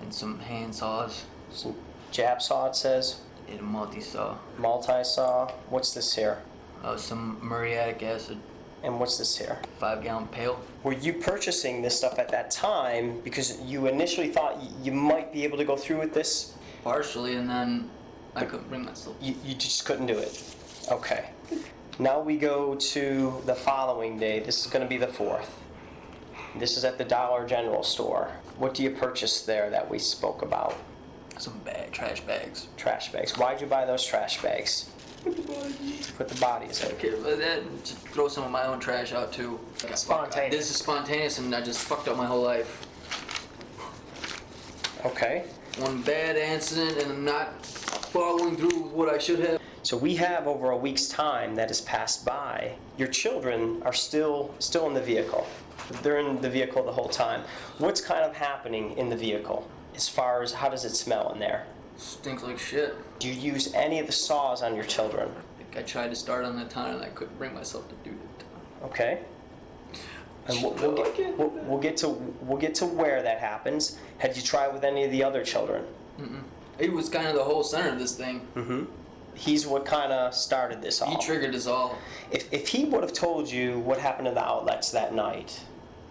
and 0.00 0.12
some 0.12 0.38
hand 0.40 0.74
saws 0.74 1.24
some 1.50 1.76
jab 2.10 2.40
saw 2.42 2.66
it 2.68 2.74
says, 2.76 3.20
and 3.48 3.60
a 3.60 3.62
multi 3.62 4.00
saw. 4.00 4.36
multi-saw. 4.58 5.48
What's 5.68 5.92
this 5.94 6.14
here? 6.14 6.42
Uh, 6.82 6.96
some 6.96 7.38
muriatic 7.46 8.02
acid, 8.02 8.38
And 8.82 8.98
what's 8.98 9.18
this 9.18 9.36
here? 9.36 9.58
five 9.78 10.02
gallon 10.02 10.26
pail. 10.28 10.60
Were 10.82 10.92
you 10.94 11.12
purchasing 11.12 11.82
this 11.82 11.96
stuff 11.96 12.18
at 12.18 12.28
that 12.30 12.50
time 12.50 13.20
because 13.20 13.60
you 13.60 13.86
initially 13.86 14.28
thought 14.30 14.56
y- 14.56 14.68
you 14.82 14.92
might 14.92 15.32
be 15.32 15.44
able 15.44 15.58
to 15.58 15.64
go 15.64 15.76
through 15.76 15.98
with 16.00 16.12
this? 16.14 16.54
Partially, 16.82 17.36
and 17.36 17.48
then 17.48 17.90
I 18.34 18.44
couldn't 18.46 18.68
bring 18.68 18.84
myself. 18.84 19.16
You, 19.20 19.34
you 19.44 19.54
just 19.54 19.84
couldn't 19.84 20.06
do 20.06 20.18
it. 20.18 20.42
Okay. 20.90 21.30
Now 21.98 22.20
we 22.20 22.38
go 22.38 22.74
to 22.74 23.42
the 23.44 23.54
following 23.54 24.18
day. 24.18 24.40
This 24.40 24.64
is 24.64 24.70
going 24.70 24.82
to 24.82 24.88
be 24.88 24.96
the 24.96 25.06
4th. 25.06 25.48
This 26.56 26.76
is 26.76 26.84
at 26.84 26.96
the 26.96 27.04
Dollar 27.04 27.46
General 27.46 27.82
store. 27.82 28.30
What 28.58 28.74
do 28.74 28.82
you 28.82 28.90
purchase 28.90 29.42
there 29.42 29.68
that 29.70 29.88
we 29.88 29.98
spoke 29.98 30.42
about? 30.42 30.74
Some 31.38 31.58
bag, 31.60 31.92
trash 31.92 32.20
bags. 32.22 32.68
Trash 32.76 33.12
bags. 33.12 33.36
Why'd 33.36 33.60
you 33.60 33.66
buy 33.66 33.84
those 33.84 34.04
trash 34.04 34.40
bags? 34.40 34.88
To 35.24 36.12
put 36.16 36.28
the 36.28 36.40
bodies 36.40 36.82
in. 36.82 36.92
Okay, 36.92 37.12
but 37.22 37.38
then 37.38 37.62
to 37.84 37.94
throw 37.94 38.26
some 38.28 38.44
of 38.44 38.50
my 38.50 38.64
own 38.66 38.80
trash 38.80 39.12
out 39.12 39.32
too. 39.32 39.60
Like, 39.84 39.96
Spontaneous. 39.96 40.54
This 40.54 40.70
is 40.70 40.76
spontaneous, 40.76 41.38
and 41.38 41.54
I 41.54 41.60
just 41.60 41.80
fucked 41.80 42.08
up 42.08 42.16
my 42.16 42.26
whole 42.26 42.42
life. 42.42 42.86
Okay. 45.04 45.44
One 45.78 46.02
bad 46.02 46.36
incident, 46.36 47.02
and 47.02 47.12
I'm 47.12 47.24
not 47.24 47.64
following 47.64 48.56
through 48.56 48.82
with 48.82 48.92
what 48.92 49.08
I 49.08 49.18
should 49.18 49.40
have. 49.40 49.60
So 49.82 49.96
we 49.96 50.14
have 50.16 50.46
over 50.46 50.70
a 50.70 50.76
week's 50.76 51.08
time 51.08 51.56
that 51.56 51.68
has 51.68 51.80
passed 51.80 52.24
by. 52.24 52.74
Your 52.96 53.08
children 53.08 53.82
are 53.84 53.92
still 53.92 54.54
still 54.60 54.86
in 54.86 54.94
the 54.94 55.00
vehicle. 55.00 55.46
They're 56.02 56.18
in 56.18 56.40
the 56.40 56.48
vehicle 56.48 56.84
the 56.84 56.92
whole 56.92 57.08
time. 57.08 57.42
What's 57.78 58.00
kind 58.00 58.24
of 58.24 58.36
happening 58.36 58.96
in 58.96 59.08
the 59.08 59.16
vehicle 59.16 59.68
as 59.96 60.08
far 60.08 60.42
as 60.42 60.52
how 60.52 60.68
does 60.68 60.84
it 60.84 60.94
smell 60.94 61.32
in 61.32 61.40
there? 61.40 61.66
Stinks 61.96 62.44
like 62.44 62.58
shit. 62.58 62.94
Do 63.18 63.28
you 63.28 63.34
use 63.34 63.74
any 63.74 63.98
of 63.98 64.06
the 64.06 64.12
saws 64.12 64.62
on 64.62 64.74
your 64.76 64.84
children? 64.84 65.28
I 65.28 65.62
think 65.62 65.76
I 65.76 65.82
tried 65.82 66.10
to 66.10 66.16
start 66.16 66.44
on 66.44 66.56
the 66.56 66.64
time, 66.64 66.96
and 66.96 67.04
I 67.04 67.08
couldn't 67.08 67.36
bring 67.36 67.54
myself 67.54 67.88
to 67.88 67.94
do 68.08 68.10
it. 68.10 68.44
Okay. 68.84 69.20
And 70.46 70.62
we'll, 70.62 70.72
we'll, 70.74 71.12
get, 71.12 71.38
we'll, 71.38 71.50
we'll 71.50 71.78
get 71.78 71.96
to 71.98 72.08
we'll 72.08 72.58
get 72.58 72.74
to 72.76 72.86
where 72.86 73.22
that 73.22 73.38
happens. 73.38 73.98
Had 74.18 74.36
you 74.36 74.42
tried 74.42 74.72
with 74.72 74.84
any 74.84 75.04
of 75.04 75.10
the 75.10 75.22
other 75.22 75.44
children? 75.44 75.84
It 76.78 76.92
was 76.92 77.08
kind 77.08 77.28
of 77.28 77.34
the 77.34 77.44
whole 77.44 77.62
center 77.62 77.90
of 77.90 77.98
this 77.98 78.16
thing. 78.16 78.46
Mm-hmm. 78.54 78.84
He's 79.34 79.66
what 79.66 79.84
kind 79.84 80.12
of 80.12 80.34
started 80.34 80.82
this 80.82 81.00
all. 81.02 81.10
He 81.10 81.16
triggered 81.24 81.54
us 81.54 81.66
all. 81.66 81.96
if, 82.30 82.52
if 82.52 82.68
he 82.68 82.84
would 82.84 83.02
have 83.02 83.12
told 83.12 83.50
you 83.50 83.78
what 83.80 83.98
happened 83.98 84.26
to 84.26 84.34
the 84.34 84.44
outlets 84.44 84.90
that 84.90 85.14
night, 85.14 85.60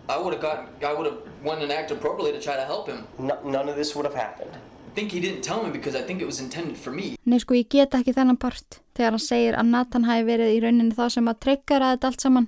I 0.10 0.18
would 0.18 0.34
have 0.34 0.42
gotten. 0.42 0.68
I 0.84 0.94
would 0.94 1.06
have 1.06 1.20
went 1.44 1.62
and 1.62 1.72
acted 1.72 1.98
appropriately 1.98 2.34
to 2.38 2.42
try 2.42 2.56
to 2.56 2.66
help 2.66 2.88
him. 2.88 3.08
no, 3.20 3.38
none 3.46 3.70
of 3.70 3.76
this 3.76 3.96
would 3.96 4.06
have 4.06 4.16
happened. 4.16 4.52
I 4.92 4.94
think 4.94 5.12
he 5.12 5.22
didn't 5.22 5.42
tell 5.42 5.64
me 5.64 5.70
because 5.72 5.96
I 5.96 6.02
think 6.02 6.22
it 6.22 6.26
was 6.26 6.42
intended 6.42 6.78
for 6.78 6.92
me. 6.92 7.16
Nei 7.24 7.40
sko 7.40 7.56
ég 7.56 7.70
get 7.72 7.94
ekki 7.96 8.12
þennan 8.18 8.40
part 8.42 8.82
þegar 8.98 9.16
hann 9.16 9.24
segir 9.24 9.56
að 9.56 9.70
Nathan 9.72 10.08
hafi 10.10 10.26
verið 10.28 10.52
í 10.52 10.58
rauninni 10.66 10.98
það 10.98 11.14
sem 11.16 11.30
að 11.32 11.40
tryggar 11.46 11.86
að 11.86 11.94
þetta 11.94 12.10
allt 12.10 12.26
saman. 12.26 12.48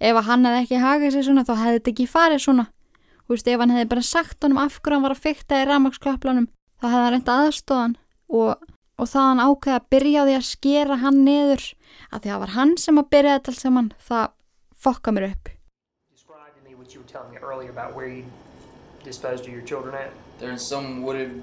Ef 0.00 0.16
að 0.16 0.28
hann 0.30 0.46
hefði 0.48 0.62
ekki 0.62 0.80
hagað 0.86 1.12
sér 1.16 1.26
svona 1.28 1.44
þá 1.44 1.52
hefði 1.58 1.76
þetta 1.76 1.92
ekki 1.92 2.06
farið 2.14 2.40
svona. 2.46 2.64
Þú 3.26 3.36
veist 3.36 3.50
ef 3.52 3.60
hann 3.60 3.74
hefði 3.76 3.90
bara 3.92 4.04
sagt 4.08 4.46
honum 4.46 4.62
af 4.62 4.78
hverju 4.80 4.96
hann 4.96 5.04
var 5.04 5.16
að 5.16 5.24
fykta 5.26 5.60
í 5.60 5.66
rafmaksköplanum 5.68 6.48
þá 6.80 6.86
hefði 6.88 7.02
hann 7.02 7.14
reynda 7.16 7.36
aðstóðan 7.42 7.94
og, 8.40 8.64
og 8.98 9.08
það 9.08 9.26
hann 9.28 9.42
ákveði 9.46 9.76
að 9.78 9.88
byrja 9.94 10.22
á 10.22 10.24
því 10.28 10.36
að 10.38 10.46
skera 10.50 10.96
hann 11.02 11.24
niður 11.26 11.64
að 12.12 12.20
því 12.22 12.28
að 12.28 12.32
það 12.32 12.42
var 12.44 12.54
hann 12.56 12.76
sem 12.76 13.00
að 13.02 13.10
byrja 13.14 13.36
þetta 13.38 13.52
allt 13.52 13.62
saman 13.64 13.92
það 14.08 14.24
fokka 14.86 15.14
mér 15.16 15.28
upp. 15.30 15.48
Describe 16.12 16.52
to 16.58 16.62
me 16.68 16.74
what 16.74 16.94
you 16.94 17.00
were 17.00 17.08
telling 17.08 17.30
me 17.32 17.38
earlier 17.38 17.70
about 17.70 17.94
where 17.96 18.08
you 18.08 18.24
disposed 19.04 19.46
of 19.46 19.52
your 19.52 19.62
children 19.62 19.94
at. 19.94 20.10
They're 20.38 20.50
in 20.52 20.58
some 20.58 21.02
wooded 21.02 21.42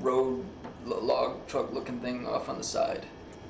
road 0.00 0.44
log 0.84 1.46
truck 1.46 1.72
looking 1.72 2.00
thing 2.00 2.26
off 2.26 2.48
on 2.48 2.58
the 2.58 2.64
side. 2.64 3.06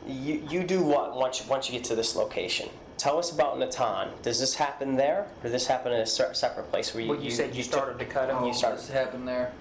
You, 0.06 0.42
you 0.48 0.64
do 0.64 0.82
what 0.82 1.16
once 1.16 1.40
you, 1.40 1.50
once 1.50 1.68
you 1.68 1.72
get 1.78 1.84
to 1.88 1.94
this 1.94 2.16
location? 2.16 2.68
Tell 2.96 3.18
us 3.18 3.30
about 3.30 3.58
Natan. 3.58 4.08
Does 4.22 4.40
this 4.40 4.54
happen 4.54 4.96
there, 4.96 5.26
or 5.44 5.50
this 5.50 5.66
happen 5.66 5.92
in 5.92 6.00
a 6.00 6.06
separate 6.06 6.70
place 6.70 6.94
where 6.94 7.04
you? 7.04 7.10
Well, 7.10 7.20
you 7.20 7.30
said 7.30 7.54
you 7.54 7.62
took- 7.62 7.72
started 7.72 7.98
to 7.98 8.04
cut 8.06 8.28
them. 8.28 8.42
You 8.42 8.50
oh, 8.50 8.52
started. 8.52 8.78
This 8.80 8.88
happened 8.88 9.28
there. 9.28 9.52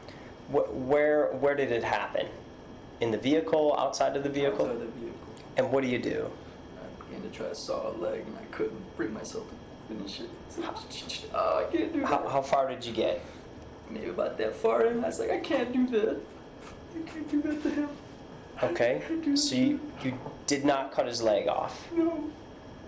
Wh- 0.51 0.71
Where 0.87 1.27
where 1.33 1.53
did 1.55 1.71
it 1.71 1.83
happen? 1.83 2.27
In 2.99 3.11
the 3.11 3.17
vehicle, 3.17 3.75
outside 3.77 4.15
of 4.15 4.23
the 4.23 4.29
vehicle? 4.29 4.65
Outside 4.65 4.81
the 4.81 4.85
vehicle. 4.85 5.19
And 5.57 5.71
what 5.71 5.83
do 5.83 5.89
you 5.89 5.99
do? 5.99 6.29
I 6.77 7.03
began 7.05 7.21
to 7.29 7.35
try 7.35 7.47
to 7.47 7.55
saw 7.55 7.91
a 7.91 7.93
leg 7.97 8.21
and 8.25 8.37
I 8.37 8.45
couldn't 8.51 8.95
bring 8.95 9.13
myself 9.13 9.45
to 9.49 9.93
finish 9.93 10.21
it. 10.21 10.29
Oh, 11.33 11.65
I 11.67 11.75
can't 11.75 11.93
do 11.93 11.99
that. 11.99 12.07
How, 12.07 12.27
how 12.27 12.41
far 12.41 12.67
did 12.67 12.83
you 12.85 12.93
get? 12.93 13.21
Maybe 13.89 14.09
about 14.09 14.37
that 14.37 14.55
far, 14.55 14.85
and 14.85 15.03
I 15.03 15.07
was 15.07 15.19
like, 15.19 15.29
I 15.29 15.39
can't 15.39 15.71
do 15.71 15.87
that. 15.87 16.17
I 16.95 17.09
can't 17.09 17.29
do 17.29 17.41
that 17.43 17.63
to 17.63 17.69
him. 17.69 17.89
Okay. 18.63 19.01
So 19.35 19.55
you, 19.55 19.79
you 20.03 20.17
did 20.47 20.65
not 20.65 20.91
cut 20.91 21.05
his 21.07 21.21
leg 21.21 21.47
off. 21.47 21.87
No. 21.93 22.29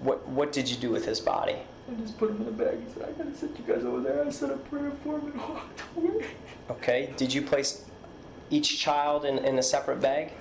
What 0.01 0.27
what 0.27 0.51
did 0.51 0.69
you 0.69 0.77
do 0.77 0.89
with 0.89 1.05
his 1.05 1.19
body? 1.19 1.57
I 1.89 2.01
just 2.01 2.17
put 2.17 2.31
him 2.31 2.41
in 2.41 2.47
a 2.47 2.51
bag 2.51 2.75
and 2.75 2.91
said, 2.93 3.03
I 3.09 3.11
gotta 3.11 3.35
sit 3.35 3.51
you 3.57 3.73
guys 3.73 3.83
over 3.83 4.01
there. 4.01 4.25
I 4.25 4.29
said 4.29 4.49
a 4.51 4.57
prayer 4.57 4.91
for 5.03 5.19
him 5.19 5.27
and 5.31 5.35
walked 5.49 5.83
away. 5.95 6.25
Okay. 6.71 7.13
Did 7.17 7.33
you 7.33 7.41
place 7.41 7.85
each 8.49 8.79
child 8.79 9.25
in, 9.25 9.39
in 9.39 9.59
a 9.59 9.63
separate 9.63 10.01
bag? 10.01 10.31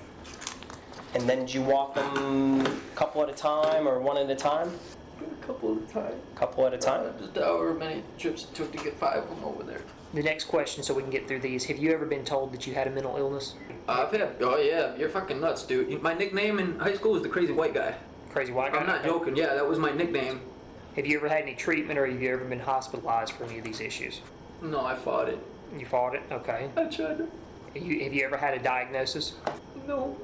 And 1.15 1.27
then 1.27 1.39
did 1.39 1.53
you 1.53 1.61
walk 1.63 1.95
them 1.95 2.65
a 2.65 2.95
couple 2.95 3.23
at 3.23 3.29
a 3.29 3.33
time 3.33 3.87
or 3.87 3.99
one 3.99 4.17
at 4.17 4.29
a 4.29 4.35
time? 4.35 4.71
A 5.19 5.45
couple 5.45 5.73
of 5.73 5.91
times. 5.91 6.15
couple 6.35 6.65
at 6.67 6.73
a 6.73 6.77
time? 6.77 7.07
Uh, 7.07 7.19
just 7.19 7.35
however 7.35 7.73
many 7.73 8.03
trips 8.17 8.43
it 8.43 8.53
took 8.53 8.71
to 8.71 8.77
get 8.77 8.97
five 8.97 9.23
of 9.23 9.29
them 9.29 9.43
over 9.43 9.63
there. 9.63 9.81
The 10.13 10.23
next 10.23 10.45
question, 10.45 10.83
so 10.83 10.93
we 10.93 11.01
can 11.01 11.11
get 11.11 11.27
through 11.27 11.39
these. 11.39 11.65
Have 11.65 11.77
you 11.77 11.91
ever 11.91 12.05
been 12.05 12.25
told 12.25 12.51
that 12.53 12.65
you 12.65 12.73
had 12.73 12.87
a 12.87 12.89
mental 12.89 13.15
illness? 13.17 13.55
I've 13.87 14.11
had, 14.11 14.35
oh 14.41 14.57
yeah, 14.57 14.95
you're 14.95 15.09
fucking 15.09 15.39
nuts, 15.39 15.63
dude. 15.63 16.01
My 16.01 16.13
nickname 16.13 16.59
in 16.59 16.77
high 16.79 16.95
school 16.95 17.13
was 17.13 17.23
the 17.23 17.29
crazy 17.29 17.53
white 17.53 17.73
guy. 17.73 17.95
Crazy 18.29 18.51
white 18.51 18.73
guy? 18.73 18.79
I'm 18.79 18.87
not 18.87 19.03
joking, 19.03 19.35
yeah, 19.35 19.53
that 19.55 19.67
was 19.67 19.79
my 19.79 19.91
nickname. 19.91 20.41
Have 20.95 21.05
you 21.05 21.17
ever 21.17 21.29
had 21.29 21.43
any 21.43 21.55
treatment 21.55 21.97
or 21.99 22.05
have 22.05 22.21
you 22.21 22.31
ever 22.31 22.45
been 22.45 22.59
hospitalized 22.59 23.33
for 23.33 23.45
any 23.45 23.57
of 23.57 23.63
these 23.63 23.79
issues? 23.79 24.21
No, 24.61 24.85
I 24.85 24.95
fought 24.95 25.29
it. 25.29 25.39
You 25.77 25.85
fought 25.85 26.15
it? 26.15 26.23
Okay. 26.31 26.69
I 26.75 26.85
tried 26.85 27.17
to. 27.19 27.27
Have 27.73 27.83
you, 27.83 28.03
have 28.03 28.13
you 28.13 28.25
ever 28.25 28.37
had 28.37 28.53
a 28.55 28.59
diagnosis? 28.59 29.33
No, 29.87 30.15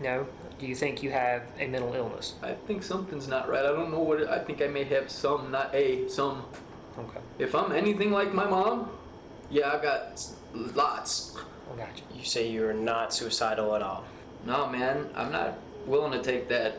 No? 0.00 0.26
Do 0.58 0.66
you 0.66 0.74
think 0.74 1.02
you 1.02 1.10
have 1.10 1.42
a 1.58 1.66
mental 1.66 1.94
illness? 1.94 2.34
I 2.42 2.52
think 2.52 2.82
something's 2.82 3.26
not 3.26 3.48
right. 3.48 3.64
I 3.64 3.68
don't 3.68 3.90
know 3.90 4.00
what 4.00 4.20
it, 4.20 4.28
I 4.28 4.38
think 4.40 4.60
I 4.60 4.66
may 4.66 4.84
have 4.84 5.10
some, 5.10 5.50
not 5.50 5.74
a, 5.74 6.06
some. 6.08 6.44
Okay. 6.98 7.18
If 7.38 7.54
I'm 7.54 7.72
anything 7.72 8.10
like 8.12 8.34
my 8.34 8.46
mom, 8.46 8.90
yeah, 9.50 9.72
I've 9.72 9.80
got 9.82 10.22
lots. 10.52 11.34
I 11.72 11.76
got 11.78 11.96
you. 11.96 12.18
You 12.18 12.24
say 12.26 12.50
you're 12.50 12.74
not 12.74 13.14
suicidal 13.14 13.74
at 13.74 13.80
all. 13.82 14.04
No, 14.44 14.66
man, 14.68 15.08
I'm 15.14 15.32
not 15.32 15.58
willing 15.86 16.12
to 16.12 16.22
take 16.22 16.48
that. 16.50 16.74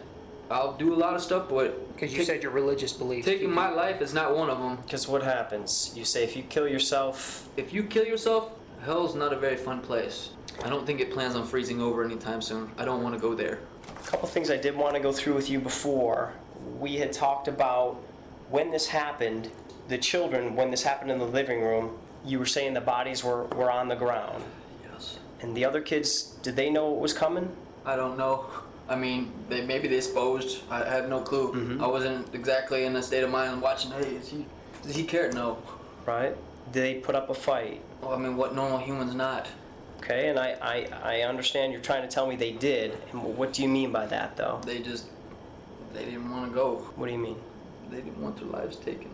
I'll 0.52 0.74
do 0.74 0.94
a 0.94 0.98
lot 0.98 1.16
of 1.16 1.22
stuff, 1.24 1.48
but 1.50 1.94
Because 1.96 2.12
you 2.12 2.20
take- 2.20 2.28
said 2.28 2.44
your 2.44 2.52
religious 2.52 2.94
beliefs. 2.94 3.26
taking 3.26 3.50
my 3.50 3.70
life 3.72 4.00
is 4.02 4.14
not 4.14 4.36
one 4.38 4.50
of 4.52 4.60
them. 4.60 4.76
Because 4.84 5.08
what 5.08 5.24
happens? 5.24 5.92
You 5.96 6.06
say 6.06 6.24
if 6.24 6.36
you 6.36 6.44
kill 6.44 6.68
yourself, 6.68 7.50
If 7.58 7.74
you 7.74 7.84
kill 7.84 8.06
yourself, 8.06 8.52
hell's 8.84 9.16
not 9.16 9.34
a 9.34 9.36
very 9.38 9.56
fun 9.58 9.80
place. 9.82 10.32
I 10.64 10.70
don't 10.70 10.86
think 10.86 11.00
it 11.00 11.12
plans 11.12 11.36
on 11.36 11.46
freezing 11.46 11.82
over 11.82 12.04
anytime 12.04 12.42
soon. 12.42 12.70
I 12.78 12.86
don't 12.86 13.04
want 13.04 13.16
to 13.16 13.22
go 13.22 13.34
there. 13.36 13.60
a 13.88 14.08
couple 14.08 14.28
things 14.28 14.50
I 14.52 14.58
did 14.58 14.76
want 14.76 14.96
to 14.96 15.00
go 15.02 15.12
through 15.12 15.34
with 15.36 15.50
you 15.50 15.60
before. 15.60 16.34
We 16.80 16.96
had 16.98 17.12
talked 17.14 17.48
about 17.48 17.96
when 18.50 18.70
this 18.72 18.88
happened, 18.88 19.50
the 19.88 19.98
children, 19.98 20.56
when 20.56 20.72
this 20.72 20.84
happened 20.84 21.12
in 21.12 21.20
the 21.20 21.26
living 21.26 21.62
room, 21.62 21.98
you 22.26 22.38
were 22.38 22.46
saying 22.46 22.74
the 22.74 22.82
bodies 22.82 23.24
were, 23.24 23.46
were 23.46 23.72
on 23.72 23.88
the 23.88 23.96
ground. 23.96 24.44
Yes. 24.92 25.18
And 25.42 25.56
the 25.56 25.66
other 25.66 25.82
kids, 25.82 26.24
did 26.44 26.56
they 26.56 26.70
know 26.70 26.90
what 26.92 27.00
was 27.02 27.14
coming? 27.14 27.50
I 27.86 27.96
don't 27.96 28.18
know. 28.18 28.46
I 28.90 28.96
mean, 28.96 29.32
they 29.48 29.62
maybe 29.66 29.88
they 29.88 30.02
supposed. 30.02 30.64
I, 30.70 30.84
I 30.84 30.90
have 30.90 31.08
no 31.10 31.22
clue. 31.22 31.54
Mhm. 31.54 31.82
I 31.82 31.88
wasn't 31.88 32.36
exactly 32.36 32.84
in 32.84 32.96
a 32.98 33.02
state 33.02 33.24
of 33.24 33.30
mind 33.32 33.62
watching. 33.62 33.92
Hey, 33.92 34.16
is 34.16 34.28
he? 34.28 34.46
Does 34.84 34.96
he 34.96 35.04
care? 35.06 35.32
No. 35.32 35.58
Right? 36.06 36.36
Did 36.74 36.84
they 36.84 36.94
put 36.96 37.16
up 37.16 37.30
a 37.30 37.34
fight? 37.34 37.82
Well, 38.02 38.14
I 38.14 38.18
mean, 38.18 38.36
what 38.36 38.56
normal 38.56 38.80
human's 38.80 39.16
not? 39.16 39.48
Okay, 40.00 40.30
and 40.30 40.40
I, 40.40 40.58
I, 40.62 41.18
I 41.18 41.22
understand 41.22 41.72
you're 41.72 41.82
trying 41.82 42.02
to 42.02 42.08
tell 42.08 42.26
me 42.26 42.36
they 42.36 42.52
did. 42.54 42.98
And 43.12 43.24
what 43.24 43.54
do 43.54 43.62
you 43.62 43.68
mean 43.70 43.92
by 43.92 44.08
that, 44.08 44.36
though? 44.36 44.60
They 44.66 44.80
just 44.80 45.06
they 45.94 46.06
didn't 46.06 46.30
want 46.32 46.50
to 46.50 46.56
go. 46.56 46.78
What 46.96 47.06
do 47.06 47.12
you 47.12 47.20
mean? 47.20 47.38
They 47.90 47.98
didn't 47.98 48.22
want 48.22 48.38
their 48.38 48.48
lives 48.48 48.78
taken. 48.78 49.10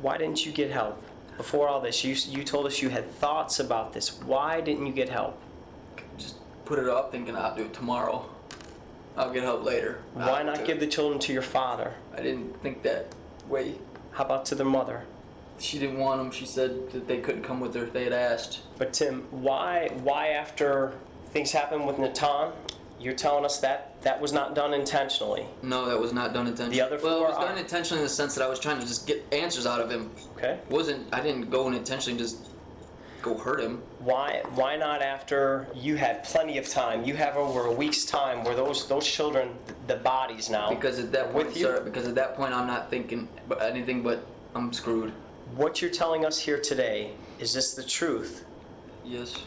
Why 0.00 0.16
didn't 0.16 0.46
you 0.46 0.52
get 0.52 0.70
help? 0.70 1.02
Before 1.36 1.68
all 1.68 1.80
this, 1.80 2.04
you, 2.04 2.14
you 2.28 2.44
told 2.44 2.66
us 2.66 2.82
you 2.82 2.88
had 2.88 3.10
thoughts 3.10 3.60
about 3.60 3.92
this. 3.92 4.20
Why 4.22 4.60
didn't 4.60 4.86
you 4.86 4.92
get 4.92 5.08
help? 5.08 5.40
Just 6.16 6.36
put 6.64 6.78
it 6.78 6.88
off, 6.88 7.10
thinking 7.10 7.36
I'll 7.36 7.54
do 7.54 7.62
it 7.62 7.72
tomorrow. 7.72 8.28
I'll 9.16 9.32
get 9.32 9.42
help 9.42 9.64
later. 9.64 10.02
Why 10.14 10.40
I'll 10.40 10.44
not 10.44 10.64
give 10.64 10.76
it. 10.76 10.80
the 10.80 10.86
children 10.86 11.18
to 11.20 11.32
your 11.32 11.42
father? 11.42 11.94
I 12.16 12.22
didn't 12.22 12.60
think 12.62 12.82
that 12.82 13.06
way. 13.48 13.74
How 14.12 14.24
about 14.24 14.44
to 14.46 14.54
their 14.54 14.66
mother? 14.66 15.04
She 15.58 15.78
didn't 15.78 15.98
want 15.98 16.20
them. 16.20 16.30
She 16.30 16.46
said 16.46 16.90
that 16.92 17.06
they 17.08 17.18
couldn't 17.18 17.42
come 17.42 17.60
with 17.60 17.74
her 17.74 17.84
if 17.84 17.92
they 17.92 18.04
had 18.04 18.12
asked. 18.12 18.60
But 18.78 18.92
Tim, 18.92 19.26
why 19.30 19.88
why 20.02 20.28
after 20.28 20.92
things 21.30 21.52
happened 21.52 21.86
with 21.86 21.98
Natan, 21.98 22.52
you're 23.00 23.14
telling 23.14 23.44
us 23.44 23.58
that 23.60 24.00
that 24.02 24.20
was 24.20 24.32
not 24.32 24.54
done 24.54 24.72
intentionally? 24.72 25.46
No, 25.62 25.86
that 25.86 25.98
was 26.00 26.12
not 26.12 26.32
done 26.32 26.46
intentionally. 26.46 26.78
The 26.78 26.86
other 26.86 26.98
four 26.98 27.10
well, 27.10 27.24
it 27.24 27.28
was 27.28 27.36
done 27.38 27.56
are- 27.56 27.60
intentionally 27.60 28.00
in 28.02 28.06
the 28.06 28.12
sense 28.12 28.34
that 28.34 28.44
I 28.44 28.48
was 28.48 28.60
trying 28.60 28.80
to 28.80 28.86
just 28.86 29.06
get 29.06 29.24
answers 29.32 29.66
out 29.66 29.80
of 29.80 29.90
him. 29.90 30.10
Okay. 30.36 30.58
wasn't 30.70 31.12
I 31.12 31.20
didn't 31.20 31.50
go 31.50 31.66
and 31.66 31.76
intentionally 31.76 32.18
just 32.18 32.50
go 33.20 33.36
hurt 33.36 33.60
him. 33.60 33.82
Why 33.98 34.42
why 34.54 34.76
not 34.76 35.02
after 35.02 35.66
you 35.74 35.96
had 35.96 36.22
plenty 36.22 36.58
of 36.58 36.68
time? 36.68 37.04
You 37.04 37.14
have 37.16 37.36
over 37.36 37.66
a 37.66 37.72
week's 37.72 38.04
time 38.04 38.44
where 38.44 38.54
those 38.54 38.86
those 38.88 39.06
children, 39.06 39.50
the 39.88 39.96
bodies 39.96 40.48
now, 40.48 40.68
Because 40.70 41.00
at 41.00 41.10
that 41.12 41.32
point, 41.32 41.46
with 41.48 41.56
you. 41.56 41.64
sir, 41.64 41.80
because 41.82 42.06
at 42.06 42.14
that 42.14 42.36
point 42.36 42.54
I'm 42.54 42.68
not 42.68 42.90
thinking 42.90 43.28
anything 43.60 44.02
but 44.04 44.24
I'm 44.54 44.72
screwed. 44.72 45.12
What 45.56 45.80
you're 45.80 45.90
telling 45.90 46.24
us 46.24 46.38
here 46.38 46.60
today 46.60 47.12
is 47.38 47.52
this 47.54 47.74
the 47.74 47.82
truth? 47.82 48.44
Yes. 49.04 49.42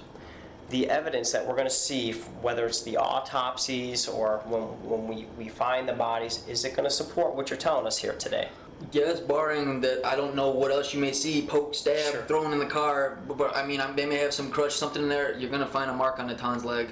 the 0.69 0.89
evidence 0.89 1.31
that 1.33 1.45
we're 1.45 1.53
going 1.55 1.67
to 1.67 1.73
see, 1.73 2.13
whether 2.41 2.65
it's 2.65 2.81
the 2.81 2.95
autopsies 2.97 4.07
or 4.07 4.41
when, 4.45 4.61
when 4.89 5.05
we, 5.07 5.27
we 5.37 5.49
find 5.49 5.87
the 5.87 5.93
bodies, 5.93 6.43
is 6.47 6.63
it 6.65 6.75
going 6.75 6.85
to 6.85 6.89
support 6.89 7.35
what 7.35 7.49
you're 7.49 7.59
telling 7.59 7.85
us 7.85 7.97
here 7.97 8.13
today? 8.13 8.47
Yes, 8.93 9.19
barring 9.19 9.81
that 9.81 10.03
I 10.05 10.15
don't 10.15 10.33
know 10.33 10.49
what 10.49 10.71
else 10.71 10.93
you 10.93 10.99
may 11.01 11.11
see, 11.11 11.45
poke, 11.45 11.75
stab, 11.75 12.13
Sure. 12.13 12.21
thrown 12.23 12.53
in 12.53 12.57
the 12.59 12.65
car. 12.65 13.19
But, 13.27 13.37
but, 13.37 13.55
I 13.55 13.63
mean, 13.65 13.79
I, 13.81 13.91
they 13.91 14.05
may 14.07 14.15
have 14.15 14.33
some 14.33 14.49
crush, 14.49 14.73
something 14.73 15.03
in 15.03 15.09
there. 15.09 15.37
You're 15.37 15.51
gonna 15.51 15.67
find 15.67 15.91
a 15.91 15.93
mark 15.93 16.19
on 16.19 16.29
Natan's 16.29 16.63
leg. 16.65 16.87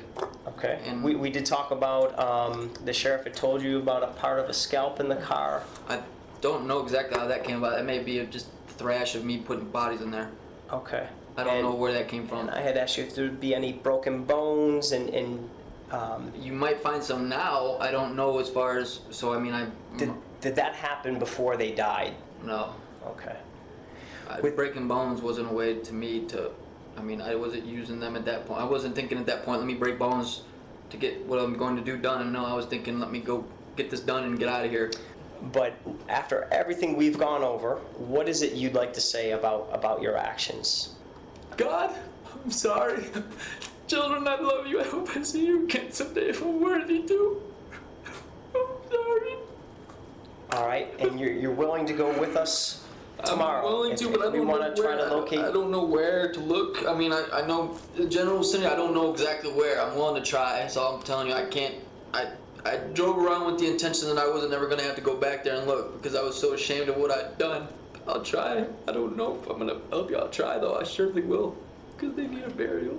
Okay. 0.48 0.80
And- 0.86 1.02
we, 1.04 1.16
we 1.16 1.30
did 1.32 1.46
talk 1.46 1.72
about, 1.72 2.20
um, 2.20 2.72
the 2.86 2.94
sheriff 2.94 3.24
had 3.24 3.34
told 3.34 3.62
you 3.64 3.80
about 3.80 4.04
a 4.04 4.08
part 4.08 4.40
of 4.40 4.50
a 4.50 4.54
scalp 4.54 5.00
in 5.00 5.08
the 5.08 5.16
car. 5.16 5.64
I 5.88 6.02
don't 6.42 6.68
know 6.68 6.84
exactly 6.84 7.18
how 7.18 7.28
that 7.28 7.44
came 7.46 7.58
about. 7.64 7.80
It 7.80 7.84
may 7.86 8.00
be 8.00 8.24
just 8.26 8.48
thrash 8.80 9.14
of 9.14 9.26
me 9.26 9.38
putting 9.38 9.66
bodies 9.66 10.02
in 10.02 10.10
there. 10.10 10.30
Okay. 10.72 11.06
I 11.38 11.44
don't 11.44 11.54
And- 11.56 11.64
know 11.64 11.76
where 11.76 11.92
that 11.94 12.08
came 12.08 12.28
from. 12.28 12.50
I 12.50 12.62
had 12.62 12.78
asked 12.78 12.98
you 12.98 13.04
if 13.04 13.14
there 13.14 13.26
would 13.26 13.40
be 13.42 13.54
any 13.54 13.74
broken 13.74 14.24
bones 14.24 14.94
and, 14.94 15.10
and 15.10 15.50
um, 15.92 16.32
You 16.40 16.54
might 16.54 16.80
find 16.82 17.04
some 17.04 17.28
now. 17.30 17.78
I 17.80 17.92
don't 17.92 18.16
know 18.16 18.40
as 18.40 18.50
far 18.50 18.78
as. 18.78 19.02
So 19.12 19.34
I 19.34 19.40
mean, 19.40 19.54
I 19.54 19.68
did, 19.98 20.12
did 20.40 20.56
that 20.56 20.74
happen 20.76 21.20
before 21.20 21.58
they 21.58 21.72
died? 21.72 22.14
no. 22.44 22.74
Okay. 23.06 23.36
I, 24.30 24.40
With- 24.42 24.56
breaking 24.56 24.88
bones 24.88 25.22
wasn't 25.22 25.50
a 25.50 25.54
way 25.54 25.76
to 25.80 25.94
me 25.94 26.26
to. 26.28 26.52
I 26.98 27.02
mean, 27.02 27.22
I 27.22 27.34
wasn't 27.36 27.66
using 27.66 28.00
them 28.00 28.16
at 28.16 28.26
that 28.26 28.46
point. 28.46 28.60
I 28.62 28.66
wasn't 28.66 28.94
thinking 28.96 29.18
at 29.18 29.26
that 29.28 29.44
point. 29.46 29.60
Let 29.60 29.68
me 29.68 29.74
break 29.74 29.98
bones 29.98 30.42
to 30.90 30.98
get 30.98 31.26
what 31.26 31.40
I'm 31.40 31.56
going 31.58 31.76
to 31.78 31.82
do 31.82 31.98
done. 31.98 32.22
And 32.22 32.34
no, 32.34 32.46
I 32.46 32.54
was 32.54 32.66
thinking, 32.66 33.00
let 33.00 33.10
me 33.12 33.20
go 33.20 33.46
get 33.78 33.90
this 33.90 34.02
done 34.02 34.26
and 34.26 34.38
get 34.38 34.50
out 34.50 34.66
of 34.66 34.70
here. 34.72 34.92
But 35.42 35.74
after 36.10 36.48
everything 36.52 36.96
we've 36.96 37.18
gone 37.18 37.44
over, 37.44 37.76
what 37.98 38.28
is 38.28 38.42
it 38.42 38.54
you'd 38.54 38.74
like 38.74 38.94
to 38.94 39.02
say 39.02 39.32
about, 39.32 39.70
about 39.72 40.02
your 40.02 40.18
actions? 40.18 40.96
God, 41.58 41.96
I'm 42.44 42.52
sorry. 42.52 43.06
Children, 43.88 44.28
I 44.28 44.40
love 44.40 44.68
you. 44.68 44.82
I 44.82 44.84
hope 44.84 45.10
I 45.16 45.24
see 45.24 45.46
you 45.46 45.64
again 45.64 45.92
someday 45.92 46.30
if 46.30 46.42
I'm 46.42 46.60
worthy 46.62 47.04
to. 47.04 47.42
I'm 48.56 48.92
sorry. 48.92 49.36
All 50.52 50.68
right, 50.68 50.94
and 51.00 51.20
you're, 51.20 51.32
you're 51.32 51.54
willing 51.54 51.86
to 51.86 51.94
go 51.94 52.18
with 52.20 52.36
us 52.36 52.86
tomorrow? 53.26 53.66
I'm 53.66 53.74
willing 53.74 53.92
if, 53.94 54.00
to, 54.00 54.10
but 54.10 54.22
I 54.22 54.30
we 54.30 54.38
don't 54.38 54.48
want 54.48 54.62
know 54.62 54.76
to 54.76 54.82
try 54.82 54.96
where. 54.96 55.08
to 55.08 55.16
locate. 55.16 55.40
I 55.40 55.52
don't 55.52 55.72
know 55.72 55.84
where 55.84 56.32
to 56.32 56.40
look. 56.40 56.86
I 56.88 56.94
mean, 56.94 57.12
I, 57.12 57.26
I 57.34 57.48
know 57.48 57.78
the 57.96 58.06
general 58.06 58.44
city. 58.44 58.66
I 58.66 58.76
don't 58.76 58.94
know 58.94 59.12
exactly 59.12 59.52
where. 59.52 59.82
I'm 59.82 59.96
willing 59.96 60.22
to 60.22 60.30
try. 60.30 60.68
So 60.68 60.84
I'm 60.84 61.02
telling 61.04 61.28
you, 61.28 61.34
I 61.34 61.46
can't. 61.46 61.76
I 62.14 62.32
I 62.66 62.78
drove 62.94 63.18
around 63.18 63.46
with 63.46 63.60
the 63.60 63.68
intention 63.72 64.10
that 64.10 64.18
I 64.18 64.30
wasn't 64.30 64.54
ever 64.54 64.68
gonna 64.68 64.84
have 64.84 64.96
to 64.96 65.02
go 65.02 65.16
back 65.16 65.44
there 65.44 65.56
and 65.56 65.68
look 65.68 66.02
because 66.02 66.16
I 66.16 66.24
was 66.24 66.36
so 66.40 66.54
ashamed 66.54 66.90
of 66.90 66.98
what 66.98 67.12
I'd 67.12 67.38
done. 67.38 67.68
I'll 68.08 68.24
try. 68.24 68.66
I 68.88 68.92
don't 68.92 69.16
know 69.16 69.38
if 69.40 69.50
I'm 69.50 69.58
gonna 69.60 69.80
help 69.92 70.10
you. 70.10 70.18
I'll 70.18 70.30
try 70.30 70.58
though. 70.60 70.76
I 70.76 70.84
surely 70.84 71.22
will 71.22 71.56
because 71.96 72.16
they 72.16 72.28
need 72.28 72.44
a 72.44 72.50
burial. 72.50 72.98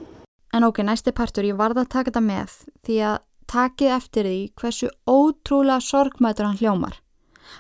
En 0.53 0.65
ok, 0.65 0.83
næsti 0.83 1.13
partur, 1.13 1.45
ég 1.45 1.59
varð 1.59 1.85
að 1.85 1.91
taka 1.93 2.11
þetta 2.11 2.23
með 2.27 2.55
því 2.87 2.97
að 3.11 3.19
takið 3.51 3.93
eftir 3.97 4.27
því 4.27 4.41
hversu 4.61 4.91
ótrúlega 5.07 5.85
sorgmætur 5.85 6.49
hann 6.49 6.59
hljómar. 6.59 6.97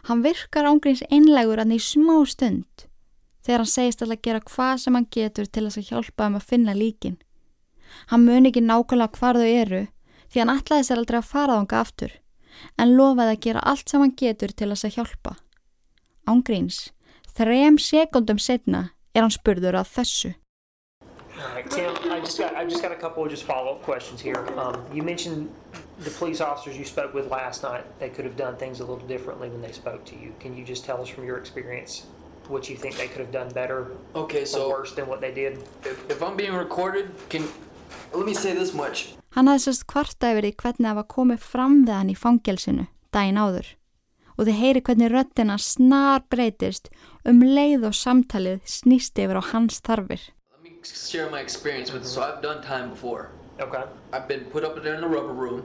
Hann 0.08 0.22
virkar 0.22 0.66
ángríns 0.70 1.02
einlegur 1.10 1.58
hann 1.58 1.74
í 1.74 1.78
smá 1.82 2.16
stund 2.26 2.86
þegar 3.44 3.64
hann 3.64 3.72
segist 3.72 4.02
alltaf 4.02 4.18
að 4.18 4.26
gera 4.26 4.42
hvað 4.50 4.82
sem 4.82 4.96
hann 4.96 5.08
getur 5.10 5.46
til 5.46 5.64
þess 5.66 5.80
að 5.80 5.88
hjálpa 5.90 6.26
þeim 6.26 6.38
að 6.38 6.48
finna 6.50 6.74
líkin. 6.76 7.16
Hann 8.10 8.24
mun 8.26 8.46
ekki 8.48 8.62
nákvæmlega 8.64 9.18
hvar 9.18 9.38
þau 9.40 9.48
eru 9.50 9.86
því 10.30 10.42
hann 10.42 10.54
ætlaði 10.56 10.86
sér 10.88 11.02
aldrei 11.02 11.18
að 11.20 11.30
fara 11.30 11.58
þánga 11.60 11.80
aftur 11.84 12.16
en 12.78 12.96
lofaði 12.96 13.36
að 13.36 13.42
gera 13.46 13.62
allt 13.72 13.88
sem 13.88 14.02
hann 14.04 14.16
getur 14.16 14.52
til 14.52 14.68
þess 14.72 14.86
að 14.88 14.96
hjálpa. 14.98 15.36
Ángríns, 16.28 16.90
þrem 17.36 17.78
sekundum 17.80 18.38
setna 18.38 18.90
er 19.14 19.24
hann 19.24 19.34
spurður 19.34 19.80
að 19.80 19.92
þessu. 19.96 20.34
Right, 21.54 21.70
Tim. 21.70 21.94
I 22.12 22.20
just 22.20 22.38
got 22.38 22.54
I 22.54 22.64
just 22.64 22.82
got 22.82 22.92
a 22.92 22.96
couple 22.96 23.24
of 23.24 23.30
just 23.30 23.44
follow 23.44 23.72
up 23.72 23.82
questions 23.82 24.20
here. 24.20 24.44
Um, 24.58 24.84
you 24.92 25.02
mentioned 25.02 25.48
the 26.00 26.10
police 26.10 26.40
officers 26.42 26.76
you 26.76 26.84
spoke 26.84 27.14
with 27.14 27.30
last 27.30 27.62
night. 27.62 27.84
They 27.98 28.10
could 28.10 28.26
have 28.26 28.36
done 28.36 28.56
things 28.56 28.80
a 28.80 28.84
little 28.84 29.06
differently 29.06 29.48
when 29.48 29.62
they 29.62 29.72
spoke 29.72 30.04
to 30.06 30.16
you. 30.16 30.34
Can 30.38 30.54
you 30.54 30.64
just 30.64 30.84
tell 30.84 31.00
us 31.00 31.08
from 31.08 31.24
your 31.24 31.38
experience 31.38 32.04
what 32.48 32.68
you 32.68 32.76
think 32.76 32.96
they 32.96 33.06
could 33.06 33.20
have 33.20 33.30
done 33.32 33.48
better 33.54 33.92
Okay, 34.16 34.42
or 34.42 34.46
so 34.46 34.68
worse 34.68 34.92
than 34.92 35.06
what 35.06 35.20
they 35.20 35.32
did? 35.32 35.62
if, 35.84 36.10
if 36.10 36.22
I'm 36.22 36.36
being 36.36 36.52
recorded, 36.52 37.10
can 37.30 37.48
let 38.12 38.26
me 38.26 38.34
say 38.34 38.52
this 38.52 38.74
much. 38.74 39.14
Hann 39.34 39.46
hafði 39.46 39.62
sérst 39.68 39.86
kvarta 39.90 40.32
yfir 40.32 40.48
því 40.48 40.54
hvernig 40.62 40.88
það 40.88 40.96
var 40.98 41.08
komið 41.14 41.44
fram 41.52 41.76
við 41.84 41.94
hann 41.94 42.10
í 42.10 42.16
fangelsinu 42.18 42.86
daginn 43.14 43.38
áður 43.38 43.68
og 44.40 44.46
þið 44.48 44.56
heyri 44.56 44.80
hvernig 44.86 45.10
röddina 45.12 45.56
snar 45.60 46.22
breytist 46.32 46.88
um 47.28 47.42
leið 47.44 47.84
og 47.90 47.96
samtalið 47.98 48.62
snýst 48.64 49.18
yfir 49.20 49.36
á 49.38 49.42
hans 49.52 49.82
þarfir. 49.84 50.22
Let 50.54 50.62
me 50.64 50.72
share 50.82 51.28
my 51.30 51.40
experience 51.40 51.92
with. 51.92 52.06
So 52.06 52.22
I've 52.22 52.40
done 52.42 52.62
time 52.62 52.90
before. 52.90 53.28
Okay. 53.60 53.84
I've 54.12 54.26
been 54.26 54.46
put 54.46 54.64
up 54.64 54.82
there 54.82 54.94
in 54.94 55.02
the 55.02 55.08
rubber 55.08 55.34
room, 55.34 55.62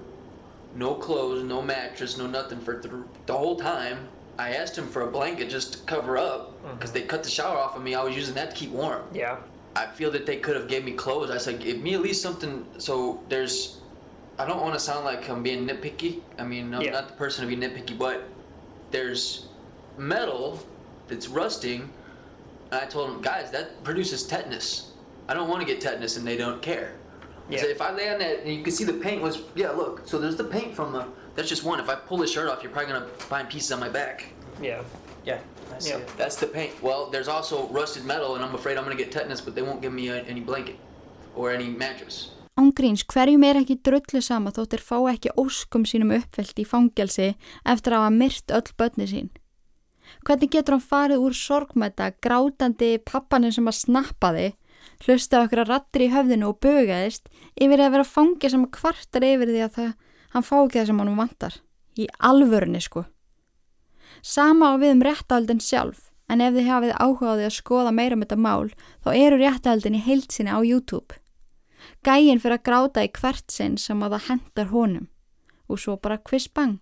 no 0.75 0.93
clothes, 0.95 1.43
no 1.43 1.61
mattress, 1.61 2.17
no 2.17 2.27
nothing 2.27 2.59
for 2.59 2.81
th- 2.81 2.93
the 3.25 3.33
whole 3.33 3.55
time. 3.55 4.09
I 4.37 4.49
asked 4.55 4.77
him 4.77 4.87
for 4.89 5.03
a 5.03 5.07
blanket 5.07 5.49
just 5.49 5.71
to 5.73 5.79
cover 5.85 6.17
up 6.17 6.51
because 6.73 6.91
they 6.91 7.03
cut 7.03 7.23
the 7.23 7.29
shower 7.29 7.57
off 7.57 7.77
of 7.77 7.81
me. 7.83 7.95
I 7.95 8.03
was 8.03 8.15
using 8.15 8.35
that 8.35 8.49
to 8.51 8.55
keep 8.55 8.71
warm. 8.71 9.03
Yeah. 9.13 9.37
I 9.75 9.85
feel 9.85 10.09
that 10.11 10.25
they 10.25 10.37
could 10.37 10.55
have 10.55 10.67
gave 10.67 10.85
me 10.85 10.93
clothes. 10.93 11.29
I 11.29 11.37
said, 11.37 11.59
give 11.59 11.79
me 11.81 11.93
at 11.95 12.01
least 12.01 12.21
something. 12.21 12.65
So 12.77 13.21
there's, 13.27 13.81
I 14.39 14.45
don't 14.45 14.61
want 14.61 14.73
to 14.73 14.79
sound 14.79 15.03
like 15.03 15.29
I'm 15.29 15.43
being 15.43 15.67
nitpicky. 15.67 16.21
I 16.39 16.43
mean, 16.43 16.73
I'm 16.73 16.81
Yeah. 16.81 16.91
not 16.91 17.07
the 17.07 17.13
person 17.15 17.47
to 17.47 17.53
be 17.53 17.61
nitpicky, 17.61 17.97
but 17.97 18.23
there's 18.91 19.47
metal 19.97 20.59
that's 21.07 21.27
rusting. 21.27 21.89
And 22.71 22.81
I 22.81 22.85
told 22.85 23.09
them, 23.11 23.21
guys, 23.21 23.51
that 23.51 23.83
produces 23.83 24.23
tetanus. 24.25 24.91
I 25.27 25.33
don't 25.33 25.49
want 25.49 25.59
to 25.61 25.65
get 25.65 25.81
tetanus, 25.81 26.17
and 26.17 26.25
they 26.25 26.37
don't 26.37 26.61
care. 26.61 26.93
Yeah. 27.49 27.59
said, 27.59 27.69
if 27.69 27.81
I 27.81 27.91
lay 27.91 28.09
on 28.11 28.19
that, 28.19 28.39
and 28.39 28.55
you 28.55 28.63
can 28.63 28.71
see 28.71 28.83
the 28.85 28.93
paint 28.93 29.21
was, 29.21 29.41
yeah, 29.55 29.71
look. 29.71 30.07
So 30.07 30.17
there's 30.19 30.35
the 30.35 30.43
paint 30.43 30.73
from 30.75 30.93
the. 30.93 31.05
That's 31.35 31.49
just 31.49 31.63
one. 31.63 31.79
If 31.79 31.89
I 31.89 31.95
pull 31.95 32.17
the 32.17 32.27
shirt 32.27 32.47
off, 32.49 32.63
you're 32.63 32.71
probably 32.71 32.93
gonna 32.93 33.07
find 33.07 33.47
pieces 33.49 33.71
on 33.71 33.79
my 33.79 33.89
back. 33.89 34.29
Yeah. 34.61 34.81
Yeah, 35.25 35.39
I 35.75 35.79
see 35.79 35.89
Yeah. 35.89 36.01
it. 36.01 36.17
That's 36.17 36.35
the 36.39 36.47
paint. 36.47 36.71
Well, 36.81 37.09
there's 37.11 37.27
also 37.27 37.67
rusted 37.71 38.05
metal, 38.05 38.35
and 38.35 38.43
I'm 38.45 38.55
afraid 38.55 38.77
I'm 38.77 38.83
gonna 38.83 38.95
get 38.95 39.11
tetanus, 39.11 39.41
but 39.41 39.55
they 39.55 39.63
won't 39.63 39.81
give 39.81 39.93
me 39.93 40.09
a, 40.09 40.21
any 40.29 40.41
blanket 40.41 40.77
or 41.35 41.51
any 41.51 41.69
mattress. 41.69 42.29
Ángríns, 42.57 43.03
hverjum 43.03 43.43
er 43.43 43.57
ekki 43.59 43.75
drullu 43.83 44.21
sama 44.23 44.51
þóttir 44.55 44.79
fá 44.79 44.95
ekki 45.11 45.33
óskum 45.35 45.83
sínum 45.83 46.13
uppfyllt 46.15 46.55
í 46.55 46.63
fangelsi 46.63 47.33
eftir 47.65 47.91
að 47.91 48.05
hafa 48.05 48.13
myrt 48.15 48.53
öll 48.55 48.69
börni 48.79 49.07
sín? 49.11 49.29
Hvernig 50.23 50.51
getur 50.53 50.77
hann 50.77 50.85
farið 50.85 51.25
úr 51.25 51.35
sorgmæta, 51.35 52.13
grátandi 52.23 52.93
pappanin 53.03 53.51
sem 53.51 53.67
að 53.67 53.79
snappaði, 53.81 54.47
hlusta 55.03 55.41
okkur 55.43 55.65
að 55.65 55.71
rattir 55.73 56.05
í 56.05 56.11
höfðinu 56.13 56.53
og 56.53 56.59
bugaðist 56.63 57.27
yfir 57.59 57.83
að 57.83 57.91
vera 57.97 58.07
fangi 58.07 58.49
sem 58.53 58.63
kvartar 58.71 59.27
yfir 59.27 59.51
því 59.51 59.61
að 59.65 59.75
það, 59.75 59.91
hann 60.37 60.47
fá 60.47 60.55
ekki 60.61 60.79
það 60.79 60.87
sem 60.93 61.03
hann 61.03 61.19
vantar? 61.19 61.59
Í 61.99 62.07
alvörni 62.19 62.79
sko. 62.79 63.03
Sama 64.25 64.71
á 64.73 64.81
við 64.81 64.95
um 64.95 65.03
réttahaldin 65.05 65.61
sjálf, 65.61 66.09
en 66.25 66.41
ef 66.41 66.55
þið 66.55 66.69
hafið 66.71 66.93
áhugaði 66.97 67.43
að 67.45 67.57
skoða 67.59 67.91
meira 67.93 68.17
um 68.17 68.23
þetta 68.23 68.37
mál, 68.41 68.71
þá 69.05 69.09
eru 69.13 69.37
réttahaldin 69.37 69.97
í 69.99 70.01
heilsinni 70.01 70.49
á 70.49 70.59
YouTube. 70.65 71.19
Gæin 72.01 72.41
fyrir 72.41 72.57
að 72.57 72.65
gráta 72.65 73.03
í 73.05 73.11
hvert 73.13 73.53
sinn 73.53 73.77
sem 73.77 74.01
að 74.01 74.15
það 74.15 74.25
hendar 74.29 74.71
honum 74.71 75.05
og 75.69 75.81
svo 75.81 75.95
bara 76.01 76.17
kvissbang. 76.21 76.79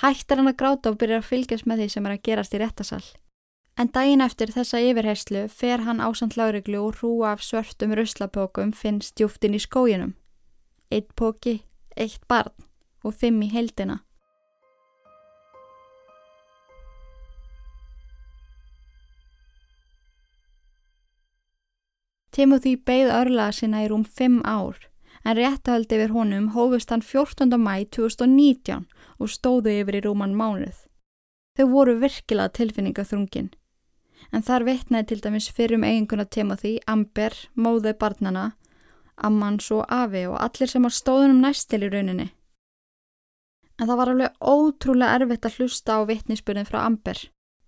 Hættar 0.00 0.40
hann 0.40 0.50
að 0.50 0.58
gráta 0.60 0.92
og 0.92 0.98
byrjar 1.00 1.22
að 1.22 1.28
fylgjast 1.30 1.68
með 1.68 1.82
því 1.82 1.88
sem 1.92 2.06
er 2.06 2.14
að 2.16 2.24
gerast 2.28 2.56
í 2.56 2.60
réttasal. 2.60 3.04
En 3.76 3.92
daginn 3.92 4.24
eftir 4.24 4.52
þessa 4.52 4.80
yfirherslu 4.80 5.46
fer 5.52 5.84
hann 5.84 6.00
ásand 6.04 6.36
láreglu 6.36 6.80
og 6.80 7.00
hrúa 7.00 7.34
af 7.34 7.44
svörtum 7.44 7.92
ruslapókum 7.96 8.72
finnst 8.72 9.16
djúftin 9.16 9.56
í 9.56 9.60
skóginum. 9.60 10.14
Eitt 10.92 11.12
póki, 11.16 11.62
eitt 11.96 12.24
barn 12.28 12.52
og 13.04 13.16
fimm 13.16 13.40
í 13.44 13.52
heldina. 13.52 14.02
Timothy 22.36 22.74
beigð 22.76 23.14
örlaða 23.16 23.52
sinna 23.56 23.78
í 23.80 23.86
rúm 23.88 24.02
5 24.04 24.42
ár 24.44 24.82
en 25.24 25.38
réttahöldi 25.38 25.96
yfir 25.96 26.12
honum 26.12 26.50
hófust 26.52 26.90
hann 26.92 27.00
14. 27.00 27.56
mæ 27.56 27.86
2019 27.96 28.82
og 29.16 29.30
stóðu 29.32 29.72
yfir 29.80 29.96
í 29.96 30.02
rúman 30.04 30.34
mánuð. 30.36 30.76
Þau 31.56 31.66
voru 31.70 31.94
virkilega 32.02 32.52
tilfinningaþrungin. 32.58 33.48
En 34.36 34.44
þar 34.44 34.66
veitnaði 34.68 35.08
til 35.08 35.22
dæmis 35.24 35.48
fyrir 35.48 35.78
um 35.78 35.86
eiginguna 35.88 36.26
Timothy, 36.28 36.74
Amber, 36.86 37.32
móðu 37.56 37.94
barnana, 37.96 38.50
Ammans 39.16 39.70
og 39.72 39.86
Afi 39.88 40.26
og 40.28 40.36
allir 40.36 40.68
sem 40.68 40.84
á 40.84 40.90
stóðunum 40.92 41.40
næstil 41.40 41.86
í 41.86 41.90
rauninni. 41.94 42.28
En 43.80 43.88
það 43.88 43.96
var 44.02 44.12
alveg 44.12 44.36
ótrúlega 44.44 45.16
erfitt 45.22 45.48
að 45.48 45.56
hlusta 45.56 45.96
á 45.96 46.00
vittnisspurnin 46.04 46.68
frá 46.68 46.82
Amber. 46.84 47.16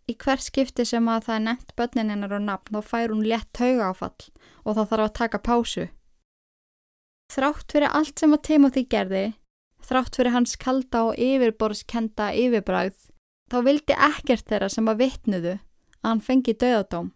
Í 0.08 0.14
hver 0.16 0.40
skipti 0.40 0.86
sem 0.88 1.08
að 1.12 1.26
það 1.26 1.34
er 1.34 1.44
nefnt 1.44 1.74
börnin 1.76 2.10
hennar 2.14 2.32
á 2.32 2.40
nafn 2.40 2.78
þá 2.78 2.90
fær 2.90 3.12
hún 3.12 3.26
létt 3.28 3.50
tauga 3.52 3.90
áfall 3.92 4.30
og 4.64 4.78
þá 4.78 4.82
þarf 4.88 5.04
að 5.04 5.16
taka 5.20 5.40
pásu. 5.44 5.84
Þrátt 7.28 7.74
fyrir 7.74 7.92
allt 7.92 8.16
sem 8.16 8.32
að 8.32 8.44
Timothy 8.48 8.84
gerði, 8.88 9.24
þrátt 9.84 10.16
fyrir 10.16 10.32
hans 10.32 10.56
kalda 10.56 11.02
og 11.10 11.18
yfirborðskenda 11.20 12.30
yfirbræð, 12.40 12.96
þá 13.52 13.58
vildi 13.66 13.98
ekkert 14.08 14.48
þeirra 14.48 14.70
sem 14.72 14.88
að 14.88 15.02
vittnuðu 15.04 15.54
að 15.58 16.08
hann 16.08 16.24
fengi 16.24 16.56
döðadóm. 16.56 17.12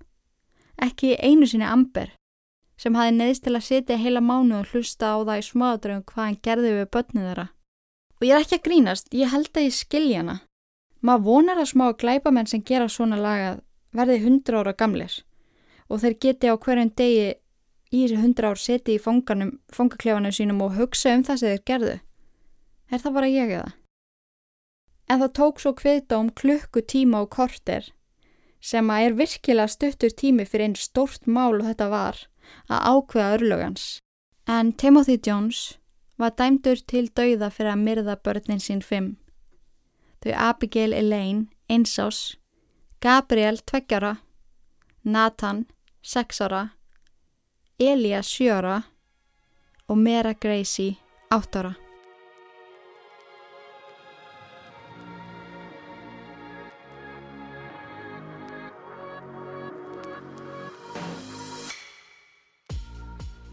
Ekki 0.84 1.16
einu 1.16 1.48
sinni 1.48 1.64
Amber, 1.64 2.12
sem 2.76 2.96
hafi 2.98 3.16
neðist 3.16 3.46
til 3.46 3.56
að 3.56 3.66
sitja 3.70 3.96
heila 3.96 4.20
mánu 4.20 4.60
og 4.60 4.68
hlusta 4.68 5.14
á 5.14 5.18
það 5.24 5.40
í 5.40 5.48
smáðadröfum 5.48 6.06
hvað 6.12 6.28
hann 6.28 6.40
gerði 6.44 6.76
við 6.76 6.88
börnið 6.92 7.28
þeirra. 7.30 7.48
Og 8.20 8.26
ég 8.28 8.36
er 8.36 8.44
ekki 8.44 8.58
að 8.58 8.66
grínast, 8.68 9.12
ég 9.16 9.32
held 9.32 9.52
að 9.56 9.68
ég 9.68 9.76
skilja 9.80 10.20
hana. 10.20 10.36
Maður 11.02 11.24
vonar 11.26 11.58
að 11.58 11.70
smá 11.72 11.86
glæpamenn 11.98 12.48
sem 12.50 12.62
gera 12.62 12.88
svona 12.88 13.18
laga 13.18 13.56
verði 13.92 14.22
hundra 14.22 14.62
ára 14.62 14.72
gamlir 14.72 15.20
og 15.90 16.00
þeir 16.00 16.14
geti 16.24 16.48
á 16.48 16.54
hverjum 16.56 16.92
degi 16.96 17.24
í 17.92 18.04
þessi 18.04 18.20
hundra 18.22 18.52
ár 18.52 18.60
seti 18.60 18.96
í 18.96 19.02
fangaklefanum 19.02 20.32
sínum 20.32 20.62
og 20.64 20.76
hugsa 20.78 21.12
um 21.16 21.24
það 21.26 21.40
sem 21.40 21.52
þeir 21.52 21.64
gerðu. 21.68 21.96
Er 22.92 23.02
það 23.02 23.16
bara 23.18 23.32
ég 23.32 23.52
eða? 23.58 23.72
En 25.10 25.20
það 25.20 25.34
tók 25.38 25.60
svo 25.60 25.74
kviðdóm 25.76 26.30
klukku 26.38 26.80
tíma 26.88 27.24
og 27.26 27.32
korter 27.34 27.90
sem 28.62 28.88
að 28.94 29.08
er 29.08 29.16
virkilega 29.18 29.68
stuttur 29.68 30.14
tími 30.14 30.46
fyrir 30.46 30.70
einn 30.70 30.78
stórt 30.78 31.26
mál 31.26 31.58
og 31.58 31.66
þetta 31.66 31.88
var 31.92 32.20
að 32.70 32.86
ákveða 32.94 33.34
örlögans. 33.36 33.86
En 34.46 34.72
Timothy 34.72 35.18
Jones 35.18 35.78
var 36.16 36.36
dæmdur 36.38 36.80
til 36.86 37.08
dauða 37.10 37.50
fyrir 37.50 37.74
að 37.74 37.82
myrða 37.82 38.16
börnin 38.22 38.62
sín 38.62 38.82
fimm. 38.86 39.16
Þau 40.22 40.34
Abigail 40.38 40.92
Elaine, 40.94 41.48
einsás, 41.68 42.36
Gabriel, 43.02 43.58
tveggjara, 43.66 44.16
Nathan, 45.02 45.66
sexára, 46.02 46.68
Elia, 47.78 48.22
sjöra 48.22 48.82
og 49.88 49.98
Mera 49.98 50.34
Gracie, 50.34 50.96
áttara. 51.30 51.74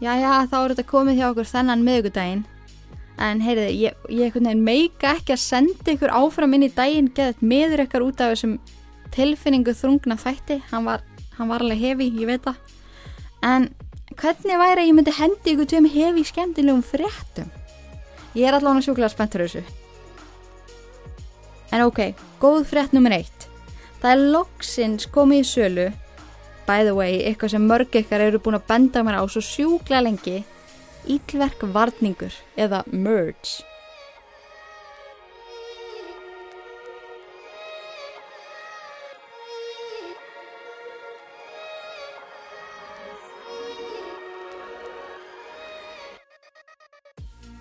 Jæja, 0.00 0.46
þá 0.48 0.54
er 0.62 0.72
þetta 0.72 0.88
komið 0.88 1.18
hjá 1.18 1.26
okkur 1.32 1.48
þennan 1.50 1.82
miðugudaginn. 1.84 2.46
En 3.20 3.42
heyriði, 3.44 3.74
ég, 3.76 3.96
ég 4.16 4.36
meika 4.56 5.14
ekki 5.18 5.34
að 5.34 5.42
senda 5.42 5.92
ykkur 5.92 6.12
áfram 6.16 6.54
inn 6.56 6.64
í 6.64 6.72
daginn, 6.72 7.10
geðað 7.12 7.42
meður 7.44 7.84
ykkar 7.84 8.04
út 8.06 8.20
af 8.20 8.32
þessum 8.32 8.58
tilfinningu 9.12 9.74
þrungna 9.76 10.16
þætti. 10.16 10.60
Hann 10.70 10.86
var, 10.88 11.04
hann 11.36 11.50
var 11.52 11.60
alveg 11.60 11.82
hefi, 11.82 12.08
ég 12.16 12.30
veit 12.30 12.46
það. 12.46 12.56
En 13.44 13.68
hvernig 14.16 14.60
væri 14.62 14.84
að 14.84 14.88
ég 14.88 14.96
myndi 14.96 15.16
hendi 15.18 15.54
ykkur 15.54 15.68
tveim 15.68 15.90
hefi 15.92 16.24
skemmtilegum 16.30 16.82
fréttum? 16.86 17.52
Ég 18.34 18.48
er 18.48 18.56
allavega 18.56 18.86
sjúklega 18.86 19.12
spenntur 19.12 19.44
þessu. 19.44 19.64
En 21.70 21.84
ok, 21.84 22.14
góð 22.40 22.64
frétt 22.72 22.96
nummer 22.96 23.12
eitt. 23.14 23.50
Það 24.00 24.14
er 24.14 24.30
loksins 24.32 25.10
komið 25.12 25.44
í 25.44 25.50
sölu 25.50 25.90
by 26.70 26.84
the 26.86 26.94
way, 26.94 27.20
eitthvað 27.26 27.54
sem 27.54 27.66
mörg 27.66 27.96
ykkar 28.00 28.22
eru 28.28 28.40
búin 28.42 28.58
að 28.58 28.68
benda 28.70 29.02
mér 29.04 29.18
á 29.18 29.24
svo 29.26 29.42
sjúkla 29.42 30.02
lengi 30.04 30.40
Ítlverk 31.08 31.62
varningur 31.72 32.34
eða 32.60 32.84
merge 32.92 33.62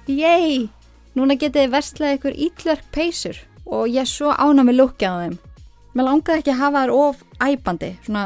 Yey! 0.09 0.65
Núna 1.13 1.35
getið 1.37 1.67
þið 1.67 1.73
verslað 1.73 2.15
ykkur 2.15 2.37
ítlverk 2.45 2.85
peysur 2.91 3.37
og 3.69 3.89
ég 3.91 4.01
er 4.01 4.09
svo 4.09 4.31
ána 4.33 4.65
með 4.65 4.79
lukkið 4.79 5.05
á 5.05 5.15
þeim. 5.21 5.35
Mér 5.93 6.07
langaði 6.07 6.41
ekki 6.41 6.53
að 6.55 6.61
hafa 6.63 6.81
þær 6.81 6.93
of 6.95 7.21
æpandi, 7.45 7.89
svona 8.05 8.23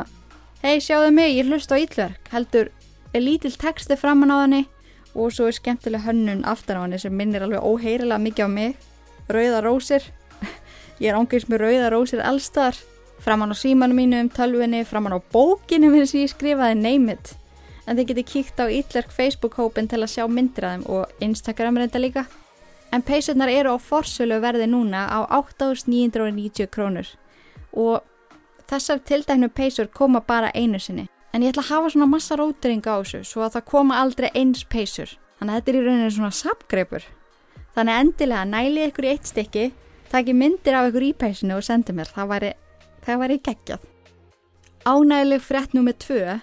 hei 0.63 0.77
sjáðu 0.79 1.09
mig, 1.11 1.33
ég 1.35 1.49
hlust 1.49 1.73
á 1.73 1.77
ítlverk, 1.77 2.31
heldur 2.31 2.71
er 3.11 3.25
lítill 3.25 3.55
texti 3.59 3.97
framan 3.99 4.31
á 4.31 4.37
henni 4.45 4.63
og 5.13 5.33
svo 5.33 5.47
er 5.47 5.57
skemmtileg 5.57 6.03
hönnun 6.07 6.43
aftan 6.49 6.79
á 6.79 6.83
henni 6.83 6.99
sem 6.99 7.13
minnir 7.13 7.45
alveg 7.45 7.61
óheirilega 7.61 8.21
mikið 8.21 8.45
á 8.45 8.49
mig. 8.49 8.75
Rauða 9.29 9.61
rósir. 9.63 10.03
Ég 11.03 11.11
er 11.11 11.19
ángils 11.19 11.47
með 11.49 11.63
rauða 11.65 11.91
rósir 11.93 12.23
allstar. 12.25 12.77
Framan 13.23 13.53
á 13.53 13.55
símanum 13.55 13.95
mínu 13.95 14.19
um 14.19 14.29
tölvinni, 14.29 14.83
framan 14.83 15.15
á 15.15 15.19
bókinu 15.31 15.91
minn 15.93 16.07
sem 16.07 16.25
ég 16.25 16.33
skrifaði 16.33 16.75
Name 16.75 17.13
It. 17.15 17.35
En 17.87 17.95
þið 17.95 18.09
getur 18.09 18.27
kíkt 18.27 18.59
á 18.59 18.65
Ítlerk 18.67 19.11
Facebook-hópin 19.15 19.87
til 19.87 20.01
að 20.03 20.11
sjá 20.11 20.25
myndir 20.27 20.67
að 20.67 20.73
þeim 20.73 20.83
og 20.91 21.23
Instagram 21.23 21.79
reynda 21.79 22.01
líka. 22.01 22.25
En 22.91 23.01
peysurnar 23.01 23.49
eru 23.49 23.75
á 23.75 23.77
forsölu 23.79 24.41
verði 24.43 24.67
núna 24.67 25.07
á 25.07 25.23
8.990 25.39 26.67
krónur 26.67 27.07
og 27.73 28.03
þessar 28.69 29.01
tildæknu 29.07 29.49
peysur 29.49 29.87
koma 29.87 30.21
bara 30.21 30.51
einu 30.53 30.79
sinni. 30.79 31.07
En 31.33 31.41
ég 31.41 31.49
ætla 31.49 31.63
að 31.63 31.71
hafa 31.71 31.89
svona 31.89 32.05
massa 32.11 32.35
rótring 32.37 32.83
á 32.85 33.01
þessu 33.01 33.23
svo 33.25 33.41
að 33.41 33.55
það 33.55 33.69
koma 33.71 33.97
aldrei 33.97 34.29
eins 34.37 34.61
peysur. 34.69 35.15
Þannig 35.39 35.53
að 35.53 35.57
þetta 35.57 35.71
er 35.71 35.77
í 35.77 35.81
rauninni 35.87 36.11
svona 36.13 36.35
sapgreipur. 36.37 37.07
Þannig 37.73 38.01
endilega 38.03 38.43
næli 38.45 38.85
ykkur 38.91 39.07
í 39.07 39.11
eitt 39.15 39.31
stykki, 39.31 39.65
taki 40.13 40.35
myndir 40.37 40.77
af 40.77 40.91
ykkur 40.91 41.07
í 41.07 41.11
peysinu 41.17 41.57
og 41.57 41.65
sendi 41.65 41.95
mér. 41.97 42.11
Það 42.13 42.29
væri, 42.35 42.53
það 43.07 43.21
væri 43.23 43.39
geggjað. 43.49 43.89
Ánægileg 44.85 45.41
frétt 45.41 45.73
nummið 45.73 45.99
tvö. 46.05 46.39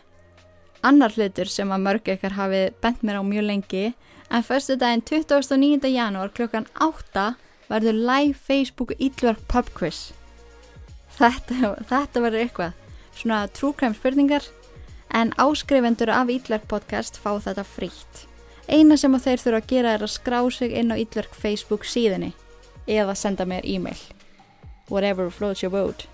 Annar 0.82 1.14
hlutur 1.14 1.55
sem 1.55 1.70
að 1.70 1.84
mörg 1.86 2.14
ykkar 2.16 2.34
hafi 2.34 2.66
bent 2.82 3.03
mér 3.07 3.20
á 3.20 3.22
mjög 3.22 3.47
lengi 3.47 3.86
en 4.30 4.47
fyrstu 4.47 4.78
daginn 4.80 5.05
29. 5.07 5.86
janúar 5.86 6.32
klukkan 6.34 6.66
8 6.80 7.34
verður 7.70 7.99
live 8.11 8.34
Facebook 8.34 8.97
Ítlverk 8.99 9.43
pub 9.47 9.70
quiz. 9.76 10.09
Þetta, 11.14 11.76
þetta 11.86 12.22
verður 12.24 12.47
eitthvað. 12.47 12.78
Svona 13.14 13.45
trúkræm 13.53 13.95
spurningar 13.95 14.47
en 15.14 15.32
áskrifendur 15.38 16.11
af 16.11 16.30
Ítlverk 16.30 16.68
podcast 16.68 17.18
fá 17.18 17.34
þetta 17.42 17.64
frítt. 17.66 18.26
Eina 18.68 18.96
sem 18.96 19.14
að 19.14 19.26
þeir 19.26 19.42
þurfa 19.42 19.61
að 19.61 19.70
gera 19.72 19.92
er 19.96 20.04
að 20.06 20.12
skrá 20.14 20.40
sig 20.54 20.72
inn 20.78 20.92
á 20.94 21.00
Ítlverk 21.00 21.34
Facebook 21.34 21.84
síðinni 21.84 22.32
eða 22.86 23.14
senda 23.18 23.46
mér 23.46 23.66
e-mail. 23.66 23.98
Whatever 24.90 25.30
floats 25.30 25.62
your 25.62 25.72
boat. 25.74 26.06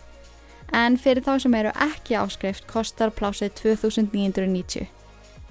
En 0.72 0.96
fyrir 0.98 1.24
þá 1.24 1.36
sem 1.42 1.54
eru 1.54 1.72
ekki 1.80 2.16
áskrift 2.18 2.66
kostar 2.70 3.12
plásið 3.14 3.52
2990. 3.60 4.88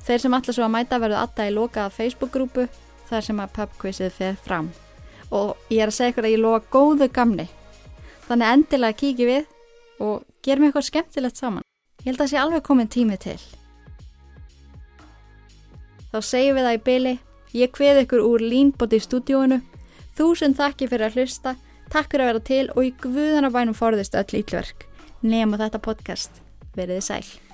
Þeir 0.05 0.21
sem 0.21 0.33
allar 0.37 0.53
svo 0.57 0.65
að 0.65 0.73
mæta 0.73 0.99
verður 1.01 1.21
alltaf 1.21 1.49
í 1.49 1.53
lokaða 1.53 1.93
Facebook-grúpu 1.93 2.67
þar 3.09 3.25
sem 3.25 3.39
að 3.41 3.53
pubquizið 3.59 4.11
fer 4.13 4.35
fram. 4.41 4.71
Og 5.33 5.55
ég 5.73 5.81
er 5.85 5.89
að 5.89 5.97
segja 5.97 6.13
ykkur 6.13 6.27
að 6.27 6.35
ég 6.35 6.43
lofa 6.43 6.65
góðu 6.73 7.09
gamni. 7.13 7.47
Þannig 8.27 8.51
endilega 8.57 8.99
kíkið 9.01 9.31
við 9.31 9.47
og 10.05 10.25
gerum 10.45 10.67
eitthvað 10.67 10.89
skemmtilegt 10.89 11.41
saman. 11.41 11.65
Ég 12.05 12.11
held 12.11 12.19
að 12.19 12.27
það 12.27 12.31
sé 12.31 12.37
alveg 12.37 12.63
komin 12.67 12.89
tími 12.93 13.15
til. 13.17 13.39
Þá 16.11 16.19
segjum 16.21 16.59
við 16.59 16.67
það 16.67 16.75
í 16.77 16.83
byli. 16.85 17.13
Ég 17.57 17.71
kveð 17.73 18.01
ykkur 18.03 18.21
úr 18.27 18.43
línbóti 18.45 18.99
í 18.99 19.03
stúdíóinu. 19.03 19.57
Þúsund 20.13 20.59
þakki 20.59 20.87
fyrir 20.91 21.09
að 21.09 21.17
hlusta. 21.17 21.55
Takk 21.89 22.13
fyrir 22.13 22.27
að 22.27 22.29
vera 22.29 22.43
til 22.51 22.67
og 22.75 22.85
í 22.85 22.93
guðanabænum 23.01 23.77
forðist 23.77 24.15
öll 24.21 24.37
ítlverk. 24.37 24.85
Nefn 25.25 25.57
á 25.57 25.65
þetta 25.65 25.81
podcast. 25.81 26.43
Verðið 26.77 27.03
sæl. 27.09 27.44